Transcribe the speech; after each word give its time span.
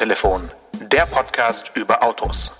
Autotelefon, 0.00 0.48
der 0.90 1.02
Podcast 1.02 1.72
über 1.74 2.02
Autos. 2.02 2.58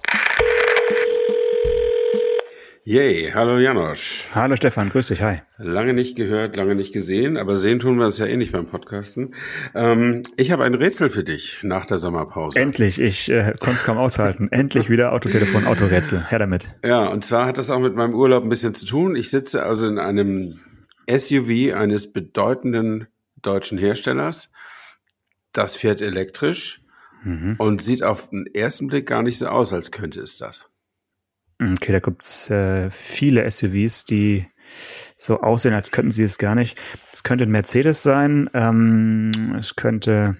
Yay, 2.84 3.30
hallo 3.32 3.56
Janosch. 3.56 4.28
Hallo 4.34 4.56
Stefan, 4.56 4.90
grüß 4.90 5.06
dich, 5.06 5.22
hi. 5.22 5.38
Lange 5.56 5.94
nicht 5.94 6.16
gehört, 6.16 6.54
lange 6.56 6.74
nicht 6.74 6.92
gesehen, 6.92 7.38
aber 7.38 7.56
sehen 7.56 7.78
tun 7.78 7.98
wir 7.98 8.04
uns 8.04 8.18
ja 8.18 8.26
eh 8.26 8.36
nicht 8.36 8.52
beim 8.52 8.66
Podcasten. 8.66 9.34
Ähm, 9.74 10.22
ich 10.36 10.52
habe 10.52 10.64
ein 10.64 10.74
Rätsel 10.74 11.08
für 11.08 11.24
dich 11.24 11.62
nach 11.62 11.86
der 11.86 11.96
Sommerpause. 11.96 12.60
Endlich, 12.60 13.00
ich 13.00 13.30
äh, 13.30 13.54
konnte 13.58 13.76
es 13.76 13.84
kaum 13.84 13.96
aushalten. 13.96 14.48
Endlich 14.52 14.90
wieder 14.90 15.14
Autotelefon, 15.14 15.66
Autorätsel. 15.66 16.26
Her 16.28 16.40
damit. 16.40 16.68
Ja, 16.84 17.06
und 17.06 17.24
zwar 17.24 17.46
hat 17.46 17.56
das 17.56 17.70
auch 17.70 17.80
mit 17.80 17.94
meinem 17.94 18.12
Urlaub 18.12 18.42
ein 18.42 18.50
bisschen 18.50 18.74
zu 18.74 18.84
tun. 18.84 19.16
Ich 19.16 19.30
sitze 19.30 19.62
also 19.62 19.88
in 19.88 19.98
einem 19.98 20.60
SUV 21.08 21.74
eines 21.74 22.12
bedeutenden 22.12 23.06
deutschen 23.40 23.78
Herstellers. 23.78 24.50
Das 25.52 25.74
fährt 25.74 26.02
elektrisch 26.02 26.82
mhm. 27.22 27.56
und 27.58 27.82
sieht 27.82 28.02
auf 28.02 28.30
den 28.30 28.46
ersten 28.46 28.86
Blick 28.88 29.06
gar 29.06 29.22
nicht 29.22 29.38
so 29.38 29.46
aus, 29.46 29.72
als 29.72 29.90
könnte 29.90 30.20
es 30.20 30.38
das. 30.38 30.70
Okay, 31.60 31.92
da 31.92 32.00
gibt's 32.00 32.48
äh, 32.50 32.90
viele 32.90 33.50
SUVs, 33.50 34.06
die 34.06 34.46
so 35.16 35.40
aussehen, 35.40 35.74
als 35.74 35.90
könnten 35.90 36.10
sie 36.10 36.22
es 36.22 36.38
gar 36.38 36.54
nicht. 36.54 36.78
Es 37.12 37.22
könnte 37.22 37.44
ein 37.44 37.50
Mercedes 37.50 38.02
sein, 38.02 38.48
ähm, 38.54 39.56
es 39.58 39.76
könnte 39.76 40.36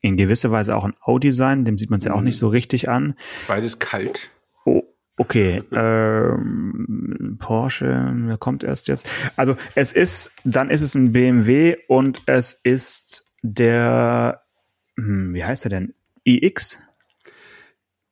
in 0.00 0.16
gewisser 0.16 0.50
Weise 0.50 0.76
auch 0.76 0.84
ein 0.84 0.94
Audi 1.00 1.32
sein, 1.32 1.64
dem 1.64 1.78
sieht 1.78 1.90
man 1.90 1.98
es 1.98 2.04
ja 2.04 2.12
auch 2.12 2.20
nicht 2.20 2.36
so 2.36 2.48
richtig 2.48 2.88
an. 2.88 3.14
Beides 3.46 3.78
kalt. 3.78 4.30
Oh, 4.64 4.82
okay. 5.16 5.62
ähm, 5.72 7.36
Porsche, 7.38 8.12
wer 8.14 8.36
kommt 8.36 8.64
erst 8.64 8.88
jetzt? 8.88 9.08
Also 9.36 9.56
es 9.74 9.92
ist, 9.92 10.32
dann 10.44 10.68
ist 10.68 10.82
es 10.82 10.94
ein 10.94 11.12
BMW 11.12 11.76
und 11.88 12.22
es 12.26 12.52
ist 12.52 13.32
der, 13.42 14.43
wie 14.96 15.44
heißt 15.44 15.66
er 15.66 15.70
denn? 15.70 15.94
iX? 16.24 16.80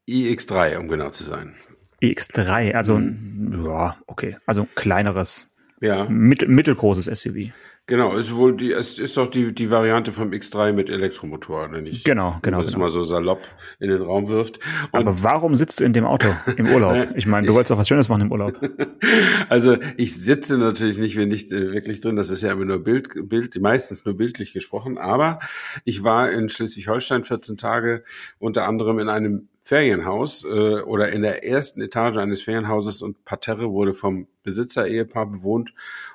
iX3, 0.09 0.77
um 0.77 0.89
genau 0.89 1.11
zu 1.11 1.25
sein. 1.25 1.55
EX3, 2.03 2.73
also 2.75 2.99
mhm. 2.99 3.65
ja, 3.65 3.99
okay, 4.07 4.37
also 4.47 4.67
kleineres, 4.75 5.55
ja. 5.81 6.05
mittel, 6.09 6.49
mittelgroßes 6.49 7.07
SUV. 7.21 7.53
Genau, 7.93 8.15
ist 8.15 8.35
wohl 8.35 8.57
die, 8.57 8.73
es 8.73 8.99
ist 8.99 9.19
doch 9.19 9.29
die, 9.29 9.53
die 9.55 9.71
Variante 9.71 10.13
vom 10.13 10.31
X3 10.31 10.73
mit 10.73 10.89
Elektromotor, 10.89 11.73
wenn 11.73 11.85
ich 11.85 12.05
genau, 12.05 12.39
genau, 12.41 12.63
das 12.63 12.73
genau. 12.73 12.87
mal 12.87 12.91
so 12.91 13.03
salopp 13.03 13.43
in 13.81 13.91
den 13.91 14.01
Raum 14.01 14.29
wirft. 14.29 14.61
Und 14.93 15.01
Aber 15.01 15.23
warum 15.23 15.55
sitzt 15.55 15.81
du 15.81 15.85
in 15.85 15.93
dem 15.93 16.07
Auto 16.07 16.29
im 16.57 16.69
Urlaub? 16.69 17.09
Ich 17.17 17.27
meine, 17.27 17.47
du 17.47 17.53
wolltest 17.53 17.71
doch 17.71 17.77
was 17.77 17.87
Schönes 17.87 18.09
machen 18.09 18.23
im 18.23 18.33
Urlaub. 18.33 18.59
also 19.51 19.77
ich 19.99 20.19
sitze 20.19 20.57
natürlich 20.57 20.97
nicht, 20.97 21.17
wenn 21.17 21.29
nicht 21.29 21.53
äh, 21.53 21.71
wirklich 21.71 22.01
drin, 22.01 22.17
das 22.17 22.31
ist 22.31 22.41
ja 22.41 22.53
immer 22.53 22.65
nur 22.65 22.79
Bild, 22.83 23.11
Bild, 23.29 23.61
meistens 23.61 24.07
nur 24.07 24.17
bildlich 24.17 24.55
gesprochen, 24.55 24.97
aber 24.97 25.41
ich 25.85 26.03
war 26.03 26.31
in 26.31 26.49
Schleswig-Holstein 26.49 27.25
14 27.25 27.59
Tage 27.59 28.05
unter 28.39 28.67
anderem 28.67 29.01
in 29.01 29.11
einem 29.11 29.49
Ferienhaus 29.65 30.45
äh, 30.45 30.81
oder 30.81 31.13
in 31.13 31.21
der 31.21 31.45
ersten 31.45 31.83
Etage 31.83 32.17
eines 32.17 32.41
Ferienhauses 32.41 33.03
und 33.03 33.25
Parterre 33.27 33.71
wurde 33.71 33.93
vom 33.93 34.29
Besitzer-Ehepaar 34.43 35.27
bewohnt 35.27 35.73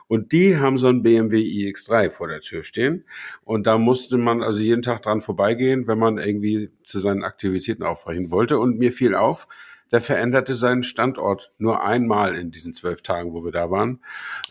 und 0.08 0.32
die 0.32 0.58
haben 0.58 0.78
so 0.78 0.88
ein 0.88 1.04
BMW 1.04 1.40
iX3 1.42 2.10
vor 2.10 2.28
der 2.28 2.42
Tür 2.42 2.64
stehen 2.64 3.06
und 3.44 3.68
da 3.68 3.78
musste 3.78 4.18
man 4.18 4.42
also 4.42 4.62
jeden 4.62 4.82
Tag 4.82 5.02
dran 5.04 5.22
vorbeigehen, 5.22 5.88
wenn 5.88 6.00
man 6.00 6.18
irgendwie 6.18 6.70
zu 6.86 7.00
seinen 7.00 7.24
Aktivitäten 7.24 7.84
aufbrechen 7.84 8.32
wollte 8.32 8.58
und 8.60 8.80
mir 8.80 8.92
fiel 8.92 9.16
auf, 9.16 9.48
der 9.92 10.02
veränderte 10.02 10.56
seinen 10.56 10.84
Standort 10.84 11.52
nur 11.58 11.84
einmal 11.84 12.36
in 12.36 12.52
diesen 12.52 12.74
zwölf 12.74 13.02
Tagen, 13.02 13.34
wo 13.34 13.46
wir 13.46 13.52
da 13.52 13.72
waren. 13.72 14.00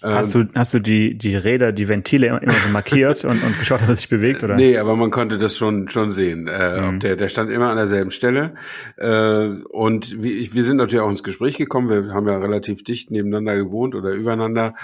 Hast 0.01 0.35
du, 0.35 0.47
hast 0.55 0.73
du 0.73 0.79
die, 0.79 1.17
die 1.17 1.37
Räder, 1.37 1.73
die 1.73 1.89
Ventile 1.89 2.39
immer 2.41 2.55
so 2.55 2.71
markiert 2.71 3.25
und, 3.25 3.43
und 3.43 3.59
geschaut, 3.59 3.83
ob 3.83 3.89
es 3.91 3.99
sich 3.99 4.09
bewegt, 4.09 4.45
oder? 4.45 4.57
Nee, 4.57 4.79
aber 4.79 4.97
man 4.97 5.11
konnte 5.11 5.37
das 5.37 5.57
schon, 5.57 5.89
schon 5.91 6.11
sehen. 6.11 6.49
Äh, 6.49 6.91
mhm. 6.91 7.01
der, 7.01 7.17
der 7.17 7.29
stand 7.29 7.51
immer 7.51 7.71
an 7.71 7.77
derselben 7.77 8.11
Stelle. 8.11 8.55
Äh, 8.97 9.49
und 9.71 10.23
wir, 10.23 10.55
wir 10.55 10.65
sind 10.65 10.79
natürlich 10.79 11.03
auch 11.03 11.11
ins 11.11 11.23
Gespräch 11.23 11.59
gekommen. 11.59 11.89
Wir 11.91 12.15
haben 12.15 12.27
ja 12.27 12.39
relativ 12.39 12.83
dicht 12.83 13.11
nebeneinander 13.11 13.57
gewohnt 13.57 13.95
oder 13.95 14.13
übereinander. 14.13 14.75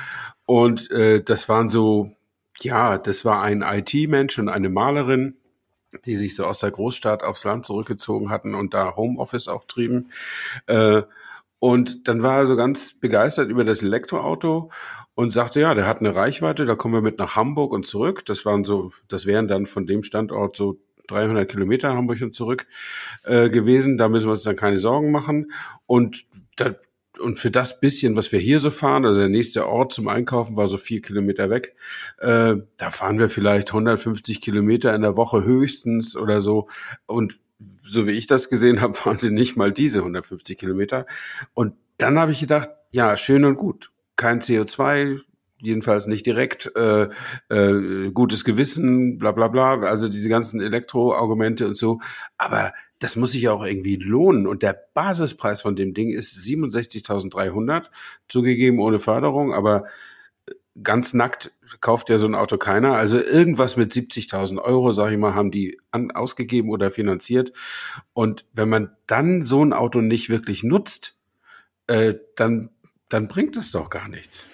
Und 0.47 0.91
äh, 0.91 1.23
das 1.23 1.49
waren 1.49 1.69
so, 1.69 2.13
ja, 2.61 2.99
das 2.99 3.25
war 3.25 3.43
ein 3.43 3.63
IT-Mensch 3.63 4.39
und 4.39 4.49
eine 4.49 4.69
Malerin 4.69 5.37
die 6.05 6.17
sich 6.17 6.35
so 6.35 6.45
aus 6.45 6.61
der 6.61 6.71
Großstadt 6.71 7.23
aufs 7.23 7.45
Land 7.45 7.67
zurückgezogen 7.67 8.31
hatten 8.31 8.55
und 8.55 8.75
da 8.75 8.97
Homeoffice 8.97 9.49
auch 9.49 9.65
trieben. 9.65 10.11
Äh, 10.67 11.03
und 11.59 12.09
dann 12.09 12.23
war 12.23 12.39
er 12.39 12.47
so 12.47 12.57
ganz 12.57 12.95
begeistert 12.95 13.49
über 13.49 13.65
das 13.65 13.83
Elektroauto 13.83 14.71
und 15.15 15.33
sagte, 15.33 15.61
ja, 15.61 15.75
der 15.75 15.87
hat 15.87 16.01
eine 16.01 16.15
Reichweite, 16.15 16.65
da 16.65 16.75
kommen 16.75 16.95
wir 16.95 17.03
mit 17.03 17.19
nach 17.19 17.37
Hamburg 17.37 17.73
und 17.73 17.87
zurück. 17.87 18.25
Das 18.27 18.45
waren 18.45 18.65
so, 18.65 18.91
das 19.09 19.27
wären 19.27 19.47
dann 19.47 19.67
von 19.67 19.87
dem 19.87 20.03
Standort 20.03 20.57
so 20.57 20.81
300 21.09 21.49
Kilometer 21.49 21.95
Hamburg 21.95 22.21
und 22.23 22.35
zurück 22.35 22.67
äh, 23.25 23.49
gewesen. 23.49 23.97
Da 23.97 24.09
müssen 24.09 24.27
wir 24.27 24.33
uns 24.33 24.43
dann 24.43 24.57
keine 24.57 24.81
Sorgen 24.81 25.13
machen. 25.13 25.53
Und 25.87 26.25
da 26.57 26.75
und 27.23 27.39
für 27.39 27.51
das 27.51 27.81
bisschen, 27.81 28.17
was 28.17 28.33
wir 28.33 28.39
hier 28.39 28.59
so 28.59 28.71
fahren, 28.71 29.07
also 29.07 29.21
der 29.21 29.29
nächste 29.29 29.67
Ort 29.67 29.93
zum 29.93 30.09
Einkaufen 30.09 30.57
war 30.57 30.69
so 30.69 30.77
vier 30.77 31.01
Kilometer 31.01 31.49
weg, 31.51 31.75
äh, 32.19 32.57
da 32.77 32.91
fahren 32.91 33.19
wir 33.19 33.31
vielleicht 33.31 33.69
150 33.69 34.41
Kilometer 34.41 34.95
in 34.95 35.03
der 35.03 35.17
Woche 35.17 35.45
höchstens 35.45 36.17
oder 36.17 36.41
so. 36.41 36.69
Und 37.07 37.39
so 37.83 38.07
wie 38.07 38.13
ich 38.13 38.27
das 38.27 38.49
gesehen 38.49 38.81
habe, 38.81 38.95
fahren 38.95 39.19
sie 39.19 39.31
nicht 39.31 39.57
mal 39.57 39.73
diese 39.73 40.01
150 40.01 40.59
Kilometer. 40.59 41.07
Und 41.55 41.75
dann 41.99 42.19
habe 42.19 42.33
ich 42.33 42.41
gedacht, 42.41 42.71
ja, 42.91 43.17
schön 43.17 43.45
und 43.45 43.57
gut. 43.57 43.91
Kein 44.17 44.41
CO2, 44.41 45.21
jedenfalls 45.59 46.07
nicht 46.07 46.27
direkt, 46.27 46.71
äh, 46.77 47.09
äh, 47.49 48.11
gutes 48.11 48.45
Gewissen, 48.45 49.19
bla 49.19 49.31
bla 49.31 49.49
bla, 49.49 49.81
also 49.81 50.09
diese 50.09 50.29
ganzen 50.29 50.61
Elektroargumente 50.61 51.67
und 51.67 51.77
so. 51.77 52.01
Aber 52.37 52.73
das 53.03 53.17
muss 53.17 53.33
sich 53.33 53.43
ja 53.43 53.53
auch 53.53 53.65
irgendwie 53.65 53.97
lohnen. 53.97 54.47
Und 54.47 54.63
der 54.63 54.79
Basispreis 54.95 55.61
von 55.63 55.75
dem 55.75 55.93
Ding 55.93 56.11
ist 56.11 56.37
67.300, 56.37 57.91
zugegeben 58.29 58.79
ohne 58.79 59.01
Förderung, 59.01 59.53
aber 59.53 59.85
äh, 60.47 60.53
ganz 60.83 61.13
nackt 61.13 61.53
kauft 61.81 62.11
ja 62.11 62.19
so 62.19 62.27
ein 62.27 62.35
Auto 62.35 62.59
keiner. 62.59 62.95
Also 62.95 63.19
irgendwas 63.19 63.77
mit 63.77 63.93
70.000 63.93 64.61
Euro, 64.61 64.93
sag 64.93 65.11
ich 65.11 65.19
mal, 65.19 65.35
haben 65.35 65.51
die 65.51 65.81
an, 65.91 66.11
ausgegeben 66.13 66.71
oder 66.71 66.91
finanziert. 66.91 67.53
Und 68.13 68.45
wenn 68.53 68.69
man 68.69 68.97
dann 69.07 69.45
so 69.45 69.65
ein 69.65 69.73
Auto 69.73 70.01
nicht 70.01 70.29
wirklich 70.29 70.63
nutzt, 70.63 71.17
äh, 71.89 72.15
dann, 72.37 72.71
dann 73.09 73.27
bringt 73.27 73.57
es 73.57 73.73
doch 73.73 73.91
gar 73.91 74.09
nichts. 74.09 74.49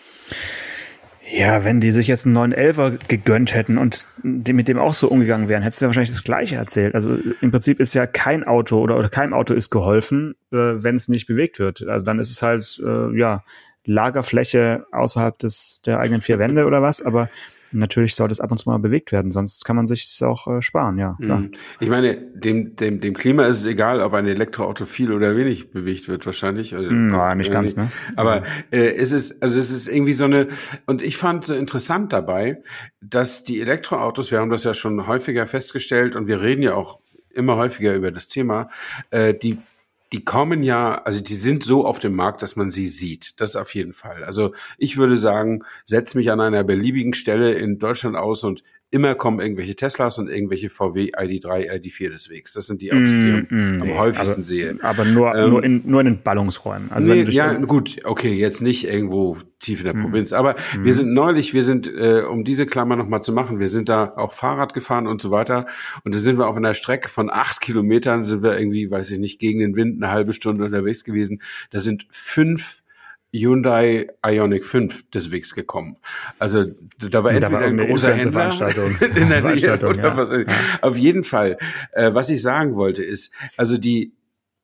Ja, 1.31 1.65
wenn 1.65 1.81
die 1.81 1.91
sich 1.91 2.07
jetzt 2.07 2.27
einen 2.27 2.37
911er 2.37 2.99
gegönnt 3.09 3.55
hätten 3.55 3.77
und 3.77 4.09
die 4.23 4.53
mit 4.53 4.69
dem 4.69 4.79
auch 4.79 4.95
so 4.95 5.09
umgegangen 5.09 5.49
wären, 5.49 5.63
hättest 5.63 5.81
du 5.81 5.85
ja 5.85 5.89
wahrscheinlich 5.89 6.11
das 6.11 6.25
Gleiche 6.25 6.57
erzählt. 6.57 6.95
Also 6.95 7.19
im 7.41 7.51
Prinzip 7.51 7.81
ist 7.81 7.95
ja 7.95 8.07
kein 8.07 8.45
Auto 8.45 8.81
oder, 8.81 8.97
oder 8.97 9.09
kein 9.09 9.33
Auto 9.33 9.53
ist 9.53 9.71
geholfen, 9.71 10.37
äh, 10.53 10.57
wenn 10.57 10.97
es 10.97 11.09
nicht 11.09 11.27
bewegt 11.27 11.59
wird. 11.59 11.87
Also 11.87 12.05
dann 12.05 12.19
ist 12.19 12.31
es 12.31 12.43
halt, 12.43 12.81
äh, 12.85 13.19
ja, 13.19 13.45
Lagerfläche 13.85 14.87
außerhalb 14.93 15.39
des, 15.39 15.81
der 15.85 15.99
eigenen 15.99 16.21
vier 16.21 16.39
Wände 16.39 16.67
oder 16.67 16.83
was, 16.83 17.03
aber 17.03 17.31
natürlich 17.73 18.15
sollte 18.15 18.33
es 18.33 18.41
ab 18.41 18.51
und 18.51 18.59
zu 18.59 18.69
mal 18.69 18.79
bewegt 18.79 19.13
werden, 19.13 19.31
sonst 19.31 19.65
kann 19.65 19.77
man 19.77 19.87
sich 19.87 20.21
auch 20.23 20.47
äh, 20.47 20.63
sparen, 20.63 20.99
ja. 20.99 21.17
Mhm. 21.19 21.53
Ich 21.81 21.89
meine, 21.89 22.17
dem, 22.17 22.77
dem, 22.77 23.01
dem 23.01 23.15
Klima 23.15 23.47
ist 23.47 23.61
es 23.61 23.67
egal, 23.67 24.01
ob 24.01 24.15
ein 24.15 24.27
Elektroauto 24.27 24.87
viel 24.87 25.13
oder 25.13 25.37
wenig 25.37 25.71
bewegt 25.71 26.09
wird, 26.09 26.27
wahrscheinlich. 26.27 26.75
Also, 26.75 26.91
Nein, 26.91 27.39
nicht 27.39 27.53
ganz, 27.53 27.77
ne? 27.77 27.91
Aber 28.17 28.43
äh, 28.71 28.95
es 28.95 29.13
ist, 29.13 29.43
also 29.43 29.59
es 29.59 29.71
ist 29.71 29.89
irgendwie 29.89 30.13
so 30.13 30.25
eine, 30.25 30.49
und 30.87 31.03
ich 31.03 31.17
fand 31.17 31.45
so 31.45 31.55
interessant 31.55 32.13
dabei, 32.13 32.63
dass 33.01 33.45
die 33.45 33.61
Elektroautos, 33.61 34.31
wir 34.31 34.41
haben 34.41 34.51
das 34.51 34.65
ja 34.65 34.75
schon 34.75 35.07
häufiger 35.07 35.47
festgestellt 35.47 36.17
und 36.17 36.27
wir 36.27 36.41
reden 36.41 36.63
ja 36.63 36.75
auch 36.75 36.99
immer 37.31 37.57
häufiger 37.57 37.95
über 37.95 38.11
das 38.11 38.29
Thema, 38.29 38.69
äh, 39.11 39.35
die 39.35 39.59
die 40.13 40.25
kommen 40.25 40.63
ja, 40.63 41.03
also 41.03 41.21
die 41.21 41.35
sind 41.35 41.63
so 41.65 41.85
auf 41.85 41.99
dem 41.99 42.17
Markt, 42.17 42.43
dass 42.43 42.57
man 42.57 42.71
sie 42.71 42.87
sieht. 42.89 43.41
Das 43.41 43.57
auf 43.57 43.75
jeden 43.75 43.93
Fall. 43.93 44.25
Also 44.25 44.55
ich 44.79 44.97
würde 44.97 45.17
sagen, 45.17 45.65
setz 45.85 46.15
mich 46.15 46.31
an 46.31 46.41
einer 46.41 46.65
beliebigen 46.65 47.15
Stelle 47.15 47.53
in 47.55 47.79
Deutschland 47.79 48.17
aus 48.17 48.45
und 48.45 48.63
immer 48.91 49.15
kommen 49.15 49.41
irgendwelche 49.41 49.77
Teslas 49.77 50.19
und 50.19 50.29
irgendwelche 50.29 50.71
VW 50.71 51.11
ID3, 51.13 51.71
ID4 51.71 52.11
des 52.11 52.31
Wegs. 52.31 52.55
Das 52.55 52.67
sind 52.67 52.81
die, 52.81 52.89
die 52.89 52.97
ich 52.97 53.51
mm, 53.51 53.83
am, 53.83 53.83
am 53.83 53.99
häufigsten 53.99 54.35
aber, 54.37 54.43
sehe. 54.43 54.79
Aber 54.81 55.05
nur, 55.05 55.35
ähm, 55.35 55.51
nur, 55.51 55.65
in, 55.65 55.83
nur 55.85 56.01
in 56.01 56.07
den 56.07 56.23
Ballungsräumen. 56.23 56.91
Also 56.91 57.09
nee, 57.09 57.25
ja, 57.25 57.53
gut, 57.55 57.99
okay, 58.05 58.33
jetzt 58.33 58.63
nicht 58.63 58.89
irgendwo 58.89 59.37
tief 59.59 59.81
in 59.81 59.85
der 59.85 59.95
mm. 59.95 60.03
Provinz. 60.03 60.33
Aber 60.33 60.55
mm. 60.55 60.85
wir 60.85 60.95
sind 60.95 61.13
neulich, 61.13 61.53
wir 61.53 61.63
sind, 61.63 61.87
äh, 61.87 62.23
um 62.23 62.45
diese 62.45 62.65
Klammer 62.65 62.97
nochmal 62.97 63.23
zu 63.23 63.33
machen, 63.33 63.59
wir 63.61 63.69
sind 63.69 63.91
da 63.91 64.15
auch 64.17 64.33
Fahrrad 64.33 64.73
gefahren 64.73 65.07
und 65.07 65.21
so 65.21 65.31
weiter. 65.31 65.67
Und 66.05 66.15
da 66.15 66.19
sind 66.19 66.39
wir 66.39 66.49
auf 66.49 66.57
einer 66.57 66.73
Strecke 66.73 67.11
von 67.11 67.29
acht 67.31 67.61
Kilometern, 67.61 68.25
sind 68.25 68.43
wir 68.43 68.59
irgendwie, 68.59 68.91
weiß 68.91 69.11
ich 69.11 69.19
nicht, 69.19 69.39
gegen 69.39 69.61
den 69.61 69.77
Wind 69.77 70.03
eine 70.03 70.11
halbe 70.11 70.33
Stunde 70.33 70.65
unterwegs 70.65 71.05
gewesen. 71.05 71.43
Da 71.71 71.81
sind 71.81 72.07
fünf 72.11 72.83
Hyundai 73.33 74.09
Ionic 74.25 74.65
5 74.65 75.11
des 75.11 75.31
Wegs 75.31 75.55
gekommen. 75.55 75.99
Also 76.39 76.65
da 76.99 77.25
war 77.25 77.33
entweder 77.33 77.59
ein 77.59 77.77
großer 77.77 78.15
Händler 78.15 78.51
in 79.17 79.29
der 79.29 79.43
Nähe 79.43 79.75
oder 79.75 79.97
ja. 79.97 80.17
was. 80.17 80.31
Ja. 80.31 80.45
Auf 80.81 80.97
jeden 80.97 81.25
Fall, 81.25 81.59
äh, 81.93 82.15
was 82.15 82.31
ich 82.31 82.41
sagen 82.41 82.75
wollte 82.75 83.03
ist, 83.03 83.33
also 83.57 83.77
die 83.77 84.15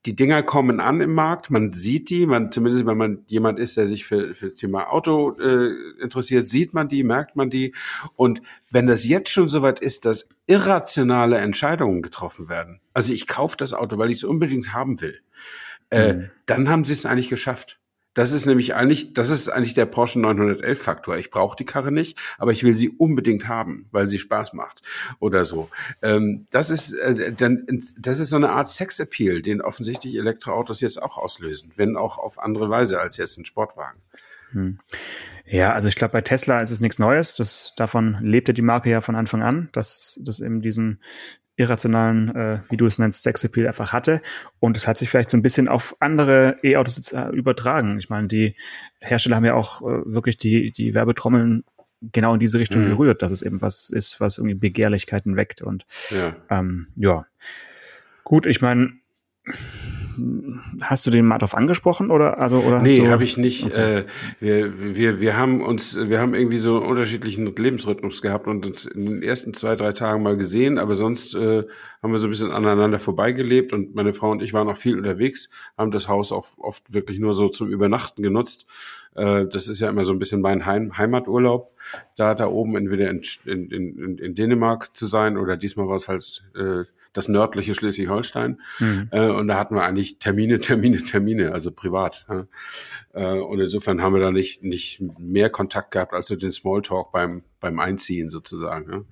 die 0.06 0.14
Dinger 0.14 0.43
kommen 0.43 0.81
an 0.81 1.00
im 1.00 1.14
Markt, 1.14 1.50
man 1.50 1.72
sieht 1.72 2.11
die, 2.11 2.26
man 2.26 2.52
zumindest 2.52 2.84
wenn 2.84 2.96
man 2.96 3.25
jemand 3.26 3.58
ist, 3.58 3.76
der 3.76 3.87
sich 3.87 4.05
für, 4.05 4.34
für 4.34 4.50
das 4.50 4.58
Thema 4.58 4.93
Auto 4.93 5.37
äh, 5.38 5.70
interessiert, 6.02 6.46
sieht 6.46 6.75
man 6.75 6.88
die, 6.88 7.02
merkt 7.02 7.37
man 7.37 7.49
die. 7.49 7.75
Und 8.14 8.43
wenn 8.70 8.87
das 8.87 9.06
jetzt 9.06 9.31
schon 9.31 9.49
soweit 9.49 9.81
ist, 9.81 10.05
dass 10.05 10.28
irrationale 10.46 11.38
Entscheidungen 11.38 12.02
getroffen 12.02 12.50
werden, 12.50 12.81
also 12.93 13.14
ich 13.14 13.26
kaufe 13.26 13.56
das 13.56 13.72
Auto, 13.72 13.96
weil 13.96 14.11
ich 14.11 14.19
es 14.19 14.25
unbedingt 14.25 14.75
haben 14.75 15.00
will, 15.00 15.20
äh, 15.90 16.14
mhm. 16.14 16.31
dann 16.44 16.69
haben 16.69 16.84
sie 16.84 16.93
es 16.93 17.06
eigentlich 17.06 17.31
geschafft. 17.31 17.78
Das 18.14 18.32
ist 18.32 18.46
nämlich 18.46 18.75
eigentlich, 18.75 19.12
das 19.12 19.28
ist 19.28 19.49
eigentlich 19.49 19.75
der 19.75 19.87
Porsche 19.87 20.20
911 20.20 20.81
Faktor. 20.81 21.16
Ich 21.16 21.31
brauche 21.31 21.56
die 21.56 21.64
Karre 21.64 21.93
nicht, 21.93 22.19
aber 22.38 22.52
ich 22.52 22.62
will 22.62 22.76
sie 22.76 22.90
unbedingt 22.90 23.49
haben, 23.49 23.87
weil 23.90 24.06
sie 24.06 24.19
Spaß 24.19 24.52
macht 24.52 24.82
oder 25.19 25.44
so. 25.44 25.69
Ähm, 26.00 26.46
das 26.50 26.70
ist 26.70 26.93
äh, 26.93 27.32
dann, 27.32 27.66
das 27.99 28.20
ist 28.20 28.31
so 28.31 28.37
eine 28.37 28.50
Art 28.50 28.69
Sexappeal, 28.69 29.43
den 29.43 29.61
offensichtlich 29.61 30.16
Elektroautos 30.16 30.81
jetzt 30.81 31.02
auch 31.02 31.19
auslösen, 31.19 31.72
wenn 31.76 31.96
auch 31.96 32.19
auf 32.19 32.38
andere 32.38 32.70
Weise 32.70 33.00
als 33.00 33.16
jetzt 33.16 33.37
ein 33.37 33.44
Sportwagen. 33.44 34.00
Hm. 34.52 34.78
Ja, 35.46 35.72
also 35.72 35.88
ich 35.88 35.96
glaube, 35.96 36.12
bei 36.12 36.20
Tesla 36.22 36.61
ist 36.61 36.70
es 36.70 36.81
nichts 36.81 36.99
Neues. 36.99 37.37
Das, 37.37 37.75
davon 37.76 38.19
lebte 38.20 38.55
die 38.55 38.62
Marke 38.62 38.90
ja 38.90 39.00
von 39.00 39.16
Anfang 39.16 39.43
an, 39.43 39.69
dass, 39.72 40.19
dass 40.22 40.40
eben 40.40 40.62
diesen 40.62 41.00
irrationalen, 41.56 42.35
äh, 42.35 42.59
wie 42.69 42.77
du 42.77 42.87
es 42.87 42.99
nennst, 42.99 43.23
Sexappeal 43.23 43.67
einfach 43.67 43.93
hatte. 43.93 44.21
Und 44.59 44.77
es 44.77 44.89
hat 44.89 44.99
sich 44.99 45.09
vielleicht 45.09 45.31
so 45.31 45.37
ein 45.37 45.43
bisschen 45.43 45.69
auf 45.69 45.97
andere 46.01 46.56
E-Autos 46.62 47.12
äh, 47.12 47.29
übertragen. 47.29 47.99
Ich 47.99 48.09
meine, 48.09 48.29
die 48.29 48.56
Hersteller 49.01 49.37
haben 49.37 49.45
ja 49.45 49.55
auch 49.55 49.83
äh, 49.83 50.03
wirklich 50.05 50.37
die, 50.37 50.73
die 50.73 50.95
Werbetrommeln 50.95 51.65
genau 52.12 52.35
in 52.35 52.41
diese 52.41 52.59
Richtung 52.59 52.85
mhm. 52.85 52.89
gerührt, 52.89 53.23
dass 53.23 53.31
es 53.31 53.43
eben 53.43 53.62
was 53.62 53.89
ist, 53.89 54.21
was 54.21 54.39
irgendwie 54.39 54.56
Begehrlichkeiten 54.56 55.37
weckt. 55.37 55.62
Und 55.62 55.87
ja, 56.11 56.37
ähm, 56.51 56.89
ja. 56.97 57.27
gut, 58.25 58.47
ich 58.47 58.61
meine, 58.61 58.93
hast 60.82 61.06
du 61.06 61.11
den 61.11 61.26
mal 61.26 61.38
drauf 61.38 61.55
angesprochen 61.55 62.11
oder 62.11 62.38
also 62.38 62.58
oder 62.58 62.81
nee 62.81 63.08
habe 63.08 63.25
ich 63.25 63.37
nicht 63.37 63.66
okay. 63.66 64.00
äh, 64.00 64.05
wir, 64.40 64.94
wir 64.96 65.20
wir 65.20 65.37
haben 65.37 65.61
uns 65.61 65.96
wir 65.96 66.20
haben 66.20 66.34
irgendwie 66.34 66.58
so 66.58 66.78
einen 66.78 66.87
unterschiedlichen 66.90 67.55
Lebensrhythmus 67.55 68.22
gehabt 68.22 68.46
und 68.46 68.66
uns 68.66 68.87
in 68.87 69.05
den 69.05 69.22
ersten 69.22 69.55
zwei 69.55 69.76
drei 69.76 69.93
Tagen 69.93 70.22
mal 70.22 70.37
gesehen 70.37 70.78
aber 70.78 70.94
sonst 70.94 71.34
äh, 71.34 71.64
haben 72.02 72.12
wir 72.12 72.19
so 72.19 72.26
ein 72.28 72.31
bisschen 72.31 72.52
aneinander 72.52 72.99
vorbeigelebt 72.99 73.72
und 73.72 73.94
meine 73.94 74.12
Frau 74.12 74.31
und 74.31 74.43
ich 74.43 74.52
waren 74.52 74.69
auch 74.69 74.76
viel 74.76 74.96
unterwegs 74.96 75.50
haben 75.76 75.90
das 75.90 76.08
Haus 76.08 76.32
auch 76.32 76.46
oft 76.58 76.93
wirklich 76.93 77.19
nur 77.19 77.34
so 77.34 77.49
zum 77.49 77.69
Übernachten 77.69 78.22
genutzt 78.22 78.66
äh, 79.14 79.46
das 79.46 79.69
ist 79.69 79.81
ja 79.81 79.88
immer 79.88 80.05
so 80.05 80.12
ein 80.12 80.19
bisschen 80.19 80.40
mein 80.40 80.66
Heim 80.66 80.96
Heimaturlaub 80.96 81.72
da 82.16 82.34
da 82.34 82.46
oben 82.46 82.76
entweder 82.76 83.11
in, 83.11 83.22
in, 83.44 83.70
in, 83.70 84.19
in 84.19 84.34
Dänemark 84.34 84.96
zu 84.96 85.06
sein 85.06 85.37
oder 85.37 85.56
diesmal 85.56 85.88
war 85.88 85.96
es 85.96 86.08
halt 86.08 86.44
äh, 86.56 86.84
das 87.14 87.28
nördliche 87.28 87.75
Schleswig-Holstein. 87.75 88.61
Mhm. 88.78 89.08
Äh, 89.11 89.28
und 89.28 89.49
da 89.49 89.58
hatten 89.58 89.75
wir 89.75 89.84
eigentlich 89.84 90.19
Termine, 90.19 90.58
Termine, 90.61 91.02
Termine, 91.02 91.52
also 91.52 91.70
privat. 91.70 92.26
Ja. 92.28 92.46
Äh, 93.14 93.40
und 93.40 93.61
insofern 93.61 94.02
haben 94.02 94.14
wir 94.14 94.20
da 94.20 94.31
nicht, 94.31 94.62
nicht 94.62 95.00
mehr 95.19 95.49
Kontakt 95.49 95.93
gehabt 95.93 96.12
als 96.12 96.26
so 96.26 96.37
den 96.37 96.52
Smalltalk 96.52 97.12
beim, 97.12 97.44
beim 97.61 97.78
Einziehen 97.78 98.28
sozusagen. 98.28 98.90
Ja. 98.90 98.99
Mhm. 98.99 99.06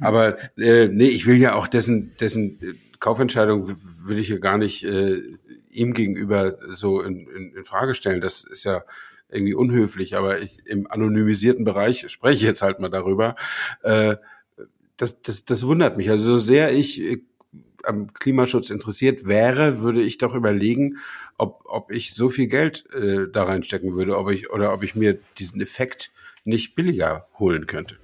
Aber 0.00 0.38
äh, 0.58 0.88
nee, 0.88 1.08
ich 1.08 1.26
will 1.26 1.36
ja 1.36 1.54
auch 1.54 1.68
dessen, 1.68 2.14
dessen 2.20 2.78
Kaufentscheidung 3.00 3.76
will 4.04 4.18
ich 4.18 4.28
ja 4.28 4.38
gar 4.38 4.58
nicht 4.58 4.84
äh, 4.84 5.22
ihm 5.70 5.94
gegenüber 5.94 6.58
so 6.74 7.00
in, 7.00 7.28
in, 7.28 7.54
in 7.54 7.64
Frage 7.64 7.94
stellen. 7.94 8.20
Das 8.20 8.42
ist 8.42 8.64
ja 8.64 8.82
irgendwie 9.30 9.54
unhöflich, 9.54 10.16
aber 10.16 10.40
ich, 10.40 10.66
im 10.66 10.90
anonymisierten 10.90 11.64
Bereich 11.64 12.08
spreche 12.08 12.36
ich 12.36 12.42
jetzt 12.42 12.62
halt 12.62 12.80
mal 12.80 12.88
darüber. 12.88 13.36
Äh, 13.82 14.16
das, 14.98 15.22
das, 15.22 15.44
das 15.46 15.66
wundert 15.66 15.96
mich. 15.96 16.10
Also 16.10 16.32
so 16.32 16.38
sehr 16.38 16.72
ich 16.72 17.00
äh, 17.00 17.22
am 17.84 18.12
Klimaschutz 18.12 18.70
interessiert 18.70 19.24
wäre, 19.24 19.80
würde 19.80 20.02
ich 20.02 20.18
doch 20.18 20.34
überlegen, 20.34 20.98
ob, 21.38 21.62
ob 21.64 21.90
ich 21.90 22.14
so 22.14 22.28
viel 22.28 22.48
Geld 22.48 22.84
äh, 22.92 23.26
da 23.32 23.44
reinstecken 23.44 23.94
würde, 23.94 24.18
ob 24.18 24.30
ich 24.30 24.50
oder 24.50 24.74
ob 24.74 24.82
ich 24.82 24.94
mir 24.94 25.18
diesen 25.38 25.60
Effekt 25.60 26.12
nicht 26.44 26.74
billiger 26.74 27.28
holen 27.38 27.66
könnte. 27.66 27.96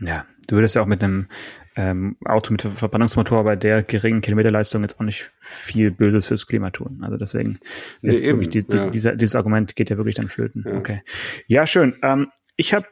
Ja, 0.00 0.26
du 0.48 0.56
würdest 0.56 0.74
ja 0.74 0.82
auch 0.82 0.86
mit 0.86 1.04
einem 1.04 1.28
ähm, 1.76 2.16
Auto 2.24 2.52
mit 2.52 2.62
Verbrennungsmotor 2.62 3.44
bei 3.44 3.56
der 3.56 3.82
geringen 3.82 4.22
Kilometerleistung 4.22 4.82
jetzt 4.82 4.98
auch 4.98 5.04
nicht 5.04 5.30
viel 5.38 5.90
Böses 5.90 6.26
fürs 6.26 6.46
Klima 6.46 6.70
tun. 6.70 7.00
Also 7.02 7.16
deswegen 7.16 7.60
nee, 8.00 8.12
ist 8.12 8.24
eben, 8.24 8.40
die, 8.50 8.64
ja. 8.68 8.86
dieser, 8.88 9.14
dieses 9.14 9.36
Argument 9.36 9.76
geht 9.76 9.90
ja 9.90 9.96
wirklich 9.96 10.16
dann 10.16 10.28
flöten. 10.28 10.64
Ja. 10.66 10.74
Okay. 10.74 11.02
Ja, 11.46 11.66
schön. 11.66 11.94
Ähm, 12.02 12.28
ich 12.56 12.74
habe 12.74 12.86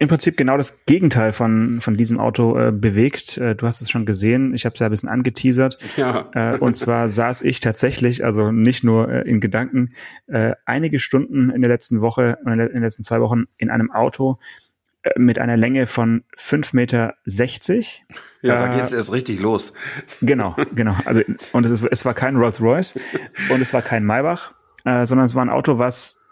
im 0.00 0.08
Prinzip 0.08 0.36
genau 0.36 0.56
das 0.56 0.84
Gegenteil 0.84 1.32
von, 1.32 1.80
von 1.80 1.96
diesem 1.96 2.20
Auto 2.20 2.56
äh, 2.56 2.70
bewegt. 2.70 3.36
Äh, 3.36 3.56
du 3.56 3.66
hast 3.66 3.80
es 3.80 3.90
schon 3.90 4.06
gesehen, 4.06 4.54
ich 4.54 4.64
habe 4.64 4.74
es 4.74 4.78
ja 4.78 4.86
ein 4.86 4.90
bisschen 4.90 5.08
angeteasert. 5.08 5.78
Ja. 5.96 6.30
Äh, 6.34 6.58
und 6.58 6.76
zwar 6.76 7.08
saß 7.08 7.42
ich 7.42 7.58
tatsächlich, 7.60 8.24
also 8.24 8.52
nicht 8.52 8.84
nur 8.84 9.10
äh, 9.10 9.28
in 9.28 9.40
Gedanken, 9.40 9.90
äh, 10.28 10.52
einige 10.64 11.00
Stunden 11.00 11.50
in 11.50 11.62
der 11.62 11.70
letzten 11.70 12.00
Woche, 12.00 12.38
in 12.46 12.58
den 12.58 12.82
letzten 12.82 13.02
zwei 13.02 13.20
Wochen 13.20 13.46
in 13.56 13.70
einem 13.70 13.90
Auto 13.90 14.38
äh, 15.02 15.18
mit 15.18 15.40
einer 15.40 15.56
Länge 15.56 15.88
von 15.88 16.22
fünf 16.36 16.74
Meter. 16.74 17.14
sechzig. 17.24 18.04
Ja, 18.40 18.56
da 18.56 18.76
geht's 18.76 18.92
erst 18.92 19.12
richtig 19.12 19.40
los. 19.40 19.72
Genau, 20.22 20.54
genau. 20.76 20.94
Also, 21.06 21.22
und 21.52 21.66
es, 21.66 21.82
es 21.82 22.04
war 22.04 22.14
kein 22.14 22.36
Rolls 22.36 22.60
Royce 22.60 22.94
und 23.50 23.60
es 23.60 23.72
war 23.72 23.82
kein 23.82 24.04
Maybach, 24.04 24.52
äh, 24.84 25.06
sondern 25.06 25.26
es 25.26 25.34
war 25.34 25.44
ein 25.44 25.50
Auto, 25.50 25.78
was, 25.78 26.22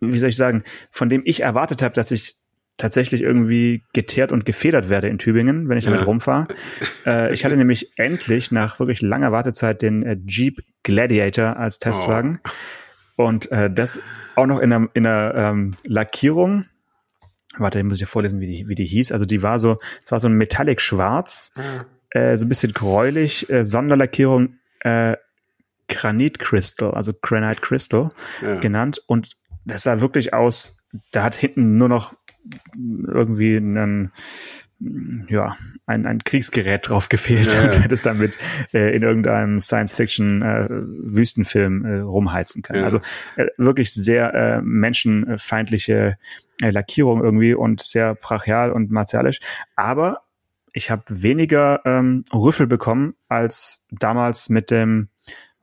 wie 0.00 0.18
soll 0.18 0.30
ich 0.30 0.36
sagen, 0.36 0.64
von 0.90 1.08
dem 1.08 1.22
ich 1.24 1.40
erwartet 1.40 1.82
habe, 1.82 1.94
dass 1.94 2.10
ich 2.10 2.36
tatsächlich 2.76 3.22
irgendwie 3.22 3.84
geteert 3.92 4.32
und 4.32 4.44
gefedert 4.44 4.88
werde 4.88 5.08
in 5.08 5.18
Tübingen, 5.18 5.68
wenn 5.68 5.78
ich 5.78 5.84
damit 5.84 6.00
ja. 6.00 6.06
rumfahre. 6.06 6.48
Äh, 7.06 7.32
ich 7.32 7.44
hatte 7.44 7.56
nämlich 7.56 7.92
endlich 7.96 8.50
nach 8.50 8.78
wirklich 8.78 9.00
langer 9.00 9.32
Wartezeit 9.32 9.80
den 9.80 10.02
äh, 10.02 10.16
Jeep 10.26 10.62
Gladiator 10.82 11.56
als 11.56 11.78
Testwagen. 11.78 12.40
Oh. 13.16 13.24
Und 13.26 13.50
äh, 13.50 13.70
das 13.70 14.00
auch 14.34 14.46
noch 14.46 14.58
in 14.58 14.72
einer, 14.72 14.88
in 14.92 15.06
einer 15.06 15.34
ähm, 15.34 15.76
Lackierung. 15.84 16.66
Warte, 17.56 17.78
ich 17.78 17.84
muss 17.84 17.94
ich 17.94 18.02
ja 18.02 18.06
vorlesen, 18.06 18.40
wie 18.40 18.46
die, 18.46 18.68
wie 18.68 18.74
die 18.74 18.84
hieß. 18.84 19.12
Also 19.12 19.24
die 19.24 19.42
war 19.42 19.58
so, 19.58 19.78
es 20.04 20.12
war 20.12 20.20
so 20.20 20.28
ein 20.28 20.34
Metallic 20.34 20.80
Schwarz, 20.80 21.52
mhm. 21.56 22.18
äh, 22.18 22.36
so 22.36 22.44
ein 22.44 22.48
bisschen 22.50 22.72
gräulich, 22.74 23.48
äh, 23.48 23.64
Sonderlackierung 23.64 24.56
äh, 24.80 25.16
Granit 25.88 26.38
Crystal, 26.38 26.92
also 26.92 27.12
Granite 27.22 27.60
Crystal 27.60 28.10
ja. 28.42 28.56
genannt. 28.56 29.00
Und 29.06 29.36
das 29.64 29.84
sah 29.84 30.00
wirklich 30.00 30.34
aus, 30.34 30.86
da 31.12 31.22
hat 31.22 31.34
hinten 31.34 31.78
nur 31.78 31.88
noch 31.88 32.14
irgendwie 32.76 33.56
einen 33.56 34.12
ja, 35.28 35.56
ein, 35.86 36.06
ein 36.06 36.22
Kriegsgerät 36.22 36.88
drauf 36.88 37.08
gefehlt 37.08 37.52
ja, 37.52 37.62
und 37.62 37.70
hättest 37.82 38.06
damit 38.06 38.38
äh, 38.72 38.94
in 38.94 39.02
irgendeinem 39.02 39.60
Science-Fiction-Wüstenfilm 39.60 41.84
äh, 41.84 41.96
äh, 41.96 41.98
rumheizen 42.00 42.62
können. 42.62 42.78
Ja. 42.80 42.84
Also 42.84 43.00
äh, 43.36 43.46
wirklich 43.56 43.92
sehr 43.94 44.34
äh, 44.34 44.60
menschenfeindliche 44.62 46.18
äh, 46.60 46.70
Lackierung 46.70 47.24
irgendwie 47.24 47.54
und 47.54 47.80
sehr 47.80 48.14
brachial 48.14 48.70
und 48.72 48.90
martialisch. 48.90 49.40
Aber 49.76 50.22
ich 50.72 50.90
habe 50.90 51.04
weniger 51.08 51.80
ähm, 51.86 52.24
Rüffel 52.34 52.66
bekommen 52.66 53.14
als 53.28 53.86
damals 53.90 54.50
mit 54.50 54.70
dem 54.70 55.08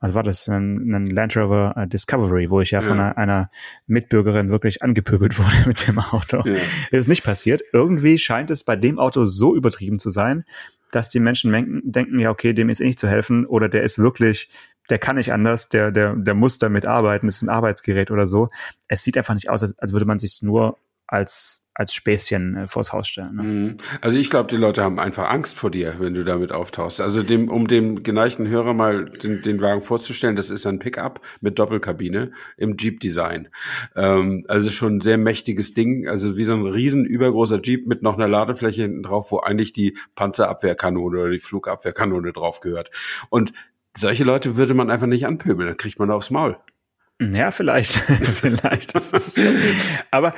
was 0.04 0.12
war 0.12 0.22
das, 0.22 0.48
ein, 0.48 0.94
ein 0.94 1.06
Land 1.06 1.34
Rover 1.34 1.72
äh, 1.78 1.88
Discovery, 1.88 2.50
wo 2.50 2.60
ich 2.60 2.72
ja, 2.72 2.82
ja. 2.82 2.86
von 2.86 3.00
einer, 3.00 3.16
einer, 3.16 3.50
Mitbürgerin 3.86 4.50
wirklich 4.50 4.82
angepöbelt 4.82 5.38
wurde 5.38 5.66
mit 5.66 5.88
dem 5.88 5.98
Auto. 5.98 6.42
Ja. 6.46 6.56
Ist 6.90 7.08
nicht 7.08 7.24
passiert. 7.24 7.62
Irgendwie 7.72 8.18
scheint 8.18 8.50
es 8.50 8.64
bei 8.64 8.76
dem 8.76 8.98
Auto 8.98 9.24
so 9.24 9.56
übertrieben 9.56 9.98
zu 9.98 10.10
sein, 10.10 10.44
dass 10.90 11.08
die 11.08 11.20
Menschen 11.20 11.52
denken, 11.84 12.18
ja, 12.18 12.30
okay, 12.30 12.52
dem 12.52 12.68
ist 12.68 12.80
eh 12.80 12.86
nicht 12.86 12.98
zu 12.98 13.08
helfen 13.08 13.46
oder 13.46 13.70
der 13.70 13.82
ist 13.82 13.98
wirklich, 13.98 14.50
der 14.90 14.98
kann 14.98 15.16
nicht 15.16 15.32
anders, 15.32 15.70
der, 15.70 15.90
der, 15.90 16.14
der 16.14 16.34
muss 16.34 16.58
damit 16.58 16.84
arbeiten, 16.84 17.26
das 17.26 17.36
ist 17.36 17.42
ein 17.42 17.48
Arbeitsgerät 17.48 18.10
oder 18.10 18.26
so. 18.26 18.50
Es 18.88 19.02
sieht 19.02 19.16
einfach 19.16 19.34
nicht 19.34 19.48
aus, 19.48 19.62
als, 19.62 19.78
als 19.78 19.92
würde 19.92 20.04
man 20.04 20.18
sich 20.18 20.42
nur 20.42 20.76
als 21.06 21.63
als 21.74 21.92
Späßchen 21.92 22.56
äh, 22.56 22.68
vors 22.68 22.92
Haus 22.92 23.08
stellen. 23.08 23.34
Ne? 23.34 23.42
Mhm. 23.42 23.76
Also 24.00 24.16
ich 24.16 24.30
glaube, 24.30 24.48
die 24.48 24.56
Leute 24.56 24.82
haben 24.82 25.00
einfach 25.00 25.28
Angst 25.28 25.56
vor 25.56 25.70
dir, 25.70 25.96
wenn 25.98 26.14
du 26.14 26.24
damit 26.24 26.52
auftauchst. 26.52 27.00
Also 27.00 27.22
dem, 27.22 27.48
um 27.48 27.66
dem 27.66 28.02
geneigten 28.02 28.46
Hörer 28.48 28.74
mal 28.74 29.06
den, 29.06 29.42
den 29.42 29.60
Wagen 29.60 29.82
vorzustellen, 29.82 30.36
das 30.36 30.50
ist 30.50 30.66
ein 30.66 30.78
Pickup 30.78 31.20
mit 31.40 31.58
Doppelkabine 31.58 32.32
im 32.56 32.76
Jeep-Design. 32.76 33.48
Ähm, 33.96 34.44
also 34.48 34.70
schon 34.70 34.96
ein 34.96 35.00
sehr 35.00 35.18
mächtiges 35.18 35.74
Ding, 35.74 36.08
also 36.08 36.36
wie 36.36 36.44
so 36.44 36.54
ein 36.54 36.66
riesen 36.66 37.04
übergroßer 37.04 37.60
Jeep 37.60 37.86
mit 37.86 38.02
noch 38.02 38.14
einer 38.14 38.28
Ladefläche 38.28 38.82
hinten 38.82 39.02
drauf, 39.02 39.32
wo 39.32 39.40
eigentlich 39.40 39.72
die 39.72 39.98
Panzerabwehrkanone 40.14 41.18
oder 41.18 41.30
die 41.30 41.40
Flugabwehrkanone 41.40 42.32
drauf 42.32 42.60
gehört. 42.60 42.90
Und 43.30 43.52
solche 43.96 44.24
Leute 44.24 44.56
würde 44.56 44.74
man 44.74 44.90
einfach 44.90 45.06
nicht 45.06 45.26
anpöbeln, 45.26 45.68
dann 45.68 45.76
kriegt 45.76 45.98
man 45.98 46.10
aufs 46.10 46.30
Maul. 46.30 46.56
Ja, 47.20 47.50
vielleicht, 47.50 47.92
vielleicht. 48.40 48.94
Das 48.94 49.12
ist, 49.12 49.40
aber 50.10 50.34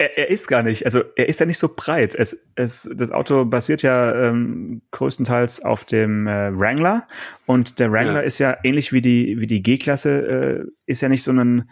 er, 0.00 0.16
er 0.16 0.30
ist 0.30 0.48
gar 0.48 0.62
nicht, 0.62 0.86
also 0.86 1.02
er 1.14 1.28
ist 1.28 1.40
ja 1.40 1.46
nicht 1.46 1.58
so 1.58 1.68
breit. 1.76 2.14
Es, 2.14 2.46
es, 2.54 2.90
das 2.94 3.10
Auto 3.10 3.44
basiert 3.44 3.82
ja 3.82 4.28
ähm, 4.28 4.80
größtenteils 4.92 5.62
auf 5.62 5.84
dem 5.84 6.26
äh, 6.26 6.58
Wrangler 6.58 7.06
und 7.44 7.78
der 7.78 7.92
Wrangler 7.92 8.14
ja. 8.14 8.20
ist 8.20 8.38
ja 8.38 8.56
ähnlich 8.64 8.94
wie 8.94 9.02
die 9.02 9.38
wie 9.38 9.46
die 9.46 9.62
G-Klasse 9.62 10.10
äh, 10.10 10.70
ist 10.86 11.02
ja 11.02 11.10
nicht 11.10 11.22
so 11.22 11.32
ein 11.32 11.68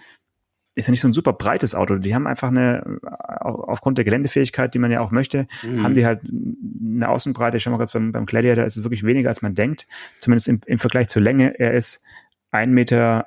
ist 0.74 0.86
ja 0.86 0.90
nicht 0.90 1.00
so 1.00 1.08
ein 1.08 1.14
super 1.14 1.32
breites 1.32 1.74
Auto. 1.74 1.96
Die 1.96 2.14
haben 2.14 2.28
einfach 2.28 2.50
eine, 2.50 3.00
aufgrund 3.32 3.98
der 3.98 4.04
Geländefähigkeit, 4.04 4.72
die 4.74 4.78
man 4.78 4.92
ja 4.92 5.00
auch 5.00 5.10
möchte, 5.10 5.48
mhm. 5.64 5.82
haben 5.82 5.96
die 5.96 6.06
halt 6.06 6.20
eine 6.22 7.08
Außenbreite. 7.08 7.56
Ich 7.56 7.64
schau 7.64 7.70
mal 7.70 7.78
kurz 7.78 7.90
beim, 7.90 8.12
beim 8.12 8.26
Gladiator 8.26 8.64
ist 8.64 8.76
es 8.76 8.84
wirklich 8.84 9.02
weniger, 9.02 9.28
als 9.28 9.42
man 9.42 9.56
denkt. 9.56 9.86
Zumindest 10.20 10.46
im, 10.46 10.60
im 10.66 10.78
Vergleich 10.78 11.08
zur 11.08 11.20
Länge. 11.20 11.58
Er 11.58 11.74
ist 11.74 12.04
1,90 12.52 12.66
Meter. 12.68 13.24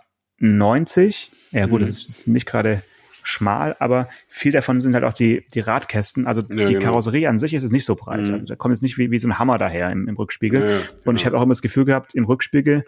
Ja 1.52 1.66
gut, 1.66 1.82
mhm. 1.82 1.88
das 1.88 2.08
ist 2.08 2.26
nicht 2.26 2.46
gerade 2.46 2.84
schmal, 3.24 3.76
aber 3.80 4.08
viel 4.28 4.52
davon 4.52 4.80
sind 4.80 4.94
halt 4.94 5.04
auch 5.04 5.14
die, 5.14 5.46
die 5.54 5.60
Radkästen. 5.60 6.28
Also 6.28 6.42
ja, 6.42 6.66
die 6.66 6.74
genau. 6.74 6.86
Karosserie 6.86 7.30
an 7.30 7.38
sich 7.38 7.54
ist 7.54 7.64
es 7.64 7.72
nicht 7.72 7.86
so 7.86 7.96
breit. 7.96 8.28
Mhm. 8.28 8.34
Also 8.34 8.46
da 8.46 8.56
kommt 8.56 8.74
jetzt 8.74 8.82
nicht 8.82 8.98
wie, 8.98 9.12
wie 9.12 9.20
so 9.20 9.28
ein 9.28 9.40
Hammer 9.40 9.58
daher 9.58 9.92
im, 9.92 10.08
im 10.08 10.16
Rückspiegel. 10.16 10.62
Ja, 10.62 10.70
ja, 10.70 10.78
genau. 10.78 10.90
Und 11.06 11.16
ich 11.16 11.26
habe 11.26 11.38
auch 11.38 11.42
immer 11.42 11.52
das 11.52 11.62
Gefühl 11.62 11.86
gehabt, 11.86 12.16
im 12.16 12.26
Rückspiegel 12.26 12.86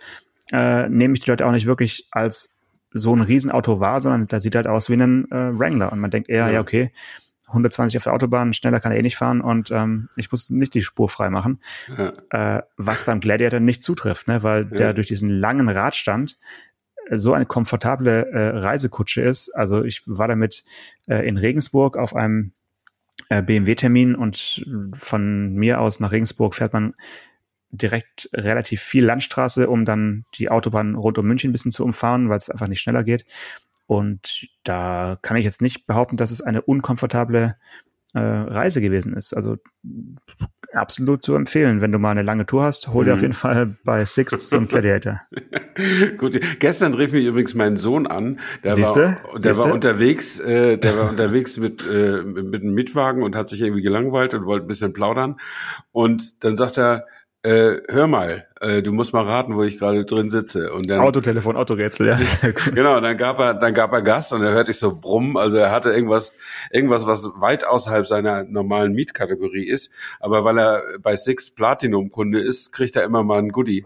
äh, 0.52 0.90
nehme 0.90 1.14
ich 1.14 1.22
die 1.22 1.30
Leute 1.30 1.46
auch 1.46 1.52
nicht 1.52 1.66
wirklich 1.66 2.08
als 2.12 2.60
so 2.92 3.16
ein 3.16 3.22
Riesenauto 3.22 3.80
wahr, 3.80 4.00
sondern 4.02 4.28
da 4.28 4.40
sieht 4.40 4.56
halt 4.56 4.68
aus 4.68 4.90
wie 4.90 4.94
ein 4.94 5.32
äh, 5.32 5.58
Wrangler. 5.58 5.92
Und 5.92 6.00
man 6.00 6.12
denkt 6.12 6.30
eher, 6.30 6.52
ja, 6.52 6.62
okay, 6.62 6.92
120 7.54 7.98
auf 7.98 8.04
der 8.04 8.14
Autobahn, 8.14 8.54
schneller 8.54 8.80
kann 8.80 8.92
er 8.92 8.98
eh 8.98 9.02
nicht 9.02 9.16
fahren 9.16 9.40
und 9.42 9.70
ähm, 9.72 10.10
ich 10.16 10.32
muss 10.32 10.50
nicht 10.50 10.74
die 10.74 10.82
Spur 10.82 11.08
frei 11.08 11.30
machen. 11.30 11.60
Ja. 11.96 12.58
Äh, 12.58 12.64
was 12.78 13.04
beim 13.04 13.20
Gladiator 13.20 13.60
nicht 13.60 13.84
zutrifft, 13.84 14.28
ne? 14.28 14.44
weil 14.44 14.64
ja. 14.64 14.76
der 14.76 14.94
durch 14.94 15.08
diesen 15.08 15.30
langen 15.30 15.70
Radstand 15.70 16.38
so 17.10 17.34
eine 17.34 17.46
komfortable 17.46 18.30
äh, 18.32 18.58
Reisekutsche 18.58 19.22
ist. 19.22 19.50
Also 19.50 19.84
ich 19.84 20.04
war 20.06 20.28
damit 20.28 20.64
äh, 21.08 21.28
in 21.28 21.38
Regensburg 21.38 21.98
auf 21.98 22.16
einem 22.16 22.54
äh, 23.30 23.42
BMW-Termin 23.42 24.16
und 24.16 24.66
von 24.94 25.54
mir 25.54 25.82
aus 25.82 26.00
nach 26.00 26.12
Regensburg 26.12 26.56
fährt 26.56 26.74
man 26.74 26.94
direkt 27.72 28.30
relativ 28.34 28.82
viel 28.82 29.04
Landstraße, 29.04 29.68
um 29.68 29.84
dann 29.84 30.26
die 30.36 30.50
Autobahn 30.50 30.96
rund 30.96 31.18
um 31.18 31.26
München 31.26 31.50
ein 31.50 31.54
bisschen 31.54 31.72
zu 31.72 31.84
umfahren, 31.84 32.30
weil 32.30 32.38
es 32.38 32.50
einfach 32.50 32.68
nicht 32.68 32.82
schneller 32.82 33.04
geht. 33.04 33.26
Und 33.88 34.48
da 34.64 35.18
kann 35.22 35.38
ich 35.38 35.44
jetzt 35.44 35.62
nicht 35.62 35.88
behaupten, 35.88 36.18
dass 36.18 36.32
es 36.32 36.42
eine 36.42 36.62
unkomfortable 36.62 37.58
äh, 38.14 38.20
Reise 38.20 38.82
gewesen 38.82 39.14
ist. 39.14 39.34
Also 39.34 39.58
absolut 40.74 41.24
zu 41.24 41.36
empfehlen. 41.36 41.82
Wenn 41.82 41.92
du 41.92 42.00
mal 42.00 42.12
eine 42.12 42.24
lange 42.24 42.46
Tour 42.46 42.64
hast, 42.64 42.90
hol 42.90 43.06
dir 43.06 43.12
mhm. 43.12 43.16
auf 43.16 43.22
jeden 43.22 43.34
Fall 43.34 43.76
bei 43.84 44.06
Six 44.06 44.50
so 44.50 44.58
einen 44.58 44.68
Gladiator. 44.68 45.22
Gut, 46.18 46.40
gestern 46.60 46.94
rief 46.94 47.12
mich 47.12 47.26
übrigens 47.26 47.54
mein 47.54 47.78
Sohn 47.78 48.08
an. 48.08 48.40
Der 48.64 48.74
Siehste? 48.74 49.18
war, 49.24 49.40
der 49.40 49.54
Siehste? 49.54 49.70
war 49.70 49.76
unterwegs, 49.76 50.40
äh, 50.40 50.78
der 50.78 50.98
war 50.98 51.10
unterwegs 51.10 51.58
mit, 51.58 51.86
äh, 51.86 52.22
mit 52.24 52.62
einem 52.62 52.74
Mietwagen 52.74 53.24
und 53.24 53.36
hat 53.36 53.50
sich 53.50 53.62
irgendwie 53.62 53.82
gelangweilt 53.82 54.34
und 54.34 54.46
wollte 54.46 54.66
ein 54.66 54.68
bisschen 54.68 54.94
plaudern. 54.94 55.38
Und 55.92 56.44
dann 56.44 56.56
sagt 56.56 56.78
er, 56.78 57.06
äh, 57.44 57.82
hör 57.90 58.08
mal, 58.08 58.48
äh, 58.62 58.82
du 58.82 58.94
musst 58.94 59.12
mal 59.12 59.26
raten, 59.26 59.56
wo 59.56 59.64
ich 59.64 59.78
gerade 59.78 60.06
drin 60.06 60.30
sitze. 60.30 60.72
Und 60.72 60.90
dann, 60.90 61.02
Autotelefon, 61.02 61.58
Autorätsel, 61.58 62.08
ja. 62.08 62.20
genau, 62.74 63.02
dann 63.02 63.18
gab 63.18 63.38
er, 63.40 63.54
dann 63.54 63.74
gab 63.74 63.92
er 63.92 64.02
Gas 64.02 64.32
und 64.32 64.42
er 64.44 64.54
hörte 64.54 64.72
ich 64.72 64.80
so 64.80 64.96
brummen. 64.96 65.36
Also 65.36 65.58
er 65.58 65.70
hatte 65.70 65.92
irgendwas, 65.92 66.34
irgendwas, 66.72 67.06
was 67.06 67.30
weit 67.36 67.66
außerhalb 67.66 68.08
seiner 68.08 68.44
normalen 68.46 68.94
Mietkategorie 68.94 69.68
ist. 69.68 69.92
Aber 70.22 70.46
weil 70.46 70.58
er 70.58 70.82
bei 71.02 71.18
Six 71.18 71.52
Platinum 71.52 72.12
Kunde 72.12 72.40
ist, 72.40 72.72
kriegt 72.72 72.96
er 72.96 73.04
immer 73.04 73.24
mal 73.24 73.40
ein 73.40 73.50
Goodie 73.50 73.86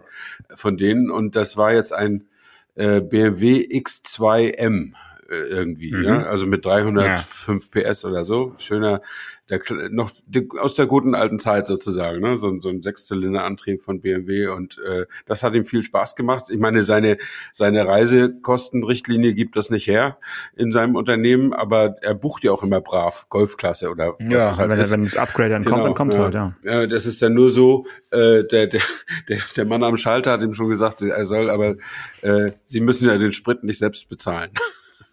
von 0.55 0.77
denen. 0.77 1.09
Und 1.09 1.35
das 1.35 1.57
war 1.57 1.73
jetzt 1.73 1.93
ein 1.93 2.27
äh, 2.75 3.01
BMW 3.01 3.61
X2M 3.61 4.91
äh, 4.91 5.06
irgendwie, 5.29 5.93
mhm. 5.93 6.03
ja? 6.03 6.23
also 6.23 6.45
mit 6.45 6.65
305 6.65 7.69
ja. 7.73 7.81
PS 7.91 8.05
oder 8.05 8.23
so. 8.23 8.53
Schöner, 8.57 9.01
der, 9.49 9.61
noch 9.89 10.11
aus 10.59 10.73
der 10.75 10.87
guten 10.87 11.15
alten 11.15 11.39
Zeit 11.39 11.67
sozusagen, 11.67 12.21
ne? 12.21 12.37
so, 12.37 12.59
so 12.59 12.69
ein 12.69 12.81
Sechszylinderantrieb 12.81 13.81
von 13.81 14.01
BMW 14.01 14.47
und 14.47 14.77
äh, 14.79 15.05
das 15.25 15.43
hat 15.43 15.53
ihm 15.53 15.65
viel 15.65 15.83
Spaß 15.83 16.15
gemacht. 16.15 16.45
Ich 16.49 16.59
meine, 16.59 16.83
seine 16.83 17.17
seine 17.53 17.87
Reisekostenrichtlinie 17.87 19.33
gibt 19.33 19.55
das 19.55 19.69
nicht 19.69 19.87
her 19.87 20.17
in 20.55 20.71
seinem 20.71 20.95
Unternehmen, 20.95 21.53
aber 21.53 21.95
er 22.01 22.13
bucht 22.13 22.43
ja 22.43 22.51
auch 22.51 22.63
immer 22.63 22.81
brav 22.81 23.27
Golfklasse 23.29 23.89
oder 23.89 24.15
was 24.19 24.41
ja, 24.41 24.51
es 24.51 24.57
halt 24.57 24.69
wenn, 24.69 24.79
ist. 24.79 24.91
wenn 24.91 25.03
das 25.03 25.15
Upgrade 25.15 25.49
dann 25.49 25.63
genau, 25.63 25.75
kommt, 25.75 25.87
dann 25.87 25.95
kommt 25.95 26.15
ja, 26.15 26.21
halt, 26.21 26.33
ja. 26.33 26.55
ja. 26.63 26.87
Das 26.87 27.05
ist 27.05 27.21
dann 27.21 27.33
nur 27.33 27.49
so, 27.49 27.85
äh, 28.11 28.43
der, 28.43 28.67
der, 28.67 28.81
der, 29.29 29.39
der 29.55 29.65
Mann 29.65 29.83
am 29.83 29.97
Schalter 29.97 30.31
hat 30.31 30.41
ihm 30.41 30.53
schon 30.53 30.67
gesagt, 30.67 31.01
er 31.01 31.25
soll, 31.25 31.49
aber 31.49 31.75
äh, 32.21 32.51
sie 32.65 32.81
müssen 32.81 33.07
ja 33.07 33.17
den 33.17 33.31
Sprit 33.31 33.63
nicht 33.63 33.79
selbst 33.79 34.09
bezahlen. 34.09 34.51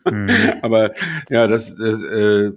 Mhm. 0.04 0.28
aber 0.62 0.94
ja, 1.28 1.46
das, 1.46 1.76
das 1.76 2.02
äh, 2.02 2.52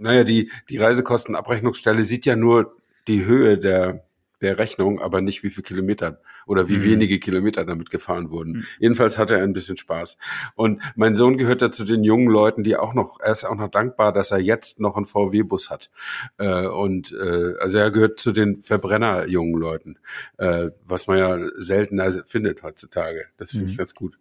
naja, 0.00 0.24
die, 0.24 0.50
die 0.68 0.78
Reisekostenabrechnungsstelle 0.78 2.04
sieht 2.04 2.26
ja 2.26 2.34
nur 2.34 2.76
die 3.06 3.24
Höhe 3.24 3.58
der, 3.58 4.04
der 4.40 4.58
Rechnung, 4.58 5.00
aber 5.00 5.20
nicht 5.20 5.42
wie 5.42 5.50
viele 5.50 5.64
Kilometer 5.64 6.20
oder 6.46 6.68
wie 6.68 6.78
mhm. 6.78 6.84
wenige 6.84 7.18
Kilometer 7.18 7.64
damit 7.64 7.90
gefahren 7.90 8.30
wurden. 8.30 8.52
Mhm. 8.52 8.64
Jedenfalls 8.78 9.18
hatte 9.18 9.36
er 9.36 9.42
ein 9.42 9.52
bisschen 9.52 9.76
Spaß. 9.76 10.16
Und 10.54 10.80
mein 10.96 11.14
Sohn 11.14 11.36
gehört 11.36 11.60
da 11.60 11.70
zu 11.70 11.84
den 11.84 12.02
jungen 12.02 12.28
Leuten, 12.28 12.64
die 12.64 12.76
auch 12.76 12.94
noch, 12.94 13.20
er 13.20 13.32
ist 13.32 13.44
auch 13.44 13.54
noch 13.54 13.70
dankbar, 13.70 14.12
dass 14.12 14.30
er 14.30 14.38
jetzt 14.38 14.80
noch 14.80 14.96
einen 14.96 15.06
VW-Bus 15.06 15.70
hat. 15.70 15.90
Äh, 16.38 16.66
und 16.66 17.12
äh, 17.12 17.54
also 17.60 17.78
er 17.78 17.90
gehört 17.90 18.20
zu 18.20 18.32
den 18.32 18.62
Verbrenner-jungen 18.62 19.60
Leuten, 19.60 19.98
äh, 20.38 20.70
was 20.86 21.06
man 21.06 21.18
ja 21.18 21.38
seltener 21.56 22.24
findet 22.24 22.62
heutzutage. 22.62 23.26
Das 23.36 23.50
finde 23.50 23.66
mhm. 23.66 23.72
ich 23.72 23.78
ganz 23.78 23.94
gut. 23.94 24.18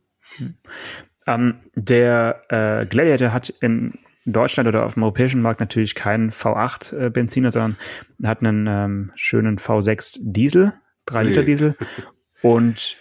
Mhm. 1.37 1.43
Ähm, 1.43 1.55
der 1.75 2.41
äh, 2.49 2.85
Gladiator 2.85 3.33
hat 3.33 3.49
in 3.61 3.93
Deutschland 4.25 4.67
oder 4.67 4.85
auf 4.85 4.93
dem 4.93 5.03
europäischen 5.03 5.41
Markt 5.41 5.59
natürlich 5.59 5.95
keinen 5.95 6.31
V8 6.31 6.95
äh, 6.95 7.51
sondern 7.51 7.77
hat 8.23 8.43
einen 8.43 8.67
ähm, 8.67 9.11
schönen 9.15 9.57
V6 9.57 10.19
Diesel, 10.21 10.73
3 11.05 11.23
Liter 11.23 11.43
Diesel. 11.43 11.75
Und 12.41 12.97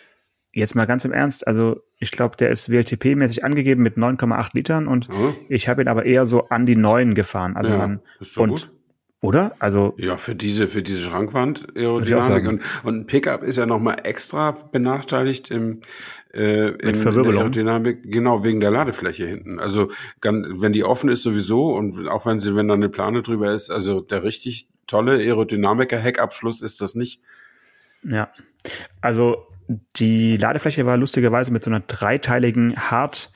jetzt 0.52 0.74
mal 0.74 0.86
ganz 0.86 1.04
im 1.04 1.12
Ernst, 1.12 1.46
also 1.46 1.80
ich 1.98 2.10
glaube, 2.10 2.36
der 2.36 2.50
ist 2.50 2.70
WLTP-mäßig 2.70 3.44
angegeben 3.44 3.82
mit 3.82 3.96
9,8 3.96 4.50
Litern 4.54 4.86
und 4.86 5.08
oh. 5.10 5.34
ich 5.48 5.68
habe 5.68 5.82
ihn 5.82 5.88
aber 5.88 6.06
eher 6.06 6.26
so 6.26 6.48
an 6.48 6.64
die 6.64 6.76
9 6.76 7.14
gefahren. 7.14 7.56
Also 7.56 7.72
ja, 7.72 7.78
man, 7.78 8.00
und 8.36 8.50
gut. 8.50 8.72
Oder? 9.20 9.56
Also 9.58 9.94
ja, 9.98 10.16
für 10.16 10.36
diese 10.36 10.68
für 10.68 10.82
diese 10.82 11.02
Schrankwand 11.02 11.66
Aerodynamik 11.76 12.46
und 12.46 12.62
und 12.84 13.00
ein 13.00 13.06
Pickup 13.06 13.42
ist 13.42 13.58
ja 13.58 13.66
noch 13.66 13.80
mal 13.80 13.96
extra 14.04 14.52
benachteiligt 14.52 15.50
im 15.50 15.80
äh, 16.32 16.68
in, 16.68 16.94
in 16.94 17.02
der 17.02 17.12
Aerodynamik, 17.12 18.02
genau 18.04 18.44
wegen 18.44 18.60
der 18.60 18.70
Ladefläche 18.70 19.26
hinten. 19.26 19.58
Also 19.58 19.90
wenn 20.22 20.72
die 20.72 20.84
offen 20.84 21.10
ist 21.10 21.24
sowieso 21.24 21.74
und 21.74 22.06
auch 22.06 22.26
wenn 22.26 22.38
sie 22.38 22.54
wenn 22.54 22.68
da 22.68 22.74
eine 22.74 22.88
Plane 22.88 23.22
drüber 23.22 23.52
ist, 23.52 23.70
also 23.70 24.00
der 24.00 24.22
richtig 24.22 24.68
tolle 24.86 25.18
Aerodynamiker 25.18 25.98
Heckabschluss 25.98 26.62
ist 26.62 26.80
das 26.80 26.94
nicht. 26.94 27.20
Ja. 28.04 28.30
Also 29.00 29.46
die 29.96 30.36
Ladefläche 30.36 30.86
war 30.86 30.96
lustigerweise 30.96 31.52
mit 31.52 31.64
so 31.64 31.70
einer 31.70 31.80
dreiteiligen 31.80 32.76
Hart 32.76 33.30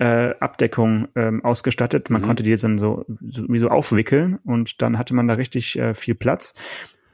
äh, 0.00 0.34
Abdeckung 0.40 1.08
ähm, 1.14 1.44
ausgestattet. 1.44 2.08
Man 2.10 2.22
mhm. 2.22 2.26
konnte 2.26 2.42
die 2.42 2.50
jetzt 2.50 2.64
dann 2.64 2.78
so, 2.78 3.04
so 3.20 3.44
wie 3.48 3.58
so 3.58 3.68
aufwickeln 3.68 4.38
und 4.44 4.80
dann 4.82 4.98
hatte 4.98 5.14
man 5.14 5.28
da 5.28 5.34
richtig 5.34 5.78
äh, 5.78 5.94
viel 5.94 6.14
Platz. 6.14 6.54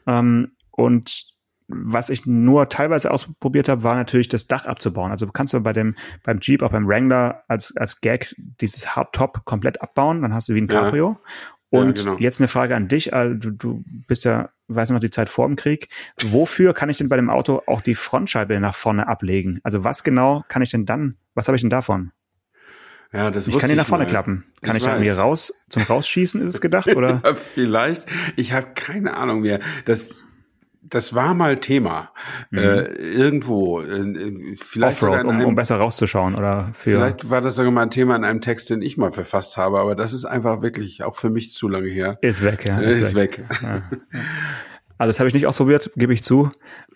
Ähm, 0.06 0.52
und 0.70 1.26
was 1.68 2.10
ich 2.10 2.26
nur 2.26 2.68
teilweise 2.68 3.10
ausprobiert 3.10 3.68
habe, 3.68 3.82
war 3.82 3.96
natürlich 3.96 4.28
das 4.28 4.46
Dach 4.46 4.66
abzubauen. 4.66 5.10
Also 5.10 5.26
kannst 5.26 5.52
du 5.52 5.60
bei 5.60 5.72
dem 5.72 5.96
beim 6.22 6.38
Jeep 6.40 6.62
auch 6.62 6.70
beim 6.70 6.86
Wrangler 6.86 7.42
als 7.48 7.76
als 7.76 8.00
Gag 8.00 8.32
dieses 8.60 8.94
Hardtop 8.94 9.44
komplett 9.44 9.82
abbauen, 9.82 10.22
dann 10.22 10.32
hast 10.32 10.48
du 10.48 10.54
wie 10.54 10.60
ein 10.60 10.68
Cabrio. 10.68 11.16
Ja. 11.18 11.20
Und 11.68 11.98
ja, 11.98 12.04
genau. 12.04 12.18
jetzt 12.20 12.40
eine 12.40 12.46
Frage 12.46 12.76
an 12.76 12.86
dich, 12.86 13.12
also 13.12 13.34
du, 13.34 13.50
du 13.50 13.84
bist 14.06 14.24
ja, 14.24 14.50
weiß 14.68 14.90
noch 14.90 15.00
die 15.00 15.10
Zeit 15.10 15.28
vor 15.28 15.48
dem 15.48 15.56
Krieg. 15.56 15.88
Wofür 16.22 16.72
kann 16.72 16.88
ich 16.88 16.98
denn 16.98 17.08
bei 17.08 17.16
dem 17.16 17.28
Auto 17.28 17.62
auch 17.66 17.80
die 17.80 17.96
Frontscheibe 17.96 18.60
nach 18.60 18.76
vorne 18.76 19.08
ablegen? 19.08 19.58
Also 19.64 19.82
was 19.82 20.04
genau 20.04 20.44
kann 20.46 20.62
ich 20.62 20.70
denn 20.70 20.86
dann, 20.86 21.16
was 21.34 21.48
habe 21.48 21.56
ich 21.56 21.62
denn 21.62 21.70
davon? 21.70 22.12
Ja, 23.12 23.30
das 23.30 23.46
ich 23.46 23.58
kann 23.58 23.70
ihn 23.70 23.76
nach 23.76 23.86
vorne 23.86 24.04
mal. 24.04 24.10
klappen. 24.10 24.44
Kann 24.62 24.76
ich, 24.76 24.86
ich 24.86 25.02
hier 25.02 25.18
raus 25.18 25.52
zum 25.68 25.82
Rausschießen 25.82 26.40
ist 26.42 26.54
es 26.54 26.60
gedacht 26.60 26.94
oder? 26.94 27.22
ja, 27.24 27.34
vielleicht. 27.34 28.06
Ich 28.36 28.52
habe 28.52 28.68
keine 28.74 29.16
Ahnung 29.16 29.40
mehr. 29.40 29.60
Das 29.84 30.14
das 30.88 31.14
war 31.14 31.34
mal 31.34 31.58
Thema 31.58 32.10
mhm. 32.50 32.58
äh, 32.58 32.82
irgendwo. 32.82 33.80
Äh, 33.80 34.56
vielleicht 34.56 35.02
Offroad, 35.02 35.24
um, 35.24 35.44
um 35.44 35.54
besser 35.54 35.76
rauszuschauen 35.76 36.34
oder 36.34 36.70
für 36.74 36.92
vielleicht 36.92 37.28
war 37.30 37.40
das 37.40 37.56
sogar 37.56 37.72
mal 37.72 37.82
ein 37.82 37.90
Thema 37.90 38.16
in 38.16 38.24
einem 38.24 38.40
Text, 38.40 38.70
den 38.70 38.82
ich 38.82 38.96
mal 38.96 39.12
verfasst 39.12 39.56
habe, 39.56 39.80
aber 39.80 39.94
das 39.94 40.12
ist 40.12 40.24
einfach 40.24 40.62
wirklich 40.62 41.02
auch 41.02 41.16
für 41.16 41.30
mich 41.30 41.52
zu 41.52 41.68
lange 41.68 41.88
her. 41.88 42.18
Ist 42.20 42.42
weg, 42.44 42.66
ja. 42.66 42.78
Ist, 42.78 42.98
ist 42.98 43.14
weg. 43.14 43.38
weg. 43.38 43.46
Ja. 43.62 43.82
Also 44.98 45.08
das 45.08 45.18
habe 45.18 45.28
ich 45.28 45.34
nicht 45.34 45.46
ausprobiert, 45.46 45.90
gebe 45.96 46.12
ich 46.12 46.22
zu. 46.22 46.48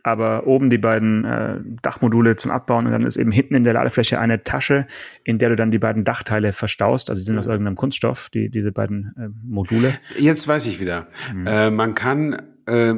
Aber 0.02 0.46
oben 0.46 0.70
die 0.70 0.78
beiden 0.78 1.24
äh, 1.24 1.60
Dachmodule 1.82 2.36
zum 2.36 2.50
Abbauen 2.50 2.86
und 2.86 2.92
dann 2.92 3.02
ist 3.02 3.16
eben 3.16 3.32
hinten 3.32 3.54
in 3.54 3.64
der 3.64 3.74
Ladefläche 3.74 4.18
eine 4.18 4.42
Tasche, 4.42 4.86
in 5.24 5.38
der 5.38 5.50
du 5.50 5.56
dann 5.56 5.70
die 5.70 5.78
beiden 5.78 6.04
Dachteile 6.04 6.52
verstaust. 6.52 7.10
Also 7.10 7.20
die 7.20 7.26
sind 7.26 7.38
aus 7.38 7.46
irgendeinem 7.46 7.76
Kunststoff, 7.76 8.30
die, 8.30 8.50
diese 8.50 8.72
beiden 8.72 9.14
äh, 9.18 9.28
Module. 9.44 9.94
Jetzt 10.18 10.48
weiß 10.48 10.66
ich 10.66 10.80
wieder. 10.80 11.08
Mhm. 11.34 11.46
Äh, 11.46 11.70
man 11.70 11.94
kann 11.94 12.42
äh, 12.66 12.94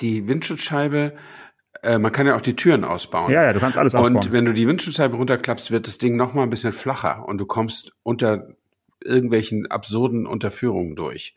die 0.00 0.28
Windschutzscheibe 0.28 1.14
äh, 1.82 1.98
man 1.98 2.12
kann 2.12 2.26
ja 2.26 2.36
auch 2.36 2.40
die 2.40 2.56
Türen 2.56 2.84
ausbauen. 2.84 3.32
Ja, 3.32 3.44
ja, 3.44 3.52
du 3.52 3.60
kannst 3.60 3.78
alles 3.78 3.94
ausbauen. 3.94 4.16
Und 4.16 4.32
wenn 4.32 4.44
du 4.44 4.52
die 4.52 4.66
Windschutzscheibe 4.66 5.16
runterklappst, 5.16 5.70
wird 5.70 5.86
das 5.86 5.98
Ding 5.98 6.16
noch 6.16 6.34
mal 6.34 6.42
ein 6.42 6.50
bisschen 6.50 6.72
flacher 6.72 7.24
und 7.26 7.38
du 7.38 7.46
kommst 7.46 7.92
unter 8.02 8.48
irgendwelchen 9.04 9.66
absurden 9.66 10.26
Unterführungen 10.26 10.96
durch. 10.96 11.34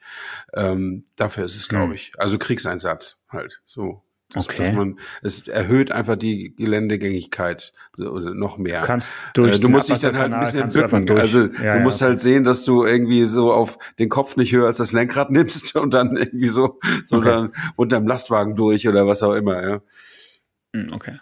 Ähm, 0.54 1.06
dafür 1.16 1.46
ist 1.46 1.56
es, 1.56 1.68
glaube 1.68 1.86
hm. 1.90 1.94
ich. 1.94 2.14
Also 2.18 2.38
Kriegseinsatz 2.38 3.24
halt. 3.30 3.62
So. 3.66 4.04
Das, 4.34 4.48
okay. 4.48 4.72
man, 4.72 4.98
es 5.22 5.48
erhöht 5.50 5.92
einfach 5.92 6.16
die 6.16 6.56
Geländegängigkeit 6.56 7.74
so, 7.94 8.18
noch 8.18 8.58
mehr. 8.58 8.82
Du 8.82 8.88
kannst 8.88 9.12
durch 9.34 9.58
äh, 9.58 9.60
du 9.60 9.68
musst 9.68 9.90
dich 9.90 10.00
dann 10.00 10.18
halt 10.18 10.32
ein 10.32 10.40
bisschen 10.40 10.90
bücken. 10.90 11.20
Also 11.20 11.48
ja, 11.48 11.78
du 11.78 11.80
musst 11.82 12.00
ja, 12.00 12.08
halt 12.08 12.22
sehen, 12.22 12.46
dass 12.46 12.64
du 12.64 12.86
irgendwie 12.86 13.26
so 13.26 13.52
auf 13.52 13.78
den 14.00 14.08
Kopf 14.08 14.38
nicht 14.38 14.54
höher 14.54 14.68
als 14.68 14.78
das 14.78 14.94
Lenkrad 14.94 15.32
nimmst 15.32 15.76
und 15.76 15.94
dann 15.94 16.16
irgendwie 16.16 16.48
so, 16.48 16.80
so 17.04 17.18
okay. 17.18 17.26
dann 17.26 17.54
unterm 17.76 18.08
Lastwagen 18.08 18.56
durch 18.56 18.88
oder 18.88 19.06
was 19.06 19.22
auch 19.22 19.34
immer, 19.34 19.62
ja. 19.62 19.82
Hm, 20.74 20.88
okay. 20.94 21.20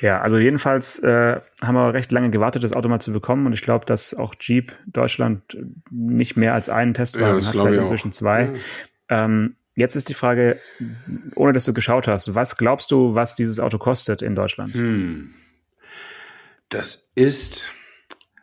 Ja, 0.00 0.20
also 0.20 0.36
jedenfalls 0.38 0.98
äh, 0.98 1.40
haben 1.62 1.74
wir 1.74 1.94
recht 1.94 2.10
lange 2.12 2.30
gewartet, 2.30 2.64
das 2.64 2.72
Auto 2.72 2.88
mal 2.88 3.00
zu 3.00 3.12
bekommen 3.12 3.46
und 3.46 3.52
ich 3.52 3.62
glaube, 3.62 3.86
dass 3.86 4.12
auch 4.14 4.34
Jeep 4.40 4.72
Deutschland 4.86 5.56
nicht 5.90 6.36
mehr 6.36 6.54
als 6.54 6.68
einen 6.68 6.94
Testwagen 6.94 7.40
Ja, 7.40 7.46
hat, 7.46 7.52
vielleicht 7.54 7.80
inzwischen 7.80 8.12
zwei. 8.12 8.52
Ja. 9.10 9.24
Ähm, 9.26 9.54
jetzt 9.76 9.94
ist 9.96 10.08
die 10.08 10.14
Frage, 10.14 10.58
ohne 11.36 11.52
dass 11.52 11.64
du 11.66 11.72
geschaut 11.72 12.08
hast, 12.08 12.34
was 12.34 12.56
glaubst 12.56 12.90
du, 12.90 13.14
was 13.14 13.36
dieses 13.36 13.60
Auto 13.60 13.78
kostet 13.78 14.22
in 14.22 14.34
Deutschland? 14.34 14.74
Hm. 14.74 15.34
Das 16.68 17.08
ist. 17.14 17.68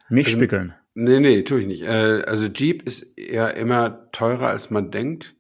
Nicht 0.10 0.28
Also- 0.28 0.38
spickeln. 0.38 0.74
Nee, 0.94 1.20
nee, 1.22 1.42
tue 1.44 1.62
ich 1.62 1.68
nicht. 1.68 1.84
Äh, 1.84 2.22
also 2.28 2.48
Jeep 2.48 2.84
ist 2.84 3.14
ja 3.18 3.48
immer 3.48 4.12
teurer, 4.12 4.48
als 4.50 4.72
man 4.72 4.92
denkt. 4.92 5.36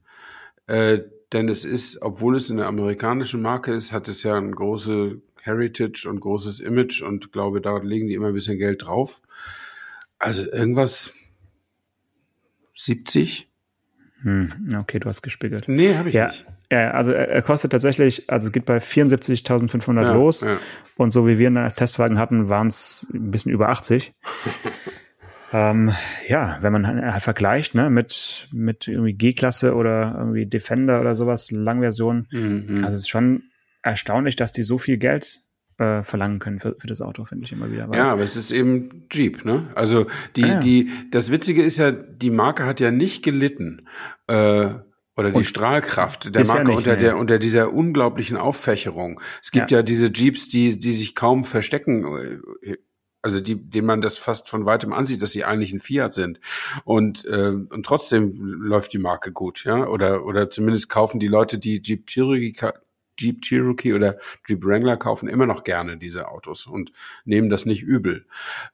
Äh, 0.68 1.00
denn 1.34 1.50
es 1.50 1.66
ist, 1.66 2.02
obwohl 2.02 2.38
es 2.38 2.50
eine 2.50 2.66
amerikanische 2.66 3.38
Marke 3.38 3.74
ist, 3.74 3.92
hat 3.92 4.08
es 4.08 4.24
ja 4.24 4.36
ein 4.38 4.54
große 4.54 5.22
Heritage 5.42 6.08
und 6.10 6.20
großes 6.20 6.60
Image 6.60 7.02
und 7.02 7.32
glaube, 7.32 7.62
da 7.62 7.78
legen 7.78 8.08
die 8.08 8.14
immer 8.14 8.28
ein 8.28 8.34
bisschen 8.34 8.58
Geld 8.58 8.84
drauf. 8.84 9.22
Also 10.20 10.52
irgendwas 10.52 11.14
70? 12.76 13.48
Hm, 14.24 14.70
okay, 14.80 15.00
du 15.00 15.10
hast 15.10 15.24
gespickelt. 15.24 15.66
Nee, 15.68 15.96
habe 15.96 16.10
ich 16.10 16.16
Ja, 16.16 16.28
nicht. 16.28 16.46
ja, 16.72 16.92
also 16.92 17.12
er, 17.12 17.28
er 17.30 17.42
kostet 17.42 17.72
tatsächlich, 17.72 18.30
also 18.30 18.52
geht 18.52 18.66
bei 18.66 18.78
74.500 18.78 20.04
Ja, 20.04 20.14
los 20.14 20.42
ja. 20.42 20.60
und 20.96 21.10
so 21.12 21.26
wie 21.26 21.40
wir 21.40 21.48
ihn 21.48 21.58
als 21.58 21.76
Testwagen 21.76 22.20
hatten, 22.20 22.50
waren 22.50 22.68
es 22.68 23.10
ein 23.14 23.32
bisschen 23.32 23.52
über 23.52 23.70
80. 23.70 24.14
ähm, 25.54 25.92
ja, 26.28 26.60
wenn 26.62 26.72
man 26.72 26.86
halt 27.14 27.24
vergleicht 27.24 27.74
ne, 27.74 27.90
mit, 27.90 28.48
mit 28.52 28.88
irgendwie 28.88 29.14
G-Klasse 29.14 29.74
oder 29.76 30.14
irgendwie 30.20 30.46
Defender 30.46 31.02
oder 31.02 31.16
sowas, 31.16 31.50
Langversion, 31.50 32.28
Mhm. 32.32 32.84
also 32.84 32.96
es 32.98 33.02
ist 33.04 33.10
schon 33.10 33.44
erstaunlich, 33.84 34.36
dass 34.36 34.52
die 34.52 34.64
so 34.64 34.78
viel 34.78 34.98
Geld 34.98 35.42
äh, 35.78 36.04
verlangen 36.04 36.40
können 36.40 36.60
für, 36.60 36.76
für 36.80 36.88
das 36.88 37.02
Auto, 37.02 37.26
finde 37.26 37.46
ich 37.46 37.52
immer 37.52 37.72
wieder. 37.72 37.90
Ja, 37.94 38.12
aber 38.12 38.24
es 38.24 38.36
ist 38.36 38.52
eben 38.52 39.08
Jeep, 39.12 39.46
ne? 39.46 39.70
Also 39.76 40.06
die, 40.36 40.44
Ah, 40.44 40.48
ja. 40.48 40.60
die, 40.60 40.92
das 41.12 41.32
Witzige 41.32 41.64
ist 41.64 41.78
ja, 41.78 41.92
die 41.92 42.30
Marke 42.30 42.66
hat 42.66 42.80
ja 42.80 42.92
nicht 42.92 43.24
gelitten. 43.24 43.88
Äh, 44.28 44.70
oder 45.18 45.30
die 45.32 45.38
Und 45.38 45.44
Strahlkraft 45.46 46.34
der 46.34 46.46
Marke 46.46 46.70
nicht, 46.70 46.78
unter 46.78 46.94
nee. 46.96 47.02
der 47.02 47.18
unter 47.18 47.38
dieser 47.40 47.74
unglaublichen 47.74 48.38
Auffächerung. 48.38 49.20
Es 49.42 49.52
gibt 49.52 49.70
ja, 49.72 49.80
Ja. 49.80 49.84
diese 49.84 50.08
Jeeps, 50.14 50.48
die 50.48 50.80
die 50.80 50.92
sich 50.94 51.16
kaum 51.16 51.44
verstecken, 51.44 52.06
äh, 52.64 52.76
also 53.24 53.40
die, 53.40 53.56
denen 53.70 53.86
man 53.88 54.02
das 54.02 54.18
fast 54.18 54.50
von 54.50 54.66
weitem 54.66 54.94
ansieht, 54.94 55.22
dass 55.22 55.32
sie 55.32 55.44
eigentlich 55.44 55.74
ein 55.74 55.80
Fiat 55.82 56.14
sind. 56.14 56.40
Und 56.86 57.26
äh, 57.26 57.50
und 57.70 57.86
trotzdem 57.86 58.34
läuft 58.40 58.94
die 58.94 59.00
Marke 59.00 59.32
gut, 59.32 59.64
ja? 59.66 59.86
Oder 59.88 60.26
oder 60.26 60.50
zumindest 60.50 60.90
kaufen 60.90 61.20
die 61.20 61.28
Leute, 61.28 61.60
die 61.60 61.82
Jeep 61.84 62.08
Cherokee 62.08 62.54
ka- 62.54 62.74
Jeep 63.18 63.42
Cherokee 63.42 63.94
oder 63.94 64.18
Jeep 64.48 64.64
Wrangler 64.64 64.98
kaufen 64.98 65.28
immer 65.28 65.46
noch 65.46 65.64
gerne 65.64 65.98
diese 65.98 66.28
Autos 66.30 66.66
und 66.66 66.92
nehmen 67.26 67.50
das 67.50 67.66
nicht 67.66 67.84
übel. 67.84 68.26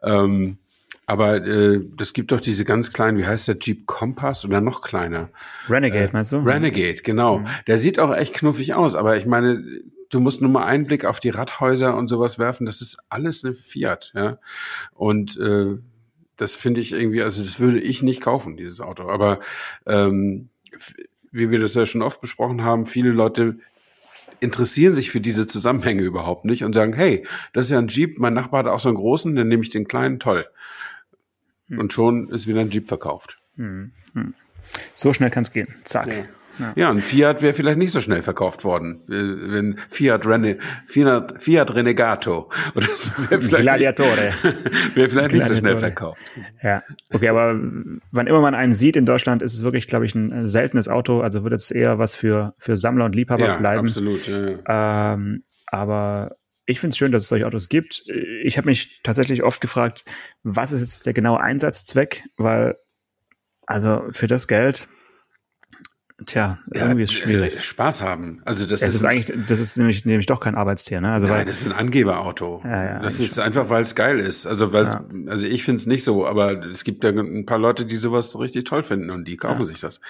Ähm, 0.01 0.57
aber 1.05 1.45
äh, 1.45 1.81
das 1.95 2.11
gibt 2.13 2.33
doch 2.33 2.41
diese 2.41 2.65
ganz 2.65 2.91
kleinen, 2.91 3.17
wie 3.17 3.25
heißt 3.25 3.47
der 3.47 3.57
Jeep 3.59 3.85
Compass 3.85 4.43
oder 4.43 4.59
noch 4.59 4.81
kleiner? 4.81 5.29
Renegade, 5.69 6.09
meinst 6.11 6.33
du? 6.33 6.37
Renegade, 6.39 7.01
genau. 7.01 7.45
Der 7.65 7.77
sieht 7.77 7.97
auch 7.99 8.13
echt 8.13 8.33
knuffig 8.33 8.73
aus, 8.73 8.93
aber 8.93 9.15
ich 9.15 9.25
meine, 9.25 9.63
du 10.09 10.19
musst 10.19 10.41
nur 10.41 10.51
mal 10.51 10.65
einen 10.65 10.85
Blick 10.85 11.05
auf 11.05 11.19
die 11.19 11.29
Radhäuser 11.29 11.95
und 11.95 12.09
sowas 12.09 12.39
werfen, 12.39 12.65
das 12.65 12.81
ist 12.81 12.97
alles 13.09 13.43
eine 13.43 13.55
Fiat, 13.55 14.11
ja. 14.15 14.37
Und 14.93 15.37
äh, 15.37 15.77
das 16.35 16.55
finde 16.55 16.81
ich 16.81 16.93
irgendwie, 16.93 17.23
also 17.23 17.41
das 17.41 17.59
würde 17.59 17.79
ich 17.79 18.03
nicht 18.03 18.21
kaufen, 18.21 18.57
dieses 18.57 18.81
Auto. 18.81 19.09
Aber 19.09 19.39
ähm, 19.85 20.49
wie 21.31 21.51
wir 21.51 21.59
das 21.59 21.73
ja 21.73 21.85
schon 21.85 22.01
oft 22.01 22.21
besprochen 22.21 22.63
haben, 22.63 22.85
viele 22.85 23.11
Leute 23.11 23.59
interessieren 24.39 24.95
sich 24.95 25.11
für 25.11 25.21
diese 25.21 25.47
Zusammenhänge 25.47 26.03
überhaupt 26.03 26.45
nicht 26.45 26.63
und 26.63 26.73
sagen, 26.73 26.93
hey, 26.93 27.25
das 27.53 27.65
ist 27.65 27.71
ja 27.71 27.79
ein 27.79 27.87
Jeep, 27.87 28.19
mein 28.19 28.33
Nachbar 28.33 28.59
hat 28.63 28.67
auch 28.71 28.79
so 28.79 28.89
einen 28.89 28.97
großen, 28.97 29.35
dann 29.35 29.47
nehme 29.47 29.63
ich 29.63 29.69
den 29.69 29.87
kleinen, 29.87 30.19
toll. 30.19 30.45
Und 31.69 31.91
schon 31.91 32.29
ist 32.29 32.47
wieder 32.47 32.61
ein 32.61 32.69
Jeep 32.69 32.87
verkauft. 32.87 33.39
So 34.93 35.13
schnell 35.13 35.29
kann 35.29 35.43
es 35.43 35.51
gehen. 35.51 35.67
Zack. 35.83 36.07
Ja, 36.07 36.23
ein 36.59 36.99
Fiat 36.99 37.41
wäre 37.41 37.53
vielleicht 37.53 37.77
nicht 37.77 37.91
so 37.91 38.01
schnell 38.01 38.21
verkauft 38.21 38.63
worden, 38.63 39.01
äh, 39.09 39.51
wenn 39.51 39.79
Fiat, 39.89 40.25
Rene, 40.25 40.57
Fiat, 40.87 41.41
Fiat 41.41 41.73
Renegato 41.75 42.49
oder 42.75 42.87
so 42.95 43.11
wäre 43.29 43.41
vielleicht, 43.41 43.63
Gladiatore. 43.63 44.33
Nicht, 44.43 44.43
wäre 44.95 45.09
vielleicht 45.09 45.33
nicht 45.33 45.43
so 45.47 45.55
schnell 45.55 45.75
Gladiatore. 45.75 45.79
verkauft. 45.79 46.21
Ja, 46.63 46.83
okay, 47.13 47.29
aber 47.29 47.59
wann 48.11 48.27
immer 48.27 48.41
man 48.41 48.55
einen 48.55 48.73
sieht 48.73 48.95
in 48.95 49.05
Deutschland, 49.05 49.41
ist 49.41 49.53
es 49.53 49.63
wirklich, 49.63 49.87
glaube 49.87 50.05
ich, 50.05 50.15
ein 50.15 50.31
äh, 50.31 50.47
seltenes 50.47 50.87
Auto. 50.87 51.21
Also 51.21 51.43
wird 51.43 51.53
es 51.53 51.71
eher 51.71 51.99
was 51.99 52.15
für, 52.15 52.53
für 52.57 52.77
Sammler 52.77 53.05
und 53.05 53.15
Liebhaber 53.15 53.45
Ja, 53.45 53.57
bleiben. 53.57 53.87
absolut. 53.87 54.27
Ja, 54.27 54.49
ja. 54.49 55.13
Ähm, 55.13 55.43
aber 55.67 56.35
ich 56.65 56.79
finde 56.79 56.91
es 56.93 56.97
schön, 56.97 57.11
dass 57.11 57.23
es 57.23 57.29
solche 57.29 57.47
Autos 57.47 57.69
gibt. 57.69 58.03
Ich 58.43 58.57
habe 58.57 58.67
mich 58.67 58.99
tatsächlich 59.03 59.43
oft 59.43 59.61
gefragt, 59.61 60.03
was 60.43 60.71
ist 60.71 60.81
jetzt 60.81 61.05
der 61.05 61.13
genaue 61.13 61.39
Einsatzzweck? 61.39 62.23
Weil, 62.37 62.75
also 63.65 64.03
für 64.11 64.27
das 64.27 64.47
Geld, 64.47 64.87
tja, 66.25 66.57
irgendwie 66.73 67.03
ist 67.03 67.11
es 67.11 67.17
äh, 67.17 67.21
schwierig. 67.21 67.63
Spaß 67.63 68.01
haben. 68.01 68.41
Also 68.45 68.65
das 68.65 68.81
Es 68.81 68.89
ist, 68.89 68.95
ist 68.95 69.03
eigentlich, 69.05 69.45
das 69.47 69.59
ist 69.59 69.77
nämlich, 69.77 70.03
nämlich 70.05 70.25
doch 70.25 70.39
kein 70.39 70.55
Arbeitstier, 70.55 70.99
ne? 70.99 71.11
Also 71.11 71.27
Nein, 71.27 71.37
weil, 71.37 71.45
das 71.45 71.59
ist 71.59 71.67
ein 71.67 71.73
Angeberauto. 71.73 72.61
Ja, 72.63 72.83
ja, 72.83 72.99
das 72.99 73.19
ist 73.19 73.37
einfach, 73.39 73.69
weil 73.69 73.83
es 73.83 73.93
geil 73.95 74.19
ist. 74.19 74.45
Also, 74.47 74.73
weil 74.73 74.85
Ja. 74.85 75.05
also 75.27 75.45
ich 75.45 75.63
finde 75.63 75.77
es 75.79 75.85
nicht 75.85 76.03
so, 76.03 76.25
aber 76.25 76.65
es 76.65 76.83
gibt 76.83 77.03
ja 77.03 77.11
ein 77.11 77.45
paar 77.45 77.59
Leute, 77.59 77.85
die 77.85 77.97
sowas 77.97 78.31
so 78.31 78.39
richtig 78.39 78.63
toll 78.65 78.83
finden 78.83 79.09
und 79.11 79.27
die 79.27 79.37
kaufen 79.37 79.59
Ja. 79.61 79.65
sich 79.65 79.79
das. 79.79 80.01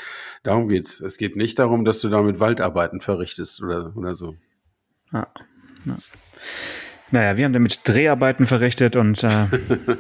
Darum 0.44 0.70
geht's. 0.70 1.00
Es 1.02 1.18
geht 1.18 1.36
nicht 1.36 1.60
darum, 1.60 1.84
dass 1.86 2.00
du 2.00 2.10
damit 2.10 2.40
Waldarbeiten 2.40 3.02
verrichtest 3.02 3.62
oder, 3.62 3.92
oder 3.96 4.16
so. 4.16 4.36
ja, 5.12 5.28
ja. 5.86 5.98
Naja, 7.12 7.38
wir 7.38 7.46
haben 7.46 7.54
damit 7.54 7.82
Dreharbeiten 7.84 8.46
verrichtet 8.46 8.96
und 8.96 9.24
äh, 9.24 9.46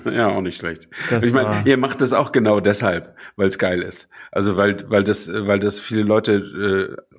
Ja, 0.11 0.29
auch 0.29 0.41
nicht 0.41 0.57
schlecht. 0.57 0.89
Ich 1.21 1.33
meine, 1.33 1.63
ihr 1.65 1.77
macht 1.77 2.01
das 2.01 2.13
auch 2.13 2.31
genau 2.31 2.59
deshalb, 2.59 3.15
weil 3.35 3.47
es 3.47 3.57
geil 3.57 3.81
ist. 3.81 4.09
Also 4.31 4.57
weil, 4.57 4.89
weil 4.89 5.03
das, 5.03 5.31
weil 5.31 5.59
das 5.59 5.79
viele 5.79 6.03
Leute 6.03 6.97
äh, 6.97 7.17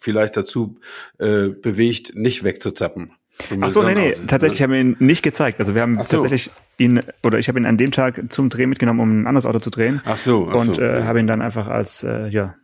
vielleicht 0.00 0.36
dazu 0.36 0.78
äh, 1.18 1.48
bewegt, 1.48 2.14
nicht 2.14 2.44
wegzuzappen. 2.44 3.12
Ach 3.60 3.70
so, 3.70 3.82
nee, 3.82 3.94
nee, 3.94 4.10
ist, 4.10 4.26
tatsächlich 4.26 4.60
ne? 4.60 4.64
haben 4.64 4.72
wir 4.72 4.80
ihn 4.80 4.96
nicht 4.98 5.22
gezeigt. 5.22 5.60
Also 5.60 5.74
wir 5.74 5.82
haben 5.82 5.96
so. 6.02 6.10
tatsächlich 6.10 6.50
ihn, 6.76 7.02
oder 7.22 7.38
ich 7.38 7.48
habe 7.48 7.58
ihn 7.58 7.66
an 7.66 7.76
dem 7.76 7.92
Tag 7.92 8.20
zum 8.30 8.48
Dreh 8.48 8.66
mitgenommen, 8.66 9.00
um 9.00 9.22
ein 9.22 9.26
anderes 9.26 9.46
Auto 9.46 9.60
zu 9.60 9.70
drehen. 9.70 10.02
Ach 10.04 10.16
so, 10.16 10.48
ach 10.50 10.56
und 10.56 10.76
so. 10.76 10.82
äh, 10.82 11.04
habe 11.04 11.20
ihn 11.20 11.26
dann 11.26 11.40
einfach 11.40 11.68
als, 11.68 12.02
äh, 12.02 12.28
ja, 12.28 12.56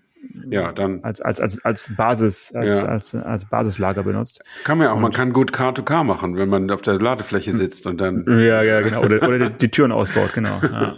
ja, 0.51 0.73
dann 0.73 1.03
als, 1.05 1.21
als, 1.21 1.41
als, 1.41 1.65
als 1.65 1.95
Basis, 1.97 2.55
als, 2.55 2.83
Ja. 2.83 2.89
als, 2.89 3.15
als 3.15 3.49
Basislager 3.49 4.03
benutzt. 4.03 4.43
kann 4.65 4.79
man 4.79 4.87
ja 4.87 4.93
auch, 4.93 5.01
man 5.01 5.13
kann 5.13 5.33
gut 5.33 5.53
Car-to-Car 5.53 6.05
machen, 6.05 6.37
wenn 6.37 6.49
man 6.49 6.71
auf 6.71 6.83
der 6.83 6.99
Ladefläche 7.01 7.53
sitzt 7.53 7.87
und 7.87 8.01
dann 8.01 8.25
Ja, 8.27 8.63
ja, 8.63 8.81
genau. 8.81 9.03
Oder, 9.03 9.27
oder 9.27 9.51
die, 9.51 9.59
die 9.59 9.71
Türen 9.71 9.93
ausbaut, 9.93 10.33
genau. 10.33 10.59
Ja. 10.63 10.97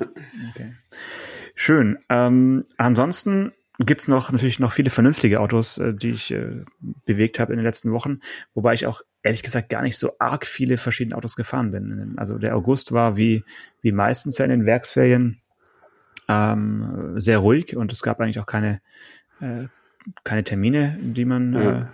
Okay. 0.50 0.74
Schön. 1.54 1.98
Ähm, 2.08 2.64
ansonsten 2.76 3.52
gibt's 3.78 4.08
noch 4.08 4.32
natürlich 4.32 4.58
noch 4.58 4.72
viele 4.72 4.90
vernünftige 4.90 5.40
Autos, 5.40 5.78
äh, 5.78 5.94
die 5.94 6.10
ich 6.10 6.30
äh, 6.30 6.64
bewegt 7.04 7.38
habe 7.38 7.52
in 7.52 7.58
den 7.58 7.64
letzten 7.66 7.92
Wochen, 7.92 8.20
wobei 8.54 8.74
ich 8.74 8.86
auch 8.86 9.02
ehrlich 9.22 9.42
gesagt 9.42 9.68
gar 9.68 9.82
nicht 9.82 9.98
so 9.98 10.12
arg 10.18 10.46
viele 10.46 10.78
verschiedene 10.78 11.16
Autos 11.16 11.36
gefahren 11.36 11.72
bin. 11.72 12.14
Also 12.16 12.38
der 12.38 12.56
August 12.56 12.92
war 12.92 13.16
wie, 13.16 13.44
wie 13.82 13.92
meistens 13.92 14.38
ja 14.38 14.44
in 14.44 14.50
den 14.50 14.66
Werksferien 14.66 15.40
ähm, 16.28 17.14
sehr 17.16 17.38
ruhig 17.38 17.76
und 17.76 17.92
es 17.92 18.02
gab 18.02 18.20
eigentlich 18.20 18.40
auch 18.40 18.46
keine, 18.46 18.80
äh, 19.40 19.66
keine 20.24 20.44
Termine, 20.44 20.96
die 21.00 21.24
man 21.24 21.54
äh, 21.54 21.64
Ja. 21.64 21.92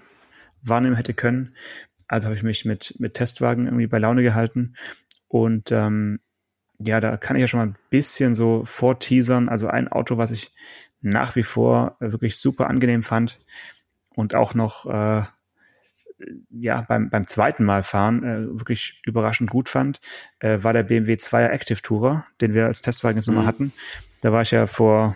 wahrnehmen 0.63 0.97
hätte 0.97 1.15
können. 1.15 1.55
Also 2.09 2.27
habe 2.27 2.37
ich 2.37 2.43
mich 2.43 2.65
mit, 2.65 2.95
mit 2.99 3.15
Testwagen 3.15 3.67
irgendwie 3.67 3.87
bei 3.87 3.99
Laune 3.99 4.23
gehalten. 4.23 4.75
Und 5.29 5.73
ähm, 5.73 6.21
ja, 6.79 7.01
da 7.01 7.17
kann 7.17 7.37
ich 7.37 7.41
ja 7.41 7.49
schon 7.49 7.61
mal 7.61 7.67
ein 7.69 7.77
bisschen 7.91 8.35
so 8.35 8.65
vorteasern. 8.65 9.49
Also 9.49 9.69
ein 9.69 9.89
Auto, 9.89 10.19
was 10.19 10.31
ich 10.31 10.51
nach 11.01 11.37
wie 11.37 11.43
vor 11.43 11.97
äh, 12.01 12.13
wirklich 12.13 12.37
super 12.39 12.69
angenehm 12.69 13.03
fand 13.03 13.39
und 14.11 14.35
auch 14.35 14.55
noch 14.55 14.87
äh, 14.87 15.23
ja 16.51 16.83
beim, 16.83 17.11
beim 17.11 17.27
zweiten 17.27 17.65
Mal 17.65 17.83
fahren 17.83 18.23
äh, 18.25 18.59
wirklich 18.59 19.01
überraschend 19.05 19.51
gut 19.51 19.69
fand, 19.69 20.01
äh, 20.41 20.63
war 20.63 20.73
der 20.73 20.85
BMW 20.85 21.15
2er 21.15 21.49
Active 21.51 21.83
Tourer, 21.83 22.27
den 22.41 22.55
wir 22.55 22.67
als 22.67 22.81
Testwagen 22.83 23.17
jetzt 23.19 23.27
nochmal 23.27 23.45
Mhm. 23.45 23.49
hatten. 23.49 23.73
Da 24.21 24.33
war 24.33 24.43
ich 24.43 24.51
ja 24.53 24.67
vor 24.67 25.15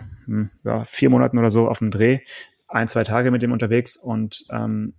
ja, 0.63 0.83
vier 0.85 1.09
Monaten 1.09 1.37
oder 1.37 1.51
so 1.51 1.67
auf 1.67 1.79
dem 1.79 1.91
Dreh, 1.91 2.19
ein, 2.67 2.87
zwei 2.87 3.03
Tage 3.03 3.31
mit 3.31 3.41
dem 3.41 3.51
unterwegs 3.51 3.95
und 3.95 4.45
ähm, 4.51 4.93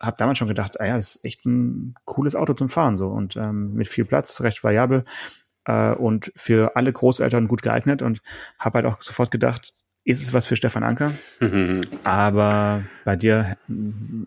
habe 0.00 0.16
damals 0.18 0.38
schon 0.38 0.48
gedacht, 0.48 0.80
ah 0.80 0.86
ja, 0.86 0.96
das 0.96 1.16
ist 1.16 1.24
echt 1.24 1.46
ein 1.46 1.94
cooles 2.04 2.34
Auto 2.34 2.52
zum 2.52 2.68
Fahren 2.68 2.96
so 2.96 3.08
und 3.08 3.36
ähm, 3.36 3.74
mit 3.74 3.88
viel 3.88 4.04
Platz, 4.04 4.40
recht 4.42 4.62
variabel 4.62 5.04
äh, 5.64 5.92
und 5.92 6.32
für 6.36 6.76
alle 6.76 6.92
Großeltern 6.92 7.48
gut 7.48 7.62
geeignet 7.62 8.02
und 8.02 8.20
habe 8.58 8.78
halt 8.78 8.86
auch 8.86 9.00
sofort 9.02 9.30
gedacht, 9.30 9.72
ist 10.04 10.22
es 10.22 10.32
was 10.32 10.46
für 10.46 10.54
Stefan 10.54 10.84
Anker? 10.84 11.12
Aber 12.04 12.84
bei 13.04 13.16
dir 13.16 13.56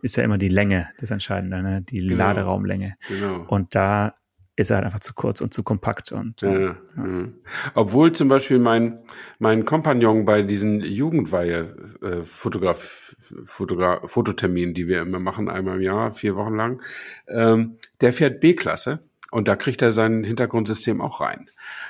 ist 0.02 0.18
ja 0.18 0.24
immer 0.24 0.38
die 0.38 0.50
Länge 0.50 0.90
das 1.00 1.12
Entscheidende, 1.12 1.62
ne? 1.62 1.82
die 1.82 2.00
Genau. 2.00 2.18
Laderaumlänge. 2.18 2.94
genau. 3.08 3.46
Und 3.48 3.76
da 3.76 4.14
ist 4.60 4.72
er 4.72 4.78
halt 4.78 4.86
einfach 4.86 5.00
zu 5.00 5.14
kurz 5.14 5.40
und 5.40 5.54
zu 5.54 5.64
kompakt. 5.64 6.12
Und, 6.12 6.42
ja, 6.42 6.60
ja. 6.60 6.76
Mhm. 6.96 7.36
Obwohl 7.76 8.12
zum 8.12 8.28
Beispiel 8.28 8.60
mein, 8.60 9.00
mein 9.40 9.64
Kompagnon 9.64 10.26
bei 10.26 10.42
diesen 10.42 10.82
Jugendweihe 10.82 11.76
äh, 12.02 12.24
die 14.74 14.88
wir 14.88 15.02
immer 15.02 15.20
machen, 15.20 15.50
einmal 15.50 15.78
im 15.78 15.82
Jahr, 15.82 16.12
vier 16.12 16.36
Wochen 16.36 16.56
lang, 16.56 16.82
ähm, 17.30 17.78
der 18.02 18.12
fährt 18.12 18.42
B-Klasse 18.42 19.00
und 19.32 19.48
da 19.48 19.56
kriegt 19.56 19.82
er 19.82 19.92
sein 19.92 20.26
Hintergrundsystem 20.26 21.00
auch 21.00 21.22
rein. 21.22 21.50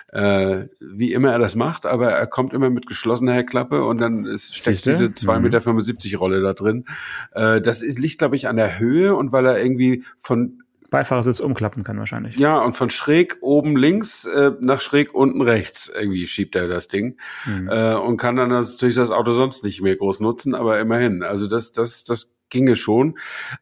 Äh, 0.09 0.67
wie 0.79 1.13
immer 1.13 1.31
er 1.31 1.39
das 1.39 1.55
macht, 1.55 1.87
aber 1.87 2.11
er 2.11 2.27
kommt 2.27 2.53
immer 2.53 2.69
mit 2.69 2.85
geschlossener 2.85 3.33
Heckklappe 3.33 3.83
und 3.83 3.99
dann 3.99 4.25
ist, 4.25 4.55
steckt 4.55 4.85
diese 4.85 5.05
2,75 5.05 6.05
Meter 6.05 6.17
Rolle 6.19 6.41
da 6.41 6.53
drin. 6.53 6.85
Äh, 7.31 7.61
das 7.61 7.81
ist, 7.81 7.97
liegt, 7.97 8.19
glaube 8.19 8.35
ich, 8.35 8.47
an 8.47 8.57
der 8.57 8.77
Höhe 8.77 9.15
und 9.15 9.31
weil 9.31 9.47
er 9.47 9.59
irgendwie 9.59 10.03
von 10.19 10.61
Beifahrersitz 10.89 11.39
umklappen 11.39 11.83
kann 11.83 11.99
wahrscheinlich. 11.99 12.35
Ja, 12.37 12.59
und 12.59 12.75
von 12.75 12.89
schräg 12.89 13.37
oben 13.41 13.77
links 13.77 14.25
äh, 14.25 14.51
nach 14.59 14.81
schräg 14.81 15.13
unten 15.13 15.41
rechts 15.41 15.91
irgendwie 15.93 16.27
schiebt 16.27 16.55
er 16.55 16.67
das 16.67 16.87
Ding 16.87 17.17
mhm. 17.45 17.69
äh, 17.69 17.93
und 17.95 18.17
kann 18.17 18.35
dann 18.35 18.49
natürlich 18.49 18.95
das 18.95 19.11
Auto 19.11 19.31
sonst 19.31 19.63
nicht 19.63 19.81
mehr 19.81 19.95
groß 19.95 20.19
nutzen, 20.19 20.55
aber 20.55 20.79
immerhin. 20.79 21.23
Also 21.23 21.47
das, 21.47 21.71
das, 21.71 22.03
das 22.03 22.33
ginge 22.49 22.75
schon. 22.75 23.17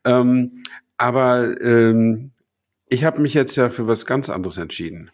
Ähm, 0.06 0.64
aber 0.98 1.62
ähm, 1.62 2.32
ich 2.88 3.04
habe 3.04 3.22
mich 3.22 3.34
jetzt 3.34 3.56
ja 3.56 3.70
für 3.70 3.88
was 3.88 4.06
ganz 4.06 4.30
anderes 4.30 4.58
entschieden. 4.58 5.12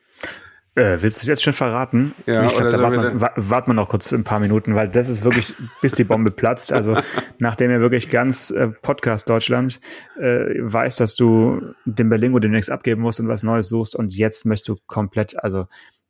Äh, 0.76 0.98
willst 1.02 1.20
du 1.20 1.22
es 1.22 1.28
jetzt 1.28 1.44
schon 1.44 1.54
verraten? 1.54 2.16
Ja, 2.26 2.48
ich 2.48 2.58
glaub, 2.58 2.72
da 2.72 2.80
warten 2.80 3.20
wir, 3.20 3.68
wir 3.68 3.74
noch 3.76 3.90
kurz 3.90 4.12
ein 4.12 4.24
paar 4.24 4.40
Minuten, 4.40 4.74
weil 4.74 4.90
das 4.90 5.08
ist 5.08 5.24
wirklich, 5.24 5.54
bis 5.82 5.94
die 5.94 6.04
Bombe 6.04 6.32
platzt. 6.32 6.74
Also 6.74 6.98
nachdem 7.38 7.70
er 7.70 7.80
wirklich 7.80 8.10
ganz 8.10 8.50
äh, 8.50 8.70
Podcast 8.70 9.30
Deutschland 9.30 9.80
äh, 10.20 10.46
weiß, 10.60 10.96
dass 10.96 11.16
du 11.16 11.62
den 11.86 12.10
Berlingo 12.10 12.40
demnächst 12.40 12.72
abgeben 12.72 13.02
musst 13.02 13.20
und 13.20 13.28
was 13.28 13.44
Neues 13.44 13.70
suchst 13.70 13.96
und 13.96 14.16
jetzt 14.16 14.46
möchtest 14.46 14.70
du 14.70 14.76
komplett, 14.88 15.44
also 15.44 15.68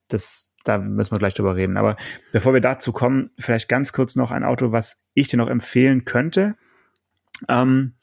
das, 0.08 0.56
da 0.64 0.78
müssen 0.78 1.12
wir 1.12 1.20
gleich 1.20 1.34
drüber 1.34 1.58
reden. 1.58 1.76
Aber 1.76 1.98
bevor 2.32 2.54
wir 2.54 2.62
dazu 2.62 2.94
kommen, 2.94 3.32
vielleicht 3.38 3.68
ganz 3.68 3.92
kurz 3.92 4.16
noch 4.16 4.32
ein 4.32 4.46
Auto, 4.46 4.72
was 4.72 5.06
ich 5.14 5.28
dir 5.28 5.38
noch 5.38 5.50
empfehlen 5.50 6.06
könnte. 6.06 6.56
Ähm, 7.50 7.96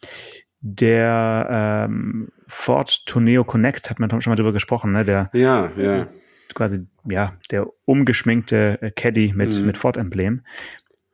der 0.60 1.86
ähm, 1.88 2.28
Ford 2.46 3.06
Tourneo 3.06 3.44
Connect 3.44 3.88
hat 3.88 3.98
man 3.98 4.10
schon 4.20 4.30
mal 4.30 4.36
drüber 4.36 4.52
gesprochen, 4.52 4.92
ne? 4.92 5.06
Der 5.06 5.30
ja, 5.32 5.72
ja 5.78 6.06
quasi 6.54 6.86
ja 7.08 7.34
der 7.50 7.66
umgeschminkte 7.84 8.78
äh, 8.80 8.90
Caddy 8.90 9.32
mit, 9.34 9.58
mhm. 9.58 9.66
mit 9.66 9.78
Ford-Emblem. 9.78 10.42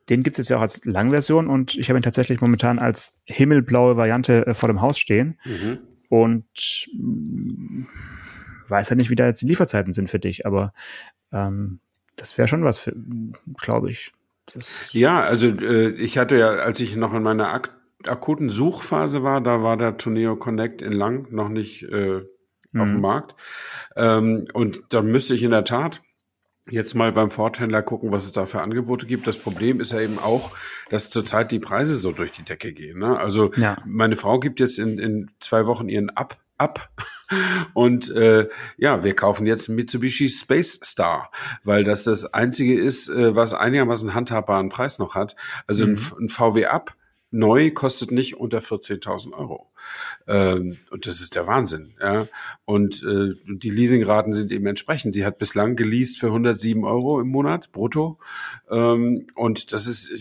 Den 0.09 0.23
gibt's 0.23 0.37
jetzt 0.37 0.49
ja 0.49 0.57
auch 0.57 0.61
als 0.61 0.85
Langversion 0.85 1.47
und 1.47 1.75
ich 1.75 1.89
habe 1.89 1.99
ihn 1.99 2.03
tatsächlich 2.03 2.39
momentan 2.39 2.79
als 2.79 3.21
himmelblaue 3.25 3.97
Variante 3.97 4.47
äh, 4.47 4.53
vor 4.53 4.67
dem 4.67 4.81
Haus 4.81 4.97
stehen. 4.97 5.39
Mhm. 5.43 5.79
Und 6.09 6.87
mm, 6.93 7.83
weiß 8.69 8.89
ja 8.89 8.95
nicht, 8.95 9.09
wie 9.09 9.15
da 9.15 9.25
jetzt 9.25 9.41
die 9.41 9.47
Lieferzeiten 9.47 9.91
sind 9.91 10.09
für 10.09 10.19
dich, 10.19 10.45
aber 10.45 10.73
ähm, 11.33 11.79
das 12.15 12.37
wäre 12.37 12.47
schon 12.47 12.63
was, 12.63 12.79
für, 12.79 12.93
glaube 13.61 13.91
ich. 13.91 14.13
Das 14.53 14.93
ja, 14.93 15.21
also 15.21 15.47
äh, 15.47 15.89
ich 15.89 16.17
hatte 16.17 16.37
ja, 16.37 16.49
als 16.49 16.79
ich 16.79 16.95
noch 16.95 17.13
in 17.13 17.23
meiner 17.23 17.49
ak 17.49 17.75
akuten 18.05 18.49
Suchphase 18.49 19.23
war, 19.23 19.41
da 19.41 19.63
war 19.63 19.75
der 19.75 19.97
Tourneo 19.97 20.35
Connect 20.35 20.81
in 20.81 20.93
Lang 20.93 21.31
noch 21.31 21.49
nicht 21.49 21.83
äh, 21.83 22.21
mhm. 22.71 22.81
auf 22.81 22.87
dem 22.87 22.95
mhm. 22.95 23.01
Markt. 23.01 23.35
Ähm, 23.95 24.47
und 24.53 24.81
da 24.89 25.01
müsste 25.01 25.35
ich 25.35 25.43
in 25.43 25.51
der 25.51 25.65
Tat 25.65 26.01
jetzt 26.69 26.95
mal 26.95 27.11
beim 27.11 27.31
Forthändler 27.31 27.81
gucken, 27.81 28.11
was 28.11 28.25
es 28.25 28.33
da 28.33 28.45
für 28.45 28.61
Angebote 28.61 29.05
gibt. 29.05 29.27
Das 29.27 29.37
Problem 29.37 29.79
ist 29.79 29.91
ja 29.91 30.01
eben 30.01 30.19
auch, 30.19 30.51
dass 30.89 31.09
zurzeit 31.09 31.51
die 31.51 31.59
Preise 31.59 31.95
so 31.95 32.11
durch 32.11 32.31
die 32.31 32.43
Decke 32.43 32.73
gehen. 32.73 32.99
Ne? 32.99 33.17
Also 33.17 33.51
ja. 33.55 33.77
meine 33.85 34.17
Frau 34.17 34.39
gibt 34.39 34.59
jetzt 34.59 34.79
in, 34.79 34.99
in 34.99 35.31
zwei 35.39 35.65
Wochen 35.65 35.89
ihren 35.89 36.09
Ab 36.09 36.37
ab. 36.57 36.89
Und 37.73 38.09
äh, 38.09 38.47
ja, 38.77 39.03
wir 39.03 39.15
kaufen 39.15 39.45
jetzt 39.45 39.69
Mitsubishi 39.69 40.29
Space 40.29 40.79
Star, 40.83 41.31
weil 41.63 41.83
das 41.83 42.03
das 42.03 42.33
einzige 42.33 42.79
ist, 42.79 43.09
äh, 43.09 43.35
was 43.35 43.53
einigermaßen 43.53 44.13
handhabbaren 44.13 44.69
Preis 44.69 44.99
noch 44.99 45.15
hat. 45.15 45.35
Also 45.67 45.85
mhm. 45.85 45.93
ein, 45.93 46.25
ein 46.25 46.29
VW 46.29 46.65
Up 46.65 46.95
neu 47.31 47.71
kostet 47.71 48.11
nicht 48.11 48.37
unter 48.37 48.59
14.000 48.59 49.33
Euro. 49.33 49.71
Ähm, 50.27 50.77
und 50.91 51.07
das 51.07 51.19
ist 51.19 51.35
der 51.35 51.47
Wahnsinn. 51.47 51.93
Ja. 52.01 52.27
Und 52.65 53.03
äh, 53.03 53.33
die 53.47 53.69
Leasingraten 53.69 54.33
sind 54.33 54.51
eben 54.51 54.65
entsprechend. 54.65 55.13
Sie 55.13 55.25
hat 55.25 55.37
bislang 55.37 55.75
geleast 55.75 56.19
für 56.19 56.27
107 56.27 56.83
Euro 56.83 57.19
im 57.19 57.29
Monat 57.29 57.71
brutto. 57.71 58.19
Ähm, 58.69 59.27
und 59.35 59.73
das 59.73 59.87
ist 59.87 60.11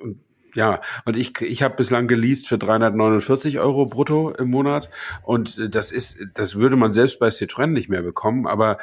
und 0.00 0.20
ja, 0.54 0.82
und 1.06 1.16
ich, 1.16 1.40
ich 1.40 1.62
habe 1.62 1.76
bislang 1.76 2.08
geleast 2.08 2.46
für 2.46 2.58
349 2.58 3.58
Euro 3.58 3.86
brutto 3.86 4.30
im 4.30 4.50
Monat. 4.50 4.90
Und 5.22 5.74
das 5.74 5.90
ist, 5.90 6.26
das 6.34 6.56
würde 6.56 6.76
man 6.76 6.92
selbst 6.92 7.18
bei 7.18 7.28
Citroën 7.28 7.68
nicht 7.68 7.88
mehr 7.88 8.02
bekommen. 8.02 8.46
Aber 8.46 8.78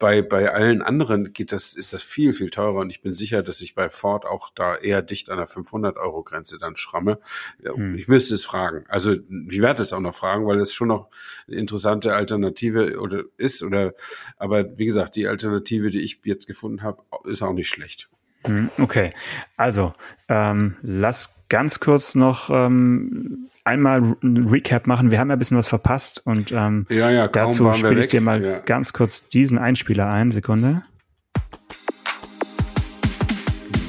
bei, 0.00 0.22
bei 0.22 0.50
allen 0.50 0.82
anderen 0.82 1.32
geht 1.32 1.52
das, 1.52 1.76
ist 1.76 1.92
das 1.92 2.02
viel, 2.02 2.32
viel 2.32 2.50
teurer 2.50 2.80
und 2.80 2.90
ich 2.90 3.02
bin 3.02 3.12
sicher, 3.12 3.42
dass 3.42 3.60
ich 3.60 3.74
bei 3.76 3.90
Ford 3.90 4.24
auch 4.24 4.50
da 4.54 4.74
eher 4.74 5.02
dicht 5.02 5.30
an 5.30 5.36
der 5.36 5.46
500 5.46 5.98
Euro 5.98 6.24
Grenze 6.24 6.58
dann 6.58 6.76
schramme. 6.76 7.20
Hm. 7.62 7.94
Ich 7.94 8.08
müsste 8.08 8.34
es 8.34 8.44
fragen. 8.44 8.84
Also 8.88 9.12
ich 9.12 9.60
werde 9.60 9.82
es 9.82 9.92
auch 9.92 10.00
noch 10.00 10.14
fragen, 10.14 10.46
weil 10.46 10.58
es 10.58 10.72
schon 10.72 10.88
noch 10.88 11.08
eine 11.46 11.56
interessante 11.56 12.14
Alternative 12.14 12.98
oder 12.98 13.24
ist 13.36 13.62
oder, 13.62 13.92
aber 14.38 14.78
wie 14.78 14.86
gesagt, 14.86 15.16
die 15.16 15.28
Alternative, 15.28 15.90
die 15.90 16.00
ich 16.00 16.20
jetzt 16.24 16.46
gefunden 16.46 16.82
habe, 16.82 17.02
ist 17.24 17.42
auch 17.42 17.52
nicht 17.52 17.68
schlecht. 17.68 18.08
Hm, 18.46 18.70
okay, 18.78 19.12
also 19.58 19.92
ähm, 20.28 20.76
lass 20.80 21.44
ganz 21.50 21.78
kurz 21.78 22.14
noch 22.14 22.48
ähm, 22.48 23.49
einmal 23.64 24.16
ein 24.22 24.48
Recap 24.48 24.86
machen. 24.86 25.10
Wir 25.10 25.18
haben 25.18 25.28
ja 25.28 25.36
ein 25.36 25.38
bisschen 25.38 25.58
was 25.58 25.66
verpasst 25.66 26.22
und 26.24 26.52
ähm, 26.52 26.86
ja, 26.88 27.10
ja, 27.10 27.28
dazu 27.28 27.72
spiele 27.72 28.00
ich 28.00 28.08
dir 28.08 28.20
mal 28.20 28.42
ja. 28.42 28.58
ganz 28.60 28.92
kurz 28.92 29.28
diesen 29.28 29.58
Einspieler 29.58 30.08
ein. 30.08 30.30
Sekunde. 30.30 30.82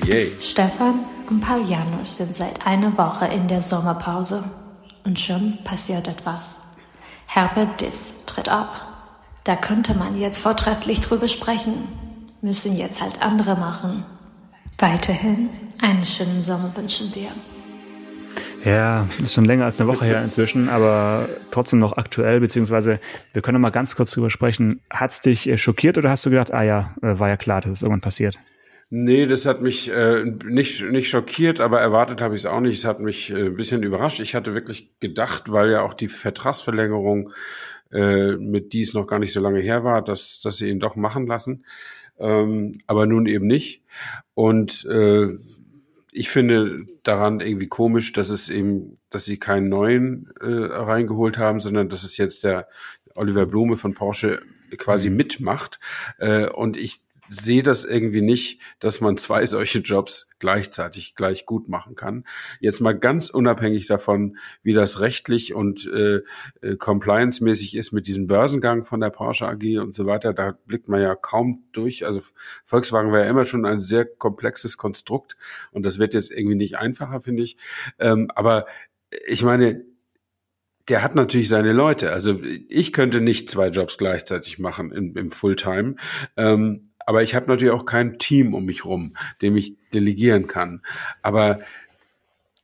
Yay. 0.06 0.32
Stefan 0.40 1.00
und 1.30 1.42
Paul 1.42 1.64
Janusz 1.68 2.18
sind 2.18 2.36
seit 2.36 2.66
einer 2.66 2.98
Woche 2.98 3.26
in 3.28 3.48
der 3.48 3.62
Sommerpause 3.62 4.44
und 5.06 5.20
schon 5.20 5.60
passiert 5.64 6.08
etwas. 6.08 6.62
Herbert 7.28 7.80
Diss 7.82 8.26
tritt 8.26 8.50
ab. 8.50 8.88
Da 9.44 9.56
könnte 9.56 9.94
man 9.94 10.20
jetzt 10.20 10.40
vortrefflich 10.40 11.02
drüber 11.02 11.28
sprechen. 11.28 11.88
Müssen 12.42 12.76
jetzt 12.76 13.02
halt 13.02 13.22
andere 13.22 13.56
machen. 13.56 14.04
Weiterhin 14.78 15.50
einen 15.82 16.06
schönen 16.06 16.42
Sommer 16.42 16.76
wünschen 16.76 17.14
wir. 17.16 17.30
Ja, 18.64 19.08
ist 19.22 19.34
schon 19.34 19.46
länger 19.46 19.66
als 19.66 19.80
eine 19.80 19.90
Woche 19.90 20.06
her 20.06 20.24
inzwischen, 20.24 20.70
aber 20.70 21.28
trotzdem 21.50 21.80
noch 21.80 21.98
aktuell, 21.98 22.40
beziehungsweise 22.40 23.00
wir 23.34 23.42
können 23.42 23.60
mal 23.60 23.72
ganz 23.72 23.96
kurz 23.96 24.12
drüber 24.12 24.30
sprechen. 24.30 24.82
Hat's 24.90 25.22
dich 25.22 25.48
äh, 25.48 25.58
schockiert 25.58 25.98
oder 25.98 26.10
hast 26.10 26.26
du 26.26 26.30
gedacht, 26.30 26.54
ah 26.54 26.64
ja, 26.64 26.96
äh, 27.02 27.18
war 27.18 27.30
ja 27.30 27.38
klar, 27.38 27.62
dass 27.62 27.72
es 27.72 27.82
irgendwann 27.82 28.02
passiert? 28.02 28.38
Nee, 28.90 29.26
das 29.26 29.46
hat 29.46 29.62
mich 29.62 29.90
äh, 29.90 30.24
nicht, 30.46 30.84
nicht 30.84 31.10
schockiert, 31.10 31.62
aber 31.62 31.80
erwartet 31.80 32.22
habe 32.22 32.36
ich 32.36 32.42
es 32.42 32.46
auch 32.46 32.60
nicht. 32.60 32.78
Es 32.78 32.86
hat 32.86 33.00
mich 33.00 33.32
äh, 33.32 33.46
ein 33.46 33.56
bisschen 33.56 33.84
überrascht. 33.84 34.20
Ich 34.20 34.36
hatte 34.36 34.54
wirklich 34.54 34.92
gedacht, 35.00 35.52
weil 35.52 35.72
ja 35.72 35.82
auch 35.82 35.94
die 35.94 36.10
Vertragsverlängerung 36.10 37.32
äh, 37.92 38.34
mit 38.34 38.74
dies 38.74 38.94
noch 38.94 39.08
gar 39.08 39.20
nicht 39.20 39.34
so 39.34 39.40
lange 39.40 39.62
her 39.62 39.84
war, 39.84 40.04
dass, 40.04 40.40
dass 40.42 40.58
sie 40.58 40.70
ihn 40.70 40.80
doch 40.80 40.96
machen 40.96 41.26
lassen 41.26 41.64
ähm, 42.22 42.74
aber 42.88 43.06
nun 43.06 43.26
eben 43.26 43.48
nicht. 43.48 43.84
Und 44.34 44.86
äh, 44.86 45.28
ich 46.12 46.30
finde 46.30 46.86
daran 47.04 47.40
irgendwie 47.40 47.68
komisch, 47.68 48.12
dass 48.12 48.30
es 48.30 48.50
eben, 48.50 48.98
dass 49.10 49.26
sie 49.26 49.40
keinen 49.40 49.70
neuen 49.70 50.30
äh, 50.42 50.46
reingeholt 50.46 51.38
haben, 51.38 51.62
sondern 51.62 51.90
dass 51.90 52.04
es 52.04 52.18
jetzt 52.18 52.44
der 52.44 52.68
Oliver 53.16 53.46
Blume 53.46 53.78
von 53.78 53.94
Porsche 53.94 54.42
quasi 54.78 55.10
mhm. 55.10 55.16
mitmacht. 55.18 55.80
Äh, 56.18 56.48
und 56.48 56.78
ich 56.78 57.02
sehe 57.32 57.64
das 57.64 57.86
irgendwie 57.86 58.22
nicht, 58.22 58.60
dass 58.80 59.00
man 59.02 59.18
zwei 59.18 59.46
solche 59.48 59.80
Jobs 59.80 60.30
gleichzeitig 60.40 61.16
gleich 61.16 61.46
gut 61.46 61.70
machen 61.70 61.96
kann. 61.96 62.26
Jetzt 62.60 62.82
mal 62.82 62.98
ganz 62.98 63.30
unabhängig 63.30 63.88
davon, 63.88 64.38
wie 64.64 64.74
das 64.74 65.00
rechtlich 65.00 65.54
und 65.54 65.88
äh, 65.88 66.22
äh, 66.62 66.76
compliance-mäßig 66.78 67.76
ist 67.76 67.92
mit 67.92 68.08
diesem 68.08 68.28
Börsengang 68.28 68.84
von 68.84 69.00
der 69.00 69.10
Porsche 69.10 69.48
AG 69.48 69.80
und 69.80 69.96
so 69.96 70.06
weiter, 70.06 70.34
da 70.34 70.58
blickt 70.66 70.90
man 70.90 71.02
ja 71.02 71.16
kaum 71.16 71.64
durch. 71.72 72.06
Also 72.06 72.22
Volkswagen 72.66 73.12
war 73.12 73.24
ja 73.24 73.30
immer 73.30 73.46
schon 73.46 73.66
ein 73.66 73.80
sehr 73.80 74.06
komplexes 74.06 74.78
Konstrukt 74.78 75.38
und 75.72 75.86
das 75.86 76.00
wird 76.00 76.14
jetzt 76.14 76.32
irgendwie 76.32 76.56
nicht 76.58 76.78
einfacher, 76.78 77.22
finde 77.22 77.44
ich. 77.44 77.58
Ähm, 78.00 78.30
aber 78.36 78.66
ich 79.28 79.44
meine, 79.44 79.86
der 80.88 81.04
hat 81.04 81.16
natürlich 81.16 81.48
seine 81.48 81.72
Leute. 81.72 82.12
Also 82.12 82.42
ich 82.68 82.92
könnte 82.92 83.22
nicht 83.22 83.50
zwei 83.50 83.68
Jobs 83.68 83.98
gleichzeitig 83.98 84.60
machen 84.60 84.92
im, 84.92 85.16
im 85.16 85.32
Fulltime. 85.32 85.96
Ähm, 86.36 86.91
aber 87.12 87.24
ich 87.24 87.36
habe 87.36 87.48
natürlich 87.48 87.74
auch 87.74 87.86
kein 87.86 88.20
Team 88.20 88.54
um 88.54 88.64
mich 88.64 88.86
rum, 88.86 89.18
dem 89.42 89.58
ich 89.58 89.76
delegieren 89.94 90.48
kann. 90.48 90.82
Aber 91.22 91.60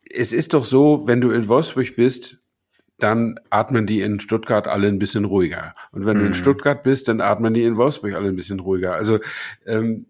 es 0.09 0.31
ist 0.31 0.53
doch 0.53 0.63
so, 0.63 1.05
wenn 1.05 1.19
du 1.19 1.31
in 1.31 1.49
Wolfsburg 1.49 1.97
bist, 1.97 2.37
dann 2.97 3.41
atmen 3.49 3.87
die 3.87 3.99
in 3.99 4.21
Stuttgart 4.21 4.65
alle 4.69 4.87
ein 4.87 4.99
bisschen 4.99 5.25
ruhiger. 5.25 5.75
Und 5.91 6.05
wenn 6.05 6.15
mhm. 6.15 6.21
du 6.21 6.25
in 6.27 6.31
mhm. 6.31 6.35
Stuttgart 6.35 6.81
bist, 6.81 7.09
dann 7.09 7.19
atmen 7.19 7.53
die 7.53 7.65
in 7.65 7.75
Wolfsburg 7.75 8.13
alle 8.13 8.29
ein 8.29 8.37
bisschen 8.37 8.61
ruhiger. 8.61 8.93
Also 8.93 9.19
ähm, 9.65 10.05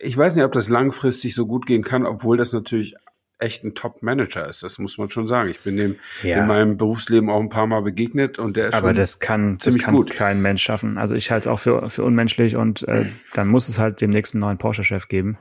ich 0.00 0.16
weiß 0.16 0.34
nicht, 0.34 0.46
ob 0.46 0.52
das 0.52 0.70
langfristig 0.70 1.34
so 1.34 1.44
gut 1.44 1.66
gehen 1.66 1.84
kann, 1.84 2.06
obwohl 2.06 2.38
das 2.38 2.54
natürlich 2.54 2.94
echt 3.38 3.64
ein 3.64 3.74
Top-Manager 3.74 4.48
ist. 4.48 4.62
Das 4.62 4.78
muss 4.78 4.98
man 4.98 5.10
schon 5.10 5.26
sagen. 5.28 5.48
Ich 5.48 5.60
bin 5.60 5.76
dem 5.76 5.96
ja. 6.22 6.40
in 6.40 6.46
meinem 6.46 6.76
Berufsleben 6.76 7.30
auch 7.30 7.40
ein 7.40 7.48
paar 7.48 7.66
Mal 7.66 7.82
begegnet 7.82 8.38
und 8.38 8.56
der 8.56 8.68
ist 8.68 8.74
Aber 8.74 8.92
das 8.92 9.20
kann, 9.20 9.58
das 9.58 9.78
kann 9.78 9.94
gut. 9.94 10.10
kein 10.10 10.42
Mensch 10.42 10.62
schaffen. 10.62 10.98
Also 10.98 11.14
ich 11.14 11.30
halte 11.30 11.48
es 11.48 11.52
auch 11.52 11.60
für, 11.60 11.88
für 11.88 12.02
unmenschlich 12.02 12.56
und 12.56 12.86
äh, 12.88 13.06
dann 13.34 13.48
muss 13.48 13.68
es 13.68 13.78
halt 13.78 14.00
dem 14.00 14.10
nächsten 14.10 14.40
neuen 14.40 14.58
Porsche-Chef 14.58 15.08
geben. 15.08 15.38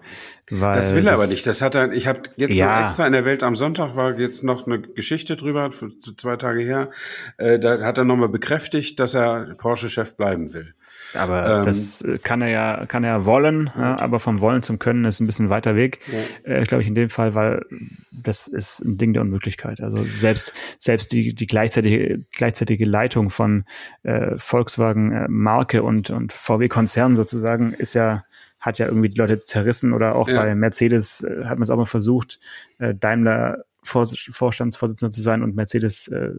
Weil 0.50 0.78
das 0.78 0.94
will 0.94 1.08
er 1.08 1.14
aber 1.14 1.28
nicht. 1.28 1.46
Das 1.48 1.62
hat 1.62 1.76
er, 1.76 1.92
ich 1.92 2.08
habe 2.08 2.22
jetzt 2.38 2.54
ja. 2.54 2.82
noch 2.82 2.88
extra 2.88 3.08
in 3.08 3.14
der 3.14 3.26
Welt 3.26 3.44
am 3.44 3.56
Sonntag 3.56 3.96
war 3.96 4.18
jetzt 4.18 4.44
noch 4.44 4.68
eine 4.68 4.80
Geschichte 4.80 5.36
drüber, 5.36 5.72
zwei 6.18 6.38
Tage 6.38 6.62
her. 6.62 6.92
Äh, 7.38 7.60
da 7.60 7.82
hat 7.82 7.98
er 7.98 8.06
nochmal 8.06 8.30
bekräftigt, 8.30 9.00
dass 9.00 9.14
er 9.14 9.56
Porsche-Chef 9.58 10.16
bleiben 10.16 10.54
will. 10.54 10.74
Aber 11.13 11.58
ähm, 11.58 11.65
das 11.65 12.04
kann 12.24 12.41
er 12.41 12.50
ja, 12.50 12.86
kann 12.86 13.04
er 13.04 13.26
wollen, 13.26 13.72
ja, 13.76 14.00
aber 14.00 14.20
vom 14.20 14.41
Wollen 14.41 14.62
zum 14.62 14.80
Können 14.80 15.06
ist 15.06 15.20
ein 15.20 15.28
bisschen 15.28 15.50
weiter 15.50 15.76
Weg, 15.76 16.00
ja. 16.12 16.52
äh, 16.52 16.63
glaube 16.63 16.84
ich 16.84 16.88
in 16.88 16.96
dem 16.96 17.10
Fall, 17.10 17.34
weil 17.34 17.65
das 18.12 18.48
ist 18.48 18.82
ein 18.82 18.98
Ding 18.98 19.13
der 19.13 19.22
Unmöglichkeit. 19.22 19.82
Also 19.82 20.04
selbst 20.06 20.54
selbst 20.80 21.12
die 21.12 21.34
die 21.34 21.48
gleichzeitige 21.48 22.26
gleichzeitige 22.32 22.86
Leitung 22.86 23.30
von 23.30 23.65
äh, 24.04 24.38
Volkswagen 24.38 25.12
äh, 25.12 25.28
Marke 25.30 25.84
und 25.84 26.10
und 26.10 26.34
VW 26.34 26.67
Konzern 26.67 27.15
sozusagen 27.15 27.74
ist 27.74 27.93
ja 27.93 28.24
hat 28.60 28.80
ja 28.80 28.88
irgendwie 28.88 29.10
die 29.10 29.17
Leute 29.17 29.38
zerrissen 29.39 29.93
oder 29.93 30.15
auch 30.15 30.28
ja. 30.28 30.41
bei 30.41 30.56
Mercedes 30.56 31.24
äh, 31.24 31.46
hat 31.46 31.58
man 31.58 31.63
es 31.63 31.70
auch 31.70 31.78
mal 31.78 31.86
versucht, 31.86 32.39
äh, 32.80 32.93
Daimler 32.96 33.63
Vorstandsvorsitzender 33.84 35.12
zu 35.12 35.22
sein 35.22 35.43
und 35.43 35.56
Mercedes 35.56 36.08
äh, 36.10 36.32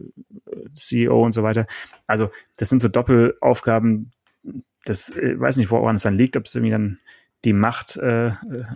CEO 0.75 1.23
und 1.23 1.31
so 1.31 1.41
weiter. 1.41 1.65
Also 2.05 2.29
das 2.57 2.69
sind 2.69 2.79
so 2.79 2.87
Doppelaufgaben, 2.87 4.11
das 4.89 5.15
äh, 5.15 5.39
weiß 5.39 5.57
nicht, 5.57 5.71
woran 5.71 5.95
es 5.95 6.03
dann 6.03 6.17
liegt, 6.17 6.37
ob 6.37 6.45
es 6.45 6.55
irgendwie 6.55 6.71
dann 6.71 6.99
die 7.45 7.53
Macht 7.53 7.95
äh, 7.97 8.31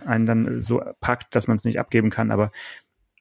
einen 0.06 0.26
dann 0.26 0.62
so 0.62 0.82
packt, 1.00 1.34
dass 1.34 1.48
man 1.48 1.56
es 1.56 1.64
nicht 1.64 1.78
abgeben 1.78 2.10
kann, 2.10 2.30
aber 2.30 2.50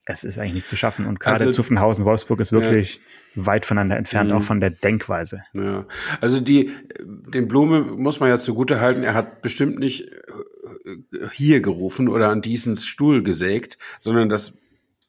es 0.05 0.23
ist 0.23 0.37
eigentlich 0.37 0.53
nicht 0.53 0.67
zu 0.67 0.75
schaffen. 0.75 1.05
Und 1.05 1.19
gerade 1.19 1.45
also, 1.45 1.51
Zuffenhausen, 1.51 2.05
Wolfsburg 2.05 2.39
ist 2.39 2.51
wirklich 2.51 2.99
ja. 3.35 3.45
weit 3.45 3.65
voneinander 3.65 3.97
entfernt, 3.97 4.29
mhm. 4.29 4.37
auch 4.37 4.43
von 4.43 4.59
der 4.59 4.69
Denkweise. 4.69 5.43
Ja. 5.53 5.85
Also 6.19 6.39
die, 6.39 6.71
den 6.99 7.47
Blume 7.47 7.83
muss 7.83 8.19
man 8.19 8.29
ja 8.29 8.37
zugute 8.37 8.81
halten, 8.81 9.03
er 9.03 9.13
hat 9.13 9.41
bestimmt 9.41 9.79
nicht 9.79 10.07
äh, 10.07 11.27
hier 11.31 11.61
gerufen 11.61 12.09
oder 12.09 12.29
an 12.29 12.41
Diesens 12.41 12.85
Stuhl 12.85 13.23
gesägt, 13.23 13.77
sondern 13.99 14.29
das 14.29 14.53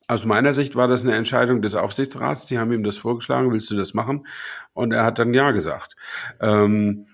aus 0.06 0.24
meiner 0.24 0.52
Sicht 0.52 0.76
war 0.76 0.86
das 0.86 1.02
eine 1.02 1.14
Entscheidung 1.14 1.62
des 1.62 1.74
Aufsichtsrats. 1.74 2.46
Die 2.46 2.58
haben 2.58 2.72
ihm 2.72 2.84
das 2.84 2.98
vorgeschlagen, 2.98 3.50
willst 3.50 3.70
du 3.70 3.76
das 3.76 3.94
machen? 3.94 4.26
Und 4.74 4.92
er 4.92 5.04
hat 5.04 5.18
dann 5.18 5.32
ja 5.32 5.50
gesagt. 5.52 5.96
Ähm, 6.40 7.06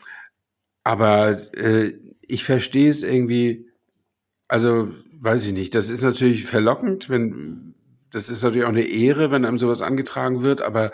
aber 0.84 1.38
äh, 1.56 1.92
ich 2.20 2.44
verstehe 2.44 2.88
es 2.88 3.02
irgendwie, 3.02 3.68
also 4.48 4.88
weiß 5.20 5.46
ich 5.46 5.52
nicht, 5.52 5.74
das 5.74 5.90
ist 5.90 6.02
natürlich 6.02 6.46
verlockend, 6.46 7.08
wenn 7.10 7.74
das 8.10 8.28
ist 8.28 8.42
natürlich 8.42 8.64
auch 8.64 8.70
eine 8.70 8.88
Ehre, 8.88 9.30
wenn 9.30 9.44
einem 9.44 9.58
sowas 9.58 9.82
angetragen 9.82 10.42
wird, 10.42 10.62
aber 10.62 10.92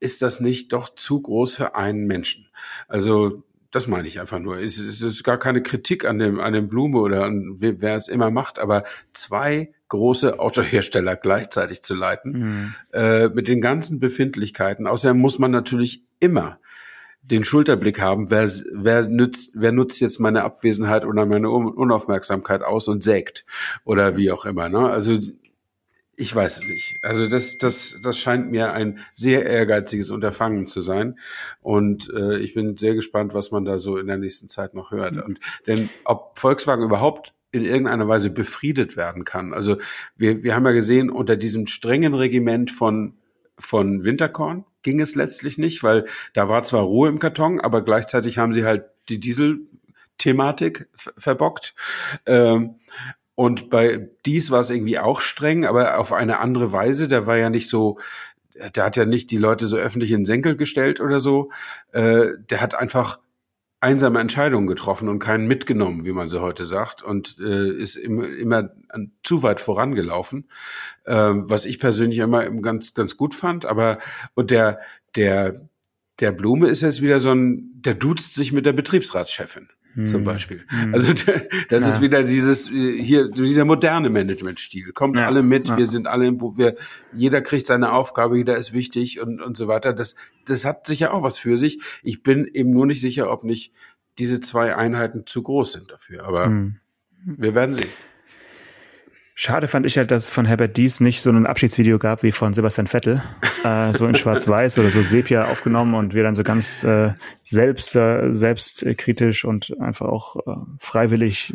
ist 0.00 0.22
das 0.22 0.40
nicht 0.40 0.72
doch 0.72 0.88
zu 0.94 1.20
groß 1.20 1.56
für 1.56 1.76
einen 1.76 2.06
Menschen? 2.06 2.48
Also 2.88 3.44
das 3.70 3.86
meine 3.86 4.08
ich 4.08 4.18
einfach 4.18 4.38
nur. 4.38 4.58
Es, 4.58 4.78
es 4.78 5.02
ist 5.02 5.24
gar 5.24 5.38
keine 5.38 5.62
Kritik 5.62 6.04
an 6.04 6.18
dem, 6.18 6.40
an 6.40 6.54
dem 6.54 6.68
Blume 6.68 6.98
oder 6.98 7.24
an 7.24 7.56
wer, 7.58 7.80
wer 7.82 7.96
es 7.96 8.08
immer 8.08 8.30
macht, 8.30 8.58
aber 8.58 8.84
zwei 9.12 9.72
große 9.88 10.38
Autohersteller 10.40 11.16
gleichzeitig 11.16 11.82
zu 11.82 11.94
leiten, 11.94 12.32
mhm. 12.32 12.74
äh, 12.92 13.28
mit 13.28 13.46
den 13.48 13.60
ganzen 13.60 14.00
Befindlichkeiten. 14.00 14.86
Außerdem 14.86 15.18
muss 15.18 15.38
man 15.38 15.50
natürlich 15.50 16.04
immer 16.18 16.58
den 17.30 17.44
Schulterblick 17.44 18.00
haben, 18.00 18.30
wer, 18.30 18.50
wer, 18.72 19.02
nützt, 19.02 19.52
wer 19.54 19.72
nutzt 19.72 20.00
jetzt 20.00 20.18
meine 20.18 20.44
Abwesenheit 20.44 21.04
oder 21.04 21.26
meine 21.26 21.50
Unaufmerksamkeit 21.50 22.62
aus 22.62 22.88
und 22.88 23.04
sägt 23.04 23.44
oder 23.84 24.16
wie 24.16 24.30
auch 24.30 24.46
immer. 24.46 24.68
Ne? 24.68 24.88
Also 24.88 25.18
ich 26.16 26.34
weiß 26.34 26.58
es 26.58 26.68
nicht. 26.68 26.98
Also 27.02 27.28
das, 27.28 27.58
das, 27.58 27.96
das 28.02 28.18
scheint 28.18 28.50
mir 28.50 28.72
ein 28.72 28.98
sehr 29.14 29.46
ehrgeiziges 29.46 30.10
Unterfangen 30.10 30.66
zu 30.66 30.80
sein. 30.80 31.18
Und 31.60 32.10
äh, 32.12 32.38
ich 32.38 32.54
bin 32.54 32.76
sehr 32.76 32.94
gespannt, 32.94 33.34
was 33.34 33.52
man 33.52 33.64
da 33.64 33.78
so 33.78 33.98
in 33.98 34.08
der 34.08 34.16
nächsten 34.16 34.48
Zeit 34.48 34.74
noch 34.74 34.90
hört. 34.90 35.14
Mhm. 35.14 35.22
Und 35.22 35.40
denn 35.68 35.90
ob 36.04 36.36
Volkswagen 36.36 36.84
überhaupt 36.84 37.34
in 37.52 37.64
irgendeiner 37.64 38.08
Weise 38.08 38.30
befriedet 38.30 38.96
werden 38.96 39.24
kann. 39.24 39.54
Also 39.54 39.76
wir, 40.16 40.42
wir 40.42 40.56
haben 40.56 40.66
ja 40.66 40.72
gesehen, 40.72 41.08
unter 41.08 41.36
diesem 41.36 41.66
strengen 41.66 42.14
Regiment 42.14 42.70
von, 42.70 43.14
von 43.56 44.04
Winterkorn, 44.04 44.64
ging 44.82 45.00
es 45.00 45.14
letztlich 45.14 45.58
nicht, 45.58 45.82
weil 45.82 46.06
da 46.34 46.48
war 46.48 46.62
zwar 46.62 46.82
Ruhe 46.82 47.08
im 47.08 47.18
Karton, 47.18 47.60
aber 47.60 47.82
gleichzeitig 47.82 48.38
haben 48.38 48.52
sie 48.52 48.64
halt 48.64 48.84
die 49.08 49.20
Diesel-Thematik 49.20 50.88
verbockt. 50.94 51.74
Ähm, 52.26 52.76
und 53.34 53.70
bei 53.70 54.08
dies 54.26 54.50
war 54.50 54.60
es 54.60 54.70
irgendwie 54.70 54.98
auch 54.98 55.20
streng, 55.20 55.64
aber 55.64 55.98
auf 55.98 56.12
eine 56.12 56.40
andere 56.40 56.72
Weise. 56.72 57.06
Der 57.06 57.26
war 57.26 57.36
ja 57.36 57.50
nicht 57.50 57.68
so, 57.68 57.98
der 58.74 58.84
hat 58.84 58.96
ja 58.96 59.04
nicht 59.04 59.30
die 59.30 59.36
Leute 59.36 59.66
so 59.66 59.76
öffentlich 59.76 60.10
in 60.10 60.20
den 60.20 60.24
Senkel 60.26 60.56
gestellt 60.56 61.00
oder 61.00 61.20
so. 61.20 61.50
Äh, 61.92 62.30
der 62.50 62.60
hat 62.60 62.74
einfach 62.74 63.20
einsame 63.80 64.20
Entscheidungen 64.20 64.66
getroffen 64.66 65.08
und 65.08 65.18
keinen 65.18 65.46
mitgenommen, 65.46 66.04
wie 66.04 66.12
man 66.12 66.28
so 66.28 66.40
heute 66.40 66.64
sagt, 66.64 67.02
und 67.02 67.36
äh, 67.38 67.70
ist 67.70 67.96
immer, 67.96 68.28
immer 68.28 68.70
zu 69.22 69.42
weit 69.42 69.60
vorangelaufen, 69.60 70.48
äh, 71.04 71.14
was 71.14 71.64
ich 71.64 71.78
persönlich 71.78 72.18
immer 72.18 72.48
ganz 72.50 72.94
ganz 72.94 73.16
gut 73.16 73.34
fand. 73.34 73.66
Aber 73.66 73.98
und 74.34 74.50
der 74.50 74.80
der 75.16 75.68
der 76.20 76.32
Blume 76.32 76.68
ist 76.68 76.82
jetzt 76.82 77.02
wieder 77.02 77.20
so 77.20 77.30
ein, 77.30 77.70
der 77.74 77.94
duzt 77.94 78.34
sich 78.34 78.52
mit 78.52 78.66
der 78.66 78.72
Betriebsratschefin 78.72 79.68
zum 80.06 80.20
hm. 80.20 80.24
Beispiel. 80.24 80.64
Hm. 80.68 80.94
Also 80.94 81.12
das 81.68 81.84
ja. 81.84 81.90
ist 81.90 82.00
wieder 82.00 82.22
dieses 82.22 82.68
hier 82.68 83.28
dieser 83.30 83.64
moderne 83.64 84.10
Managementstil. 84.10 84.92
Kommt 84.92 85.16
ja. 85.16 85.26
alle 85.26 85.42
mit, 85.42 85.76
wir 85.76 85.88
sind 85.88 86.06
alle 86.06 86.26
im 86.26 86.40
wir 86.56 86.76
jeder 87.12 87.40
kriegt 87.40 87.66
seine 87.66 87.92
Aufgabe, 87.92 88.36
jeder 88.36 88.56
ist 88.56 88.72
wichtig 88.72 89.20
und 89.20 89.40
und 89.40 89.56
so 89.56 89.68
weiter. 89.68 89.92
Das 89.92 90.16
das 90.46 90.64
hat 90.64 90.86
sicher 90.86 91.12
auch 91.12 91.22
was 91.22 91.38
für 91.38 91.58
sich. 91.58 91.80
Ich 92.02 92.22
bin 92.22 92.44
eben 92.46 92.70
nur 92.70 92.86
nicht 92.86 93.00
sicher, 93.00 93.30
ob 93.30 93.44
nicht 93.44 93.72
diese 94.18 94.40
zwei 94.40 94.76
Einheiten 94.76 95.26
zu 95.26 95.42
groß 95.42 95.72
sind 95.72 95.90
dafür, 95.90 96.24
aber 96.24 96.46
hm. 96.46 96.76
wir 97.24 97.54
werden 97.54 97.74
sehen. 97.74 97.90
Schade 99.40 99.68
fand 99.68 99.86
ich 99.86 99.96
halt, 99.96 100.10
dass 100.10 100.24
es 100.24 100.30
von 100.30 100.46
Herbert 100.46 100.76
Dies 100.76 100.98
nicht 100.98 101.22
so 101.22 101.30
ein 101.30 101.46
Abschiedsvideo 101.46 102.00
gab 102.00 102.24
wie 102.24 102.32
von 102.32 102.54
Sebastian 102.54 102.88
Vettel, 102.88 103.22
äh, 103.62 103.92
so 103.94 104.04
in 104.08 104.16
Schwarz-Weiß 104.16 104.80
oder 104.80 104.90
so 104.90 105.00
Sepia 105.00 105.44
aufgenommen 105.44 105.94
und 105.94 106.12
wir 106.12 106.24
dann 106.24 106.34
so 106.34 106.42
ganz 106.42 106.82
äh, 106.82 107.12
selbst 107.44 107.94
äh, 107.94 108.34
selbstkritisch 108.34 109.44
und 109.44 109.78
einfach 109.78 110.06
auch 110.06 110.38
äh, 110.44 110.56
freiwillig 110.80 111.54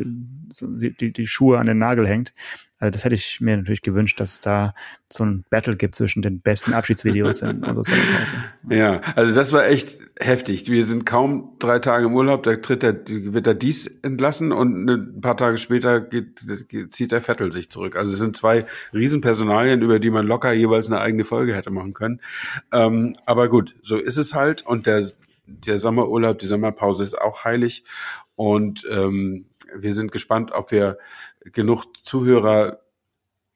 so 0.50 0.66
die, 0.66 1.12
die 1.12 1.26
Schuhe 1.26 1.58
an 1.58 1.66
den 1.66 1.76
Nagel 1.76 2.08
hängt. 2.08 2.32
Also 2.78 2.90
das 2.90 3.04
hätte 3.04 3.14
ich 3.14 3.40
mir 3.40 3.56
natürlich 3.56 3.82
gewünscht, 3.82 4.20
dass 4.20 4.32
es 4.32 4.40
da 4.40 4.74
so 5.10 5.24
ein 5.24 5.44
Battle 5.48 5.76
gibt 5.76 5.94
zwischen 5.94 6.22
den 6.22 6.40
besten 6.40 6.74
Abschiedsvideos 6.74 7.42
in 7.42 7.62
unserer 7.62 7.84
Sommerpause. 7.84 8.34
Ja, 8.68 9.00
also 9.14 9.34
das 9.34 9.52
war 9.52 9.66
echt 9.66 10.00
heftig. 10.18 10.68
Wir 10.68 10.84
sind 10.84 11.06
kaum 11.06 11.56
drei 11.60 11.78
Tage 11.78 12.06
im 12.06 12.14
Urlaub, 12.14 12.42
da 12.42 12.56
tritt 12.56 12.82
der, 12.82 12.96
wird 13.06 13.46
der 13.46 13.54
Dies 13.54 13.86
entlassen 13.86 14.52
und 14.52 14.88
ein 14.88 15.20
paar 15.20 15.36
Tage 15.36 15.58
später 15.58 16.00
geht, 16.00 16.44
geht, 16.68 16.92
zieht 16.92 17.12
der 17.12 17.22
Vettel 17.22 17.52
sich 17.52 17.70
zurück. 17.70 17.96
Also 17.96 18.12
es 18.12 18.18
sind 18.18 18.36
zwei 18.36 18.66
Riesenpersonalien, 18.92 19.80
über 19.80 20.00
die 20.00 20.10
man 20.10 20.26
locker 20.26 20.52
jeweils 20.52 20.88
eine 20.88 21.00
eigene 21.00 21.24
Folge 21.24 21.54
hätte 21.54 21.70
machen 21.70 21.94
können. 21.94 22.20
Ähm, 22.72 23.16
aber 23.24 23.48
gut, 23.48 23.76
so 23.82 23.96
ist 23.96 24.16
es 24.16 24.34
halt 24.34 24.66
und 24.66 24.86
der, 24.86 25.06
der 25.46 25.78
Sommerurlaub, 25.78 26.38
die 26.38 26.46
Sommerpause 26.46 27.04
ist 27.04 27.20
auch 27.20 27.44
heilig 27.44 27.84
und 28.36 28.84
ähm, 28.90 29.46
wir 29.76 29.94
sind 29.94 30.12
gespannt, 30.12 30.52
ob 30.52 30.70
wir 30.70 30.98
genug 31.52 31.84
Zuhörer 32.02 32.80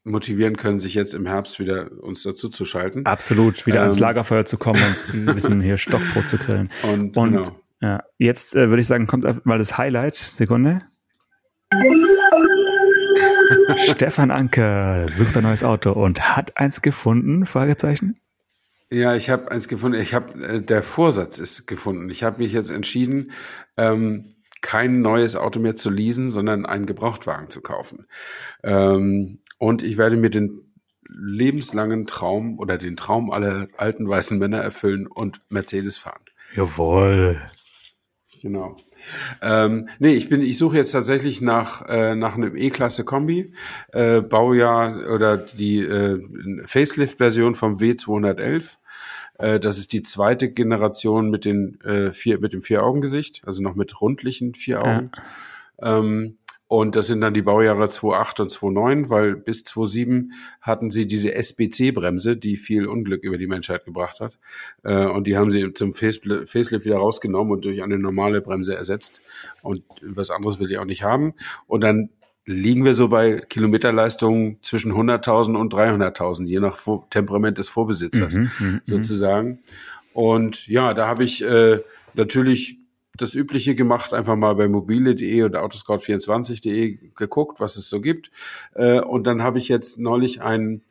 motivieren 0.05 0.57
können, 0.57 0.79
sich 0.79 0.95
jetzt 0.95 1.15
im 1.15 1.27
Herbst 1.27 1.59
wieder 1.59 1.91
uns 2.01 2.23
dazu 2.23 2.49
zu 2.49 2.65
schalten. 2.65 3.05
Absolut, 3.07 3.67
wieder 3.67 3.79
ähm, 3.79 3.83
ans 3.83 3.99
Lagerfeuer 3.99 4.45
zu 4.45 4.57
kommen 4.57 4.81
und 4.83 5.15
ein 5.15 5.27
bisschen 5.35 5.61
hier 5.61 5.79
Stockbrot 5.79 6.29
zu 6.29 6.39
grillen. 6.39 6.71
Und, 6.83 7.17
und 7.17 7.33
genau. 7.33 7.45
ja, 7.81 8.03
jetzt 8.19 8.57
äh, 8.57 8.69
würde 8.69 8.81
ich 8.81 8.87
sagen, 8.87 9.07
kommt 9.07 9.45
mal 9.45 9.59
das 9.59 9.79
Highlight. 9.79 10.15
Sekunde. 10.15 10.79
Stefan 13.77 14.31
Anker 14.31 15.09
sucht 15.11 15.37
ein 15.37 15.43
neues 15.43 15.63
Auto 15.63 15.93
und 15.93 16.37
hat 16.37 16.57
eins 16.57 16.81
gefunden? 16.83 17.45
Fragezeichen. 17.47 18.15
Ja, 18.91 19.15
ich 19.15 19.29
habe 19.29 19.51
eins 19.51 19.69
gefunden. 19.69 20.01
Ich 20.01 20.15
habe 20.15 20.43
äh, 20.43 20.63
der 20.63 20.83
Vorsatz 20.83 21.39
ist 21.39 21.67
gefunden. 21.67 22.09
Ich 22.11 22.23
habe 22.23 22.43
mich 22.43 22.53
jetzt 22.53 22.71
entschieden, 22.71 23.33
ähm, 23.77 24.37
kein 24.61 25.01
neues 25.01 25.37
Auto 25.37 25.61
mehr 25.61 25.77
zu 25.77 25.91
leasen, 25.91 26.29
sondern 26.29 26.67
einen 26.67 26.87
Gebrauchtwagen 26.87 27.51
zu 27.51 27.61
kaufen. 27.61 28.07
Ähm, 28.63 29.41
und 29.59 29.83
ich 29.83 29.97
werde 29.97 30.17
mir 30.17 30.31
den 30.31 30.69
lebenslangen 31.09 32.07
Traum 32.07 32.59
oder 32.59 32.79
den 32.79 32.97
Traum 32.97 33.31
aller 33.31 33.69
alten 33.77 34.09
weißen 34.09 34.39
Männer 34.39 34.59
erfüllen 34.59 35.07
und 35.07 35.41
Mercedes 35.49 35.97
fahren. 35.99 36.23
Jawohl. 36.55 37.41
Genau. 38.43 38.77
Ähm, 39.43 39.89
nee, 39.99 40.15
ich 40.15 40.29
bin, 40.29 40.43
ich 40.43 40.59
suche 40.59 40.77
jetzt 40.77 40.93
tatsächlich 40.93 41.41
nach 41.41 41.87
äh, 41.89 42.15
nach 42.15 42.35
einem 42.35 42.57
E-Klasse 42.57 43.05
Kombi, 43.05 43.53
äh, 43.93 44.21
Baujahr 44.21 45.11
oder 45.13 45.37
die 45.39 45.81
äh, 45.81 46.21
Facelift-Version 46.67 47.55
vom 47.55 47.77
W211. 47.77 48.65
Äh, 49.39 49.59
das 49.59 49.79
ist 49.79 49.93
die 49.93 50.03
zweite 50.03 50.51
Generation 50.51 51.31
mit 51.31 51.45
den 51.45 51.81
äh, 51.81 52.13
vier 52.13 52.39
mit 52.39 52.53
dem 52.53 52.63
vier 52.63 52.83
Augen 52.83 53.01
Gesicht, 53.01 53.43
also 53.47 53.63
noch 53.63 53.75
mit 53.75 54.01
rundlichen 54.01 54.55
vier 54.55 54.83
Augen. 54.83 55.11
Ja. 55.81 55.99
Ähm, 55.99 56.37
Und 56.71 56.97
das 56.97 57.07
sind 57.07 57.23
dann 57.23 57.33
die 57.33 57.41
Baujahre 57.41 57.87
2.8 57.87 58.43
und 58.43 58.53
2.9, 58.53 59.09
weil 59.09 59.37
bis 59.37 59.65
2.7 59.65 60.33
hatten 60.61 60.91
sie 60.91 61.07
diese 61.07 61.33
SBC-Bremse, 61.33 62.37
die 62.37 62.57
viel 62.59 62.87
Unglück 62.87 63.23
über 63.23 63.39
die 63.39 63.47
Menschheit 63.47 63.87
gebracht 63.87 64.21
hat. 64.21 64.37
Äh, 64.85 65.07
und 65.07 65.27
die 65.27 65.39
haben 65.39 65.51
sie 65.51 65.73
zum 65.73 65.95
Facelift 65.95 66.85
wieder 66.85 66.99
rausgenommen 66.99 67.55
und 67.55 67.65
durch 67.65 67.83
eine 67.83 67.99
normale 67.99 68.43
Bremse 68.43 68.75
ersetzt. 68.75 69.23
Und 69.63 69.83
was 70.03 70.31
anderes 70.31 70.59
will 70.59 70.71
ich 70.71 70.77
auch 70.77 70.85
nicht 70.85 71.05
haben. 71.05 71.33
Und 71.67 71.83
dann 71.85 72.11
liegen 72.49 72.83
wir 72.85 72.95
so 72.95 73.09
bei 73.09 73.41
Kilometerleistungen 73.41 74.57
zwischen 74.63 74.93
100.000 74.93 75.55
und 75.55 75.75
300.000, 75.75 76.47
je 76.47 76.61
nach 76.61 76.79
Temperament 77.11 77.59
des 77.59 77.69
Vorbesitzers 77.69 78.37
mhm, 78.37 78.51
mhm, 78.59 78.67
mhm, 78.67 78.81
sozusagen. 78.85 79.59
Und 80.15 80.67
ja, 80.67 80.95
da 80.95 81.07
habe 81.07 81.25
ich 81.25 81.45
äh, 81.45 81.81
natürlich 82.15 82.79
das 83.15 83.35
Übliche 83.35 83.75
gemacht, 83.75 84.15
einfach 84.15 84.35
mal 84.35 84.55
bei 84.55 84.67
mobile.de 84.67 85.43
oder 85.43 85.63
autoscout24.de 85.63 86.99
geguckt, 87.15 87.61
was 87.61 87.77
es 87.77 87.91
so 87.91 88.01
gibt. 88.01 88.31
Äh, 88.75 89.01
und 89.01 89.27
dann 89.27 89.43
habe 89.43 89.59
ich 89.59 89.69
jetzt 89.69 89.99
neulich 89.99 90.41
einen, 90.41 90.83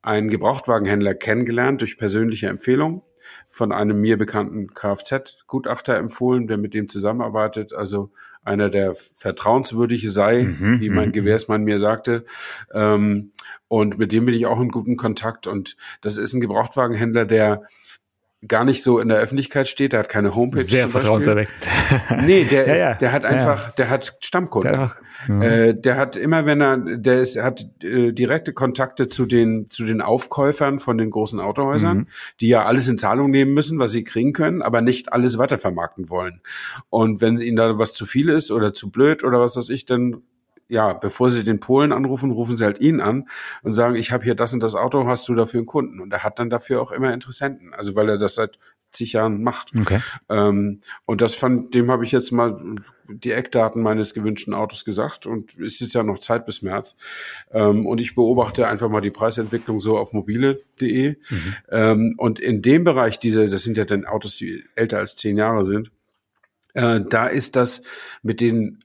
einen 0.00 0.30
Gebrauchtwagenhändler 0.30 1.14
kennengelernt 1.14 1.80
durch 1.80 1.98
persönliche 1.98 2.46
Empfehlung 2.46 3.02
von 3.54 3.70
einem 3.70 4.00
mir 4.00 4.18
bekannten 4.18 4.74
Kfz-Gutachter 4.74 5.96
empfohlen, 5.96 6.48
der 6.48 6.58
mit 6.58 6.74
dem 6.74 6.88
zusammenarbeitet. 6.88 7.72
Also 7.72 8.10
einer, 8.42 8.68
der 8.68 8.96
vertrauenswürdig 9.14 10.10
sei, 10.10 10.42
mhm, 10.42 10.80
wie 10.80 10.90
mein 10.90 11.10
mhm, 11.10 11.12
Gewährsmann 11.12 11.62
mir 11.62 11.78
sagte. 11.78 12.24
Ähm, 12.72 13.30
und 13.68 13.96
mit 13.96 14.10
dem 14.10 14.24
bin 14.24 14.34
ich 14.34 14.46
auch 14.46 14.60
in 14.60 14.70
guten 14.70 14.96
Kontakt. 14.96 15.46
Und 15.46 15.76
das 16.00 16.18
ist 16.18 16.32
ein 16.32 16.40
Gebrauchtwagenhändler, 16.40 17.26
der 17.26 17.62
gar 18.48 18.64
nicht 18.64 18.82
so 18.82 18.98
in 18.98 19.08
der 19.08 19.18
Öffentlichkeit 19.18 19.68
steht, 19.68 19.92
der 19.92 20.00
hat 20.00 20.08
keine 20.08 20.34
Homepage. 20.34 20.62
Sehr 20.62 20.88
vertrauenserweckend. 20.88 21.54
Nee, 22.24 22.44
der, 22.44 22.66
ja, 22.68 22.76
ja. 22.76 22.94
der 22.94 23.12
hat 23.12 23.24
einfach, 23.24 23.66
ja. 23.68 23.72
der 23.78 23.90
hat 23.90 24.16
Stammkunden. 24.20 24.90
Der, 25.28 25.68
äh, 25.68 25.74
der 25.74 25.96
hat 25.96 26.16
immer, 26.16 26.46
wenn 26.46 26.60
er, 26.60 26.76
der 26.76 27.20
ist, 27.20 27.40
hat 27.40 27.66
äh, 27.82 28.12
direkte 28.12 28.52
Kontakte 28.52 29.08
zu 29.08 29.26
den, 29.26 29.66
zu 29.68 29.84
den 29.84 30.00
Aufkäufern 30.00 30.78
von 30.78 30.98
den 30.98 31.10
großen 31.10 31.40
Autohäusern, 31.40 31.98
mhm. 31.98 32.06
die 32.40 32.48
ja 32.48 32.64
alles 32.64 32.88
in 32.88 32.98
Zahlung 32.98 33.30
nehmen 33.30 33.54
müssen, 33.54 33.78
was 33.78 33.92
sie 33.92 34.04
kriegen 34.04 34.32
können, 34.32 34.62
aber 34.62 34.80
nicht 34.80 35.12
alles 35.12 35.38
weitervermarkten 35.38 36.10
wollen. 36.10 36.40
Und 36.90 37.20
wenn 37.20 37.38
ihnen 37.38 37.56
da 37.56 37.78
was 37.78 37.94
zu 37.94 38.06
viel 38.06 38.28
ist 38.28 38.50
oder 38.50 38.74
zu 38.74 38.90
blöd 38.90 39.24
oder 39.24 39.40
was 39.40 39.56
weiß 39.56 39.68
ich, 39.70 39.86
dann 39.86 40.22
ja, 40.68 40.92
bevor 40.92 41.30
sie 41.30 41.44
den 41.44 41.60
Polen 41.60 41.92
anrufen, 41.92 42.30
rufen 42.30 42.56
sie 42.56 42.64
halt 42.64 42.80
ihn 42.80 43.00
an 43.00 43.28
und 43.62 43.74
sagen, 43.74 43.96
ich 43.96 44.12
habe 44.12 44.24
hier 44.24 44.34
das 44.34 44.52
und 44.52 44.62
das 44.62 44.74
Auto, 44.74 45.06
hast 45.06 45.28
du 45.28 45.34
dafür 45.34 45.60
einen 45.60 45.66
Kunden? 45.66 46.00
Und 46.00 46.12
er 46.12 46.22
hat 46.22 46.38
dann 46.38 46.50
dafür 46.50 46.80
auch 46.80 46.90
immer 46.90 47.12
Interessenten, 47.12 47.74
also 47.74 47.94
weil 47.94 48.08
er 48.08 48.18
das 48.18 48.34
seit 48.34 48.58
zig 48.94 49.12
Jahren 49.12 49.42
macht. 49.42 49.72
Okay. 49.78 50.00
Ähm, 50.28 50.80
und 51.04 51.20
das 51.20 51.34
fand, 51.34 51.74
dem 51.74 51.90
habe 51.90 52.04
ich 52.04 52.12
jetzt 52.12 52.30
mal 52.30 52.76
die 53.08 53.32
Eckdaten 53.32 53.82
meines 53.82 54.14
gewünschten 54.14 54.54
Autos 54.54 54.84
gesagt 54.84 55.26
und 55.26 55.58
es 55.58 55.80
ist 55.80 55.94
ja 55.94 56.02
noch 56.02 56.18
Zeit 56.18 56.46
bis 56.46 56.62
März. 56.62 56.96
Ähm, 57.50 57.86
und 57.86 58.00
ich 58.00 58.14
beobachte 58.14 58.66
einfach 58.66 58.88
mal 58.88 59.02
die 59.02 59.10
Preisentwicklung 59.10 59.80
so 59.80 59.98
auf 59.98 60.12
mobile.de. 60.12 61.16
Mhm. 61.28 61.54
Ähm, 61.70 62.14
und 62.16 62.40
in 62.40 62.62
dem 62.62 62.84
Bereich, 62.84 63.18
diese, 63.18 63.48
das 63.48 63.64
sind 63.64 63.76
ja 63.76 63.84
dann 63.84 64.06
Autos, 64.06 64.36
die 64.36 64.64
älter 64.74 64.98
als 64.98 65.16
zehn 65.16 65.36
Jahre 65.36 65.64
sind, 65.64 65.90
äh, 66.72 67.00
da 67.08 67.26
ist 67.26 67.56
das 67.56 67.82
mit 68.22 68.40
den 68.40 68.83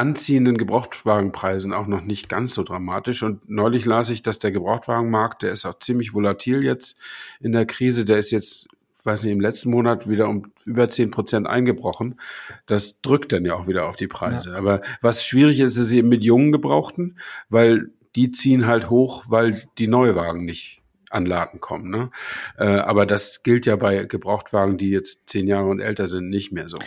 anziehenden 0.00 0.56
Gebrauchtwagenpreisen 0.56 1.74
auch 1.74 1.86
noch 1.86 2.02
nicht 2.02 2.30
ganz 2.30 2.54
so 2.54 2.62
dramatisch. 2.62 3.22
Und 3.22 3.50
neulich 3.50 3.84
las 3.84 4.08
ich, 4.08 4.22
dass 4.22 4.38
der 4.38 4.50
Gebrauchtwagenmarkt, 4.50 5.42
der 5.42 5.52
ist 5.52 5.66
auch 5.66 5.78
ziemlich 5.78 6.14
volatil 6.14 6.64
jetzt 6.64 6.96
in 7.38 7.52
der 7.52 7.66
Krise. 7.66 8.06
Der 8.06 8.16
ist 8.16 8.30
jetzt, 8.30 8.66
weiß 9.04 9.22
nicht, 9.22 9.32
im 9.32 9.40
letzten 9.40 9.70
Monat 9.70 10.08
wieder 10.08 10.28
um 10.28 10.46
über 10.64 10.88
zehn 10.88 11.10
Prozent 11.10 11.46
eingebrochen. 11.46 12.18
Das 12.66 13.02
drückt 13.02 13.34
dann 13.34 13.44
ja 13.44 13.54
auch 13.54 13.68
wieder 13.68 13.86
auf 13.86 13.96
die 13.96 14.08
Preise. 14.08 14.52
Ja. 14.52 14.56
Aber 14.56 14.80
was 15.02 15.26
schwierig 15.26 15.60
ist, 15.60 15.76
ist 15.76 15.92
eben 15.92 16.08
mit 16.08 16.24
jungen 16.24 16.50
Gebrauchten, 16.50 17.18
weil 17.50 17.90
die 18.16 18.32
ziehen 18.32 18.66
halt 18.66 18.88
hoch, 18.88 19.24
weil 19.28 19.64
die 19.76 19.86
Neuwagen 19.86 20.46
nicht 20.46 20.79
an 21.10 21.26
Laden 21.26 21.60
kommen. 21.60 21.90
Ne? 21.90 22.10
Äh, 22.56 22.64
aber 22.64 23.04
das 23.04 23.42
gilt 23.42 23.66
ja 23.66 23.76
bei 23.76 24.04
Gebrauchtwagen, 24.04 24.78
die 24.78 24.90
jetzt 24.90 25.28
zehn 25.28 25.46
Jahre 25.46 25.66
und 25.66 25.80
älter 25.80 26.08
sind, 26.08 26.30
nicht 26.30 26.52
mehr 26.52 26.68
so. 26.68 26.78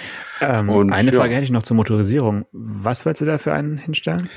Ähm, 0.42 0.70
und, 0.70 0.92
eine 0.92 1.12
ja. 1.12 1.18
Frage 1.18 1.36
hätte 1.36 1.44
ich 1.44 1.52
noch 1.52 1.64
zur 1.64 1.78
Motorisierung. 1.78 2.46
Was 2.52 3.06
willst 3.06 3.22
du 3.22 3.26
da 3.26 3.38
für 3.38 3.54
einen 3.54 3.78
hinstellen? 3.78 4.30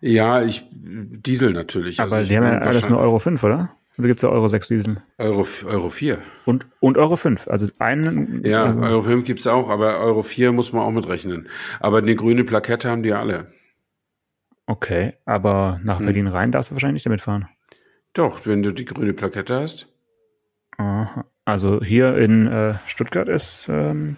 Ja, 0.00 0.42
ich 0.42 0.66
Diesel 0.72 1.52
natürlich. 1.52 2.00
Aber 2.00 2.16
also 2.16 2.28
die 2.28 2.36
haben 2.36 2.44
ja 2.44 2.58
alles 2.58 2.88
nur 2.88 2.98
Euro 2.98 3.20
5, 3.20 3.42
oder? 3.44 3.76
Oder 3.98 4.08
gibt's 4.08 4.22
ja 4.22 4.30
Euro 4.30 4.48
6 4.48 4.68
Diesel? 4.68 4.96
Euro, 5.18 5.46
Euro 5.66 5.90
4. 5.90 6.18
Und, 6.44 6.66
und 6.80 6.98
Euro 6.98 7.16
5. 7.16 7.46
Also 7.46 7.68
einen. 7.78 8.42
Ja, 8.44 8.64
also 8.64 8.80
Euro 8.80 9.02
5 9.02 9.26
gibt's 9.26 9.46
auch, 9.46 9.68
aber 9.68 10.00
Euro 10.00 10.22
4 10.22 10.52
muss 10.52 10.72
man 10.72 10.82
auch 10.82 10.90
mitrechnen. 10.90 11.48
Aber 11.78 11.98
eine 11.98 12.16
grüne 12.16 12.42
Plakette 12.44 12.90
haben 12.90 13.02
die 13.02 13.12
alle. 13.12 13.52
Okay, 14.66 15.14
aber 15.24 15.78
nach 15.82 15.98
hm. 15.98 16.06
Berlin 16.06 16.26
rein 16.26 16.52
darfst 16.52 16.70
du 16.70 16.74
wahrscheinlich 16.74 17.00
nicht 17.00 17.06
damit 17.06 17.20
fahren. 17.20 17.48
Doch, 18.14 18.46
wenn 18.46 18.62
du 18.62 18.72
die 18.72 18.84
grüne 18.84 19.14
Plakette 19.14 19.60
hast. 19.60 19.88
Aha. 20.76 21.24
Also 21.44 21.82
hier 21.82 22.16
in 22.16 22.46
äh, 22.46 22.74
Stuttgart 22.86 23.28
ist 23.28 23.66
ähm, 23.68 24.16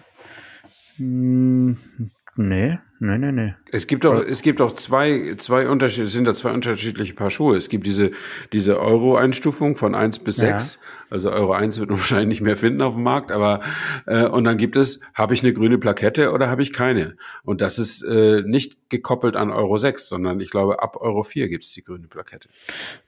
nee, 0.97 2.77
nee, 2.99 3.17
nee, 3.17 3.31
nee. 3.31 3.53
Es 3.71 3.87
gibt 3.87 4.05
auch, 4.05 4.21
es 4.21 4.41
gibt 4.41 4.61
auch 4.61 4.71
zwei, 4.73 5.35
zwei 5.37 5.67
Unterschiede, 5.67 6.07
es 6.07 6.13
sind 6.13 6.25
da 6.25 6.33
zwei 6.33 6.51
unterschiedliche 6.51 7.13
Paar 7.13 7.29
Schuhe. 7.29 7.57
Es 7.57 7.69
gibt 7.69 7.85
diese, 7.85 8.11
diese 8.53 8.79
Euro-Einstufung 8.79 9.75
von 9.75 9.95
eins 9.95 10.19
bis 10.19 10.37
sechs. 10.37 10.75
Ja. 10.75 10.87
Also 11.09 11.31
Euro 11.31 11.53
eins 11.53 11.79
wird 11.79 11.89
man 11.89 11.99
wahrscheinlich 11.99 12.27
nicht 12.27 12.41
mehr 12.41 12.57
finden 12.57 12.81
auf 12.81 12.93
dem 12.93 13.03
Markt, 13.03 13.31
aber 13.31 13.61
äh, 14.05 14.25
und 14.25 14.43
dann 14.43 14.57
gibt 14.57 14.75
es, 14.75 15.01
habe 15.13 15.33
ich 15.33 15.43
eine 15.43 15.53
grüne 15.53 15.77
Plakette 15.77 16.31
oder 16.31 16.49
habe 16.49 16.61
ich 16.61 16.73
keine? 16.73 17.15
Und 17.43 17.61
das 17.61 17.79
ist 17.79 18.01
äh, 18.03 18.41
nicht 18.45 18.89
gekoppelt 18.89 19.35
an 19.35 19.51
Euro 19.51 19.77
sechs, 19.77 20.07
sondern 20.07 20.39
ich 20.39 20.49
glaube, 20.49 20.81
ab 20.81 20.97
Euro 21.01 21.23
vier 21.23 21.49
gibt 21.49 21.63
es 21.63 21.71
die 21.71 21.83
grüne 21.83 22.07
Plakette. 22.07 22.47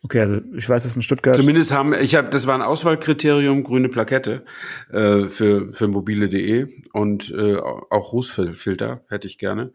Okay, 0.03 0.19
also 0.19 0.39
ich 0.55 0.67
weiß, 0.67 0.85
es 0.85 0.95
in 0.95 1.01
Stuttgart. 1.01 1.35
Zumindest 1.35 1.71
haben, 1.71 1.93
ich 1.93 2.15
habe, 2.15 2.29
das 2.29 2.47
war 2.47 2.55
ein 2.55 2.61
Auswahlkriterium, 2.61 3.63
grüne 3.63 3.89
Plakette 3.89 4.43
äh, 4.91 5.27
für, 5.27 5.71
für 5.73 5.87
mobile.de 5.87 6.67
und 6.93 7.31
äh, 7.31 7.57
auch 7.57 8.13
Rußfilter 8.13 9.01
hätte 9.07 9.27
ich 9.27 9.37
gerne. 9.37 9.71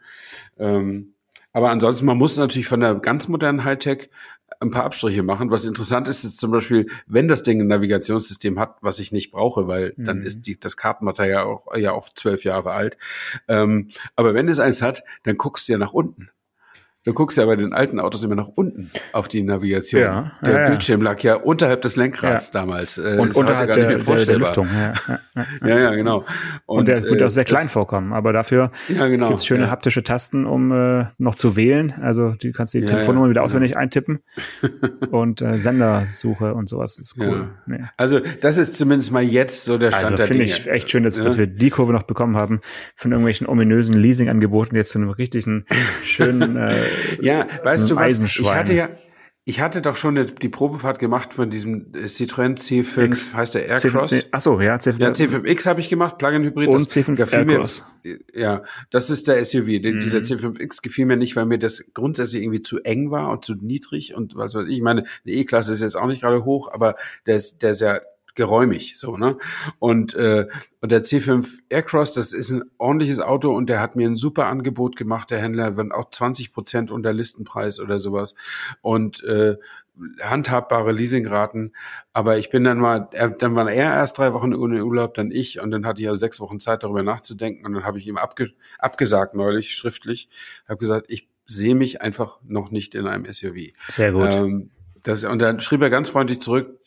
Ähm, 0.59 1.15
aber 1.53 1.71
ansonsten, 1.71 2.07
man 2.07 2.17
muss 2.17 2.37
natürlich 2.37 2.69
von 2.69 2.81
der 2.81 2.95
ganz 2.95 3.29
modernen 3.29 3.65
Hightech 3.65 4.09
ein 4.61 4.71
paar 4.71 4.85
Abstriche 4.85 5.23
machen. 5.23 5.51
Was 5.51 5.65
interessant 5.65 6.09
ist, 6.09 6.25
ist 6.25 6.41
zum 6.41 6.51
Beispiel, 6.51 6.89
wenn 7.07 7.29
das 7.29 7.43
Ding 7.43 7.61
ein 7.61 7.67
Navigationssystem 7.67 8.59
hat, 8.59 8.77
was 8.81 8.99
ich 8.99 9.13
nicht 9.13 9.31
brauche, 9.31 9.67
weil 9.67 9.95
mhm. 9.97 10.05
dann 10.05 10.23
ist 10.23 10.47
die, 10.47 10.59
das 10.59 10.77
Kartenmaterial 10.77 11.45
auch 11.45 11.75
ja 11.77 11.93
auf 11.93 12.13
zwölf 12.15 12.45
Jahre 12.45 12.73
alt. 12.73 12.97
Ähm, 13.49 13.91
aber 14.17 14.35
wenn 14.35 14.49
es 14.49 14.61
eins 14.61 14.83
hat, 14.83 15.05
dann 15.25 15.37
guckst 15.37 15.69
du 15.69 15.73
ja 15.73 15.79
nach 15.79 15.93
unten. 15.93 16.31
Du 17.05 17.13
guckst 17.13 17.37
ja 17.37 17.47
bei 17.47 17.57
den 17.57 17.73
alten 17.73 17.99
Autos 17.99 18.23
immer 18.23 18.37
nach 18.37 18.47
unten 18.47 18.93
auf 19.13 19.27
die 19.27 19.43
Navigation. 19.43 20.03
Ja, 20.03 20.33
der 20.45 20.63
ja, 20.63 20.69
Bildschirm 20.69 21.03
lag 21.03 21.21
ja 21.21 21.35
unterhalb 21.35 21.83
des 21.83 21.97
Lenkrads 21.97 22.53
ja. 22.55 22.61
damals. 22.61 22.97
Äh, 22.97 23.17
und 23.19 23.35
unterhalb 23.35 23.69
gar 23.69 23.77
der, 23.77 23.99
der, 23.99 24.25
der, 24.25 24.39
Lüftung. 24.39 24.69
Ja, 25.65 25.79
ja, 25.79 25.95
genau. 25.95 26.25
Und, 26.67 26.81
und 26.81 26.89
der 26.89 27.03
wird 27.03 27.23
auch 27.23 27.31
sehr 27.31 27.45
klein 27.45 27.67
vorkommen, 27.67 28.13
aber 28.13 28.33
dafür 28.33 28.71
ja, 28.89 29.09
genau, 29.09 29.29
gibt's 29.29 29.47
schöne 29.47 29.71
haptische 29.71 30.03
Tasten, 30.03 30.45
um 30.45 30.71
äh, 30.73 31.07
noch 31.19 31.35
zu 31.35 31.57
wählen. 31.57 31.95
Also 32.01 32.35
du 32.41 32.53
kannst 32.53 32.75
die 32.75 32.85
Telefonnummer 32.85 33.31
wieder 33.31 33.43
auswendig 33.43 33.77
eintippen 33.77 34.21
und 35.11 35.41
äh, 35.41 35.59
Sendersuche 35.59 36.55
und 36.55 36.69
sowas 36.69 36.99
ist 36.99 37.17
cool. 37.19 37.49
Also 37.97 38.21
das 38.41 38.59
ist 38.59 38.77
zumindest 38.77 39.11
mal 39.11 39.23
jetzt 39.23 39.65
so 39.65 39.79
der 39.79 39.91
Stand 39.91 40.05
also, 40.05 40.17
der 40.17 40.27
Dinge. 40.27 40.43
Also 40.43 40.55
finde 40.55 40.69
ich 40.71 40.75
echt 40.75 40.91
schön, 40.91 41.03
dass, 41.03 41.17
dass 41.17 41.39
wir 41.39 41.47
die 41.47 41.71
Kurve 41.71 41.93
noch 41.93 42.05
bekommen 42.05 42.37
haben 42.37 42.61
von 42.95 43.13
irgendwelchen 43.13 43.49
ominösen 43.49 43.95
Leasing-Angeboten 43.95 44.77
jetzt 44.77 44.93
zu 44.93 44.99
einem 44.99 45.11
richtigen 45.11 45.65
schönen 46.05 46.57
äh, 46.57 46.85
ja, 47.21 47.47
weißt 47.63 47.91
du 47.91 47.97
was? 47.97 48.21
Ich 48.21 48.53
hatte 48.53 48.75
ja, 48.75 48.89
ich 49.45 49.61
hatte 49.61 49.83
doch 49.83 49.97
schon 49.97 50.15
die 50.41 50.49
Probefahrt 50.49 51.01
gemacht 51.01 51.35
von 51.35 51.51
diesem 51.51 51.93
äh, 51.95 52.05
Citroën 52.05 52.57
C5, 52.57 53.07
X. 53.07 53.35
heißt 53.35 53.57
der 53.57 53.69
Aircross. 53.69 54.13
C5, 54.13 54.27
ach 54.31 54.41
so, 54.41 54.61
ja, 54.61 54.77
C5. 54.77 55.01
Ja, 55.01 55.09
C5X 55.11 55.67
habe 55.67 55.81
ich 55.81 55.89
gemacht, 55.89 56.19
Plug-in-Hybrid. 56.19 56.69
Und 56.69 56.89
C5 56.89 57.19
Aircross. 57.19 57.85
Mir, 58.05 58.19
ja, 58.33 58.63
das 58.91 59.11
ist 59.11 59.27
der 59.27 59.45
SUV. 59.45 59.67
Mhm. 59.67 60.01
Dieser 60.01 60.19
C5X 60.21 60.81
gefiel 60.83 61.07
mir 61.07 61.17
nicht, 61.17 61.35
weil 61.35 61.47
mir 61.47 61.59
das 61.59 61.85
grundsätzlich 61.93 62.43
irgendwie 62.43 62.63
zu 62.63 62.81
eng 62.83 63.11
war 63.11 63.31
und 63.31 63.45
zu 63.45 63.57
niedrig 63.57 64.15
und 64.15 64.37
was 64.37 64.55
weiß 64.55 64.69
ich. 64.69 64.77
Ich 64.77 64.83
meine, 64.83 65.05
die 65.25 65.33
E-Klasse 65.33 65.73
ist 65.73 65.83
jetzt 65.83 65.97
auch 65.97 66.07
nicht 66.07 66.23
gerade 66.23 66.45
hoch, 66.45 66.71
aber 66.73 66.95
der 67.27 67.43
der 67.61 67.71
ist 67.71 67.81
ja 67.81 68.01
geräumig, 68.35 68.99
so, 68.99 69.17
ne? 69.17 69.37
Und, 69.79 70.15
äh, 70.15 70.47
und 70.81 70.91
der 70.91 71.03
C5 71.03 71.59
Aircross, 71.69 72.15
das 72.15 72.33
ist 72.33 72.51
ein 72.51 72.63
ordentliches 72.79 73.21
Auto 73.21 73.55
und 73.55 73.69
der 73.69 73.81
hat 73.81 73.97
mir 73.97 74.09
ein 74.09 74.17
super 74.17 74.47
Angebot 74.47 74.97
gemacht, 74.97 75.31
der 75.31 75.41
Händler, 75.41 75.77
wenn 75.77 75.93
auch 75.93 76.11
20 76.11 76.53
Prozent 76.53 76.91
unter 76.91 77.13
Listenpreis 77.13 77.81
oder 77.81 77.99
sowas 77.99 78.35
und 78.81 79.23
äh, 79.25 79.57
handhabbare 80.21 80.93
Leasingraten. 80.93 81.75
Aber 82.13 82.39
ich 82.39 82.51
bin 82.51 82.65
dann 82.65 82.79
mal, 82.79 83.09
er, 83.13 83.31
dann 83.31 83.55
war 83.55 83.71
er 83.71 83.95
erst 83.95 84.19
drei 84.19 84.33
Wochen 84.33 84.55
ohne 84.55 84.85
Urlaub, 84.85 85.15
dann 85.15 85.31
ich 85.31 85.61
und 85.61 85.71
dann 85.71 85.87
hatte 85.87 86.01
ich 86.01 86.07
ja 86.07 86.15
sechs 86.15 86.41
Wochen 86.41 86.61
Zeit 86.61 86.83
darüber 86.83 87.03
nachzudenken 87.03 87.67
und 87.67 87.75
dann 87.75 87.85
habe 87.85 87.99
ich 87.99 88.07
ihm 88.07 88.17
abge, 88.17 88.51
abgesagt 88.79 89.35
neulich 89.35 89.75
schriftlich, 89.75 90.29
habe 90.67 90.79
gesagt, 90.79 91.07
ich 91.09 91.29
sehe 91.47 91.75
mich 91.75 92.01
einfach 92.01 92.39
noch 92.43 92.71
nicht 92.71 92.95
in 92.95 93.07
einem 93.07 93.31
SUV. 93.31 93.73
Sehr 93.89 94.13
gut. 94.13 94.33
Ähm, 94.33 94.71
das, 95.03 95.25
und 95.25 95.41
dann 95.41 95.61
schrieb 95.61 95.83
er 95.83 95.91
ganz 95.91 96.09
freundlich 96.09 96.41
zurück, 96.41 96.79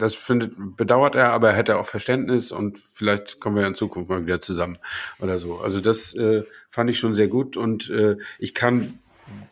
das 0.00 0.14
findet, 0.14 0.52
bedauert 0.76 1.14
er, 1.14 1.32
aber 1.32 1.50
er 1.50 1.56
hätte 1.56 1.78
auch 1.78 1.86
Verständnis 1.86 2.50
und 2.50 2.80
vielleicht 2.92 3.40
kommen 3.40 3.56
wir 3.56 3.66
in 3.66 3.74
Zukunft 3.74 4.10
mal 4.10 4.26
wieder 4.26 4.40
zusammen 4.40 4.78
oder 5.20 5.38
so. 5.38 5.58
Also 5.58 5.80
das 5.80 6.14
äh, 6.14 6.42
fand 6.68 6.90
ich 6.90 6.98
schon 6.98 7.14
sehr 7.14 7.28
gut 7.28 7.56
und 7.56 7.88
äh, 7.90 8.16
ich 8.38 8.54
kann 8.54 8.98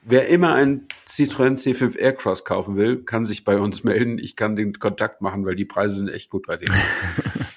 wer 0.02 0.28
immer 0.28 0.54
ein 0.54 0.86
Citroën 1.06 1.56
C5 1.56 1.96
Aircross 1.96 2.44
kaufen 2.44 2.76
will, 2.76 3.04
kann 3.04 3.26
sich 3.26 3.44
bei 3.44 3.58
uns 3.58 3.84
melden. 3.84 4.18
Ich 4.18 4.36
kann 4.36 4.56
den 4.56 4.78
Kontakt 4.78 5.20
machen, 5.20 5.44
weil 5.44 5.54
die 5.54 5.64
Preise 5.64 5.96
sind 5.96 6.10
echt 6.10 6.30
gut 6.30 6.46
bei 6.46 6.56
denen. 6.56 6.74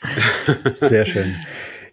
Sehr 0.73 1.05
schön. 1.05 1.35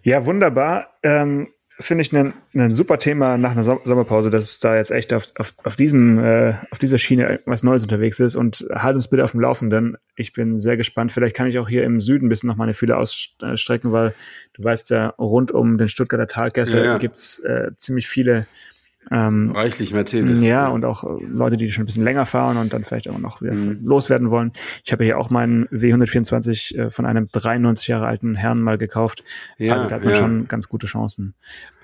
Ja, 0.03 0.27
wunderbar. 0.27 0.99
Ähm, 1.03 1.49
Finde 1.81 2.03
ich 2.03 2.13
ein, 2.13 2.35
ein 2.55 2.73
super 2.73 2.99
Thema 2.99 3.39
nach 3.39 3.53
einer 3.53 3.63
Sommerpause, 3.63 4.31
dass 4.31 4.59
da 4.59 4.75
jetzt 4.75 4.91
echt 4.91 5.13
auf, 5.13 5.29
auf, 5.39 5.55
auf, 5.63 5.77
diesem, 5.77 6.19
äh, 6.19 6.55
auf 6.73 6.79
dieser 6.79 6.99
Schiene 6.99 7.39
was 7.47 7.63
Neues 7.63 7.85
unterwegs 7.85 8.19
ist 8.19 8.35
und 8.35 8.67
halt 8.73 8.97
uns 8.97 9.07
bitte 9.07 9.23
auf 9.23 9.31
dem 9.31 9.41
Laufenden. 9.41 9.97
Ich 10.17 10.33
bin 10.33 10.59
sehr 10.59 10.77
gespannt. 10.77 11.13
Vielleicht 11.13 11.37
kann 11.37 11.47
ich 11.47 11.57
auch 11.59 11.69
hier 11.69 11.85
im 11.85 12.01
Süden 12.01 12.27
ein 12.27 12.29
bisschen 12.31 12.49
noch 12.49 12.57
meine 12.57 12.75
Fühle 12.75 12.97
ausstrecken, 12.97 13.93
weil 13.93 14.13
du 14.55 14.65
weißt 14.65 14.91
ja, 14.91 15.11
rund 15.19 15.53
um 15.53 15.79
den 15.79 15.89
Stuttgarter 15.89 16.27
Talkessel 16.27 16.79
ja, 16.79 16.85
ja. 16.85 16.99
gibt's 16.99 17.39
äh, 17.41 17.71
ziemlich 17.77 18.09
viele 18.09 18.49
ähm, 19.11 19.53
Reichlich 19.53 19.93
Mercedes. 19.93 20.43
Ja, 20.43 20.69
und 20.69 20.85
auch 20.85 21.05
äh, 21.05 21.25
Leute, 21.25 21.57
die 21.57 21.71
schon 21.71 21.85
ein 21.85 21.87
bisschen 21.87 22.05
länger 22.05 22.27
fahren 22.27 22.57
und 22.59 22.73
dann 22.73 22.85
vielleicht 22.85 23.09
auch 23.09 23.19
noch 23.19 23.41
wieder 23.41 23.55
mhm. 23.55 23.81
loswerden 23.83 24.31
wollen. 24.31 24.53
Ich 24.85 24.93
habe 24.93 25.05
hier 25.05 25.19
auch 25.19 25.31
meinen 25.31 25.67
W124 25.69 26.77
äh, 26.77 26.91
von 26.91 27.07
einem 27.07 27.29
93 27.31 27.89
Jahre 27.89 28.07
alten 28.07 28.35
Herrn 28.35 28.61
mal 28.61 28.77
gekauft. 28.77 29.25
Ja, 29.57 29.75
also 29.75 29.87
da 29.87 29.95
hat 29.97 30.05
man 30.05 30.13
ja. 30.13 30.19
schon 30.19 30.49
ganz 30.49 30.69
gute 30.69 30.87
Chancen. 30.87 31.35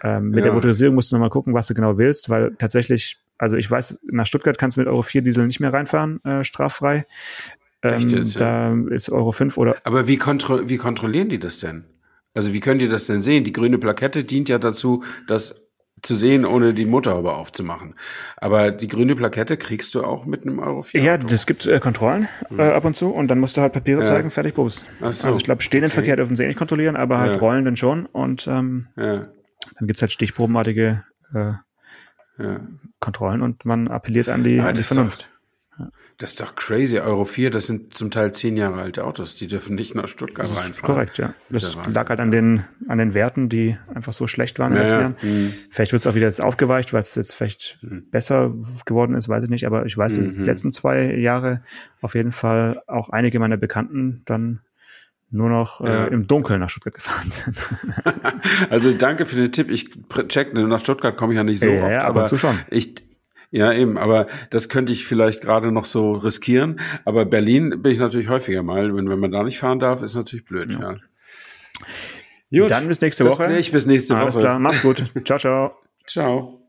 Ähm, 0.02 0.30
mit 0.30 0.38
ja. 0.38 0.42
der 0.44 0.52
Motorisierung 0.52 0.94
musst 0.94 1.12
du 1.12 1.16
nochmal 1.16 1.30
gucken, 1.30 1.54
was 1.54 1.66
du 1.66 1.74
genau 1.74 1.96
willst, 1.96 2.28
weil 2.28 2.54
tatsächlich, 2.58 3.18
also 3.38 3.56
ich 3.56 3.70
weiß, 3.70 4.00
nach 4.10 4.26
Stuttgart 4.26 4.58
kannst 4.58 4.76
du 4.76 4.82
mit 4.82 4.88
Euro 4.88 5.02
4 5.02 5.22
Diesel 5.22 5.46
nicht 5.46 5.60
mehr 5.60 5.72
reinfahren, 5.72 6.22
äh, 6.24 6.44
straffrei. 6.44 7.04
Ähm, 7.82 8.08
jetzt, 8.08 8.34
ja. 8.34 8.70
Da 8.72 8.94
ist 8.94 9.10
Euro 9.10 9.32
5 9.32 9.56
oder. 9.56 9.76
Aber 9.84 10.06
wie, 10.06 10.16
kontro 10.16 10.68
wie 10.68 10.76
kontrollieren 10.76 11.28
die 11.28 11.38
das 11.38 11.58
denn? 11.58 11.84
Also 12.34 12.52
wie 12.52 12.60
können 12.60 12.80
die 12.80 12.88
das 12.88 13.06
denn 13.06 13.22
sehen? 13.22 13.44
Die 13.44 13.52
grüne 13.52 13.78
Plakette 13.78 14.24
dient 14.24 14.48
ja 14.48 14.58
dazu, 14.58 15.04
dass 15.28 15.63
zu 16.06 16.14
sehen, 16.14 16.44
ohne 16.44 16.74
die 16.74 16.84
Motorhaube 16.84 17.34
aufzumachen. 17.34 17.94
Aber 18.36 18.70
die 18.70 18.88
grüne 18.88 19.16
Plakette 19.16 19.56
kriegst 19.56 19.94
du 19.94 20.02
auch 20.04 20.26
mit 20.26 20.42
einem 20.42 20.58
Euro 20.58 20.82
4 20.82 21.00
Ja, 21.00 21.18
das 21.18 21.46
gibt 21.46 21.66
äh, 21.66 21.80
Kontrollen 21.80 22.28
mhm. 22.50 22.60
äh, 22.60 22.70
ab 22.70 22.84
und 22.84 22.96
zu 22.96 23.10
und 23.10 23.28
dann 23.28 23.38
musst 23.40 23.56
du 23.56 23.60
halt 23.60 23.72
Papiere 23.72 24.00
ja. 24.00 24.04
zeigen, 24.04 24.30
fertig, 24.30 24.54
Bus. 24.54 24.84
So. 25.00 25.06
Also 25.06 25.36
ich 25.36 25.44
glaube, 25.44 25.62
stehenden 25.62 25.90
okay. 25.90 26.00
Verkehr 26.00 26.16
dürfen 26.16 26.36
sie 26.36 26.44
eh 26.44 26.48
nicht 26.48 26.58
kontrollieren, 26.58 26.96
aber 26.96 27.18
halt 27.18 27.34
ja. 27.34 27.40
rollenden 27.40 27.76
schon 27.76 28.06
und 28.06 28.46
ähm, 28.46 28.88
ja. 28.96 29.26
dann 29.78 29.86
gibt's 29.86 30.02
halt 30.02 30.12
stichprobenartige 30.12 31.04
äh. 31.32 31.52
Kontrollen 32.98 33.42
und 33.42 33.64
man 33.64 33.86
appelliert 33.86 34.28
an 34.28 34.42
die, 34.42 34.58
an 34.58 34.74
die 34.74 34.82
Vernunft. 34.82 35.30
Das 36.18 36.30
ist 36.30 36.40
doch 36.40 36.54
crazy. 36.54 36.98
Euro 37.00 37.24
4, 37.24 37.50
das 37.50 37.66
sind 37.66 37.94
zum 37.94 38.10
Teil 38.12 38.32
zehn 38.32 38.56
Jahre 38.56 38.80
alte 38.80 39.04
Autos. 39.04 39.34
Die 39.34 39.48
dürfen 39.48 39.74
nicht 39.74 39.96
nach 39.96 40.06
Stuttgart 40.06 40.46
das 40.46 40.56
reinfahren. 40.56 40.94
Korrekt, 40.94 41.18
ja. 41.18 41.34
Das, 41.50 41.62
das 41.62 41.92
lag 41.92 42.08
halt 42.08 42.20
an 42.20 42.30
den, 42.30 42.64
an 42.86 42.98
den 42.98 43.14
Werten, 43.14 43.48
die 43.48 43.76
einfach 43.92 44.12
so 44.12 44.28
schlecht 44.28 44.60
waren 44.60 44.72
in 44.72 44.78
den 44.78 44.82
letzten 44.84 45.00
Jahren. 45.00 45.16
Mhm. 45.22 45.54
Vielleicht 45.70 45.92
wird 45.92 46.00
es 46.00 46.06
auch 46.06 46.14
wieder 46.14 46.26
jetzt 46.26 46.40
aufgeweicht, 46.40 46.92
weil 46.92 47.00
es 47.00 47.16
jetzt 47.16 47.34
vielleicht 47.34 47.78
mhm. 47.82 48.08
besser 48.10 48.54
geworden 48.84 49.16
ist, 49.16 49.28
weiß 49.28 49.44
ich 49.44 49.50
nicht. 49.50 49.66
Aber 49.66 49.86
ich 49.86 49.98
weiß, 49.98 50.14
dass 50.14 50.24
mhm. 50.24 50.38
die 50.38 50.44
letzten 50.44 50.70
zwei 50.70 51.16
Jahre 51.16 51.62
auf 52.00 52.14
jeden 52.14 52.32
Fall 52.32 52.82
auch 52.86 53.10
einige 53.10 53.40
meiner 53.40 53.56
Bekannten 53.56 54.22
dann 54.24 54.60
nur 55.30 55.48
noch 55.48 55.80
äh, 55.80 55.88
ja. 55.88 56.04
im 56.04 56.28
Dunkeln 56.28 56.60
nach 56.60 56.70
Stuttgart 56.70 56.94
gefahren 56.94 57.28
sind. 57.28 57.60
also 58.70 58.92
danke 58.92 59.26
für 59.26 59.36
den 59.36 59.50
Tipp. 59.50 59.68
Ich 59.68 59.90
check, 60.28 60.54
nach 60.54 60.78
Stuttgart 60.78 61.16
komme 61.16 61.32
ich 61.32 61.36
ja 61.36 61.44
nicht 61.44 61.58
so 61.58 61.66
ja, 61.66 61.82
oft, 61.82 61.92
ja, 61.92 62.04
aber 62.04 62.28
schon. 62.28 62.60
ich 62.70 62.94
ja, 63.54 63.72
eben, 63.72 63.98
aber 63.98 64.26
das 64.50 64.68
könnte 64.68 64.92
ich 64.92 65.06
vielleicht 65.06 65.40
gerade 65.40 65.70
noch 65.70 65.84
so 65.84 66.14
riskieren. 66.14 66.80
Aber 67.04 67.24
Berlin 67.24 67.82
bin 67.82 67.92
ich 67.92 67.98
natürlich 67.98 68.28
häufiger 68.28 68.64
mal. 68.64 68.96
Wenn, 68.96 69.08
wenn 69.08 69.20
man 69.20 69.30
da 69.30 69.44
nicht 69.44 69.60
fahren 69.60 69.78
darf, 69.78 70.02
ist 70.02 70.16
natürlich 70.16 70.44
blöd, 70.44 70.72
ja. 70.72 70.96
ja. 72.50 72.62
Gut, 72.62 72.72
Dann 72.72 72.88
bis 72.88 73.00
nächste 73.00 73.24
Woche. 73.24 73.46
Nicht, 73.46 73.70
bis 73.70 73.86
nächste 73.86 74.16
Alles 74.16 74.34
Woche. 74.34 74.40
Alles 74.40 74.42
klar, 74.42 74.58
mach's 74.58 74.82
gut. 74.82 75.04
ciao, 75.24 75.38
ciao. 75.38 75.76
Ciao. 76.04 76.62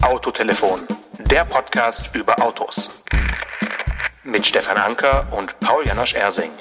Autotelefon, 0.00 0.82
der 1.18 1.44
Podcast 1.44 2.14
über 2.14 2.40
Autos. 2.40 3.02
Mit 4.22 4.46
Stefan 4.46 4.76
Anker 4.76 5.26
und 5.36 5.58
Paul 5.58 5.84
Janosch 5.84 6.14
Ersing. 6.14 6.52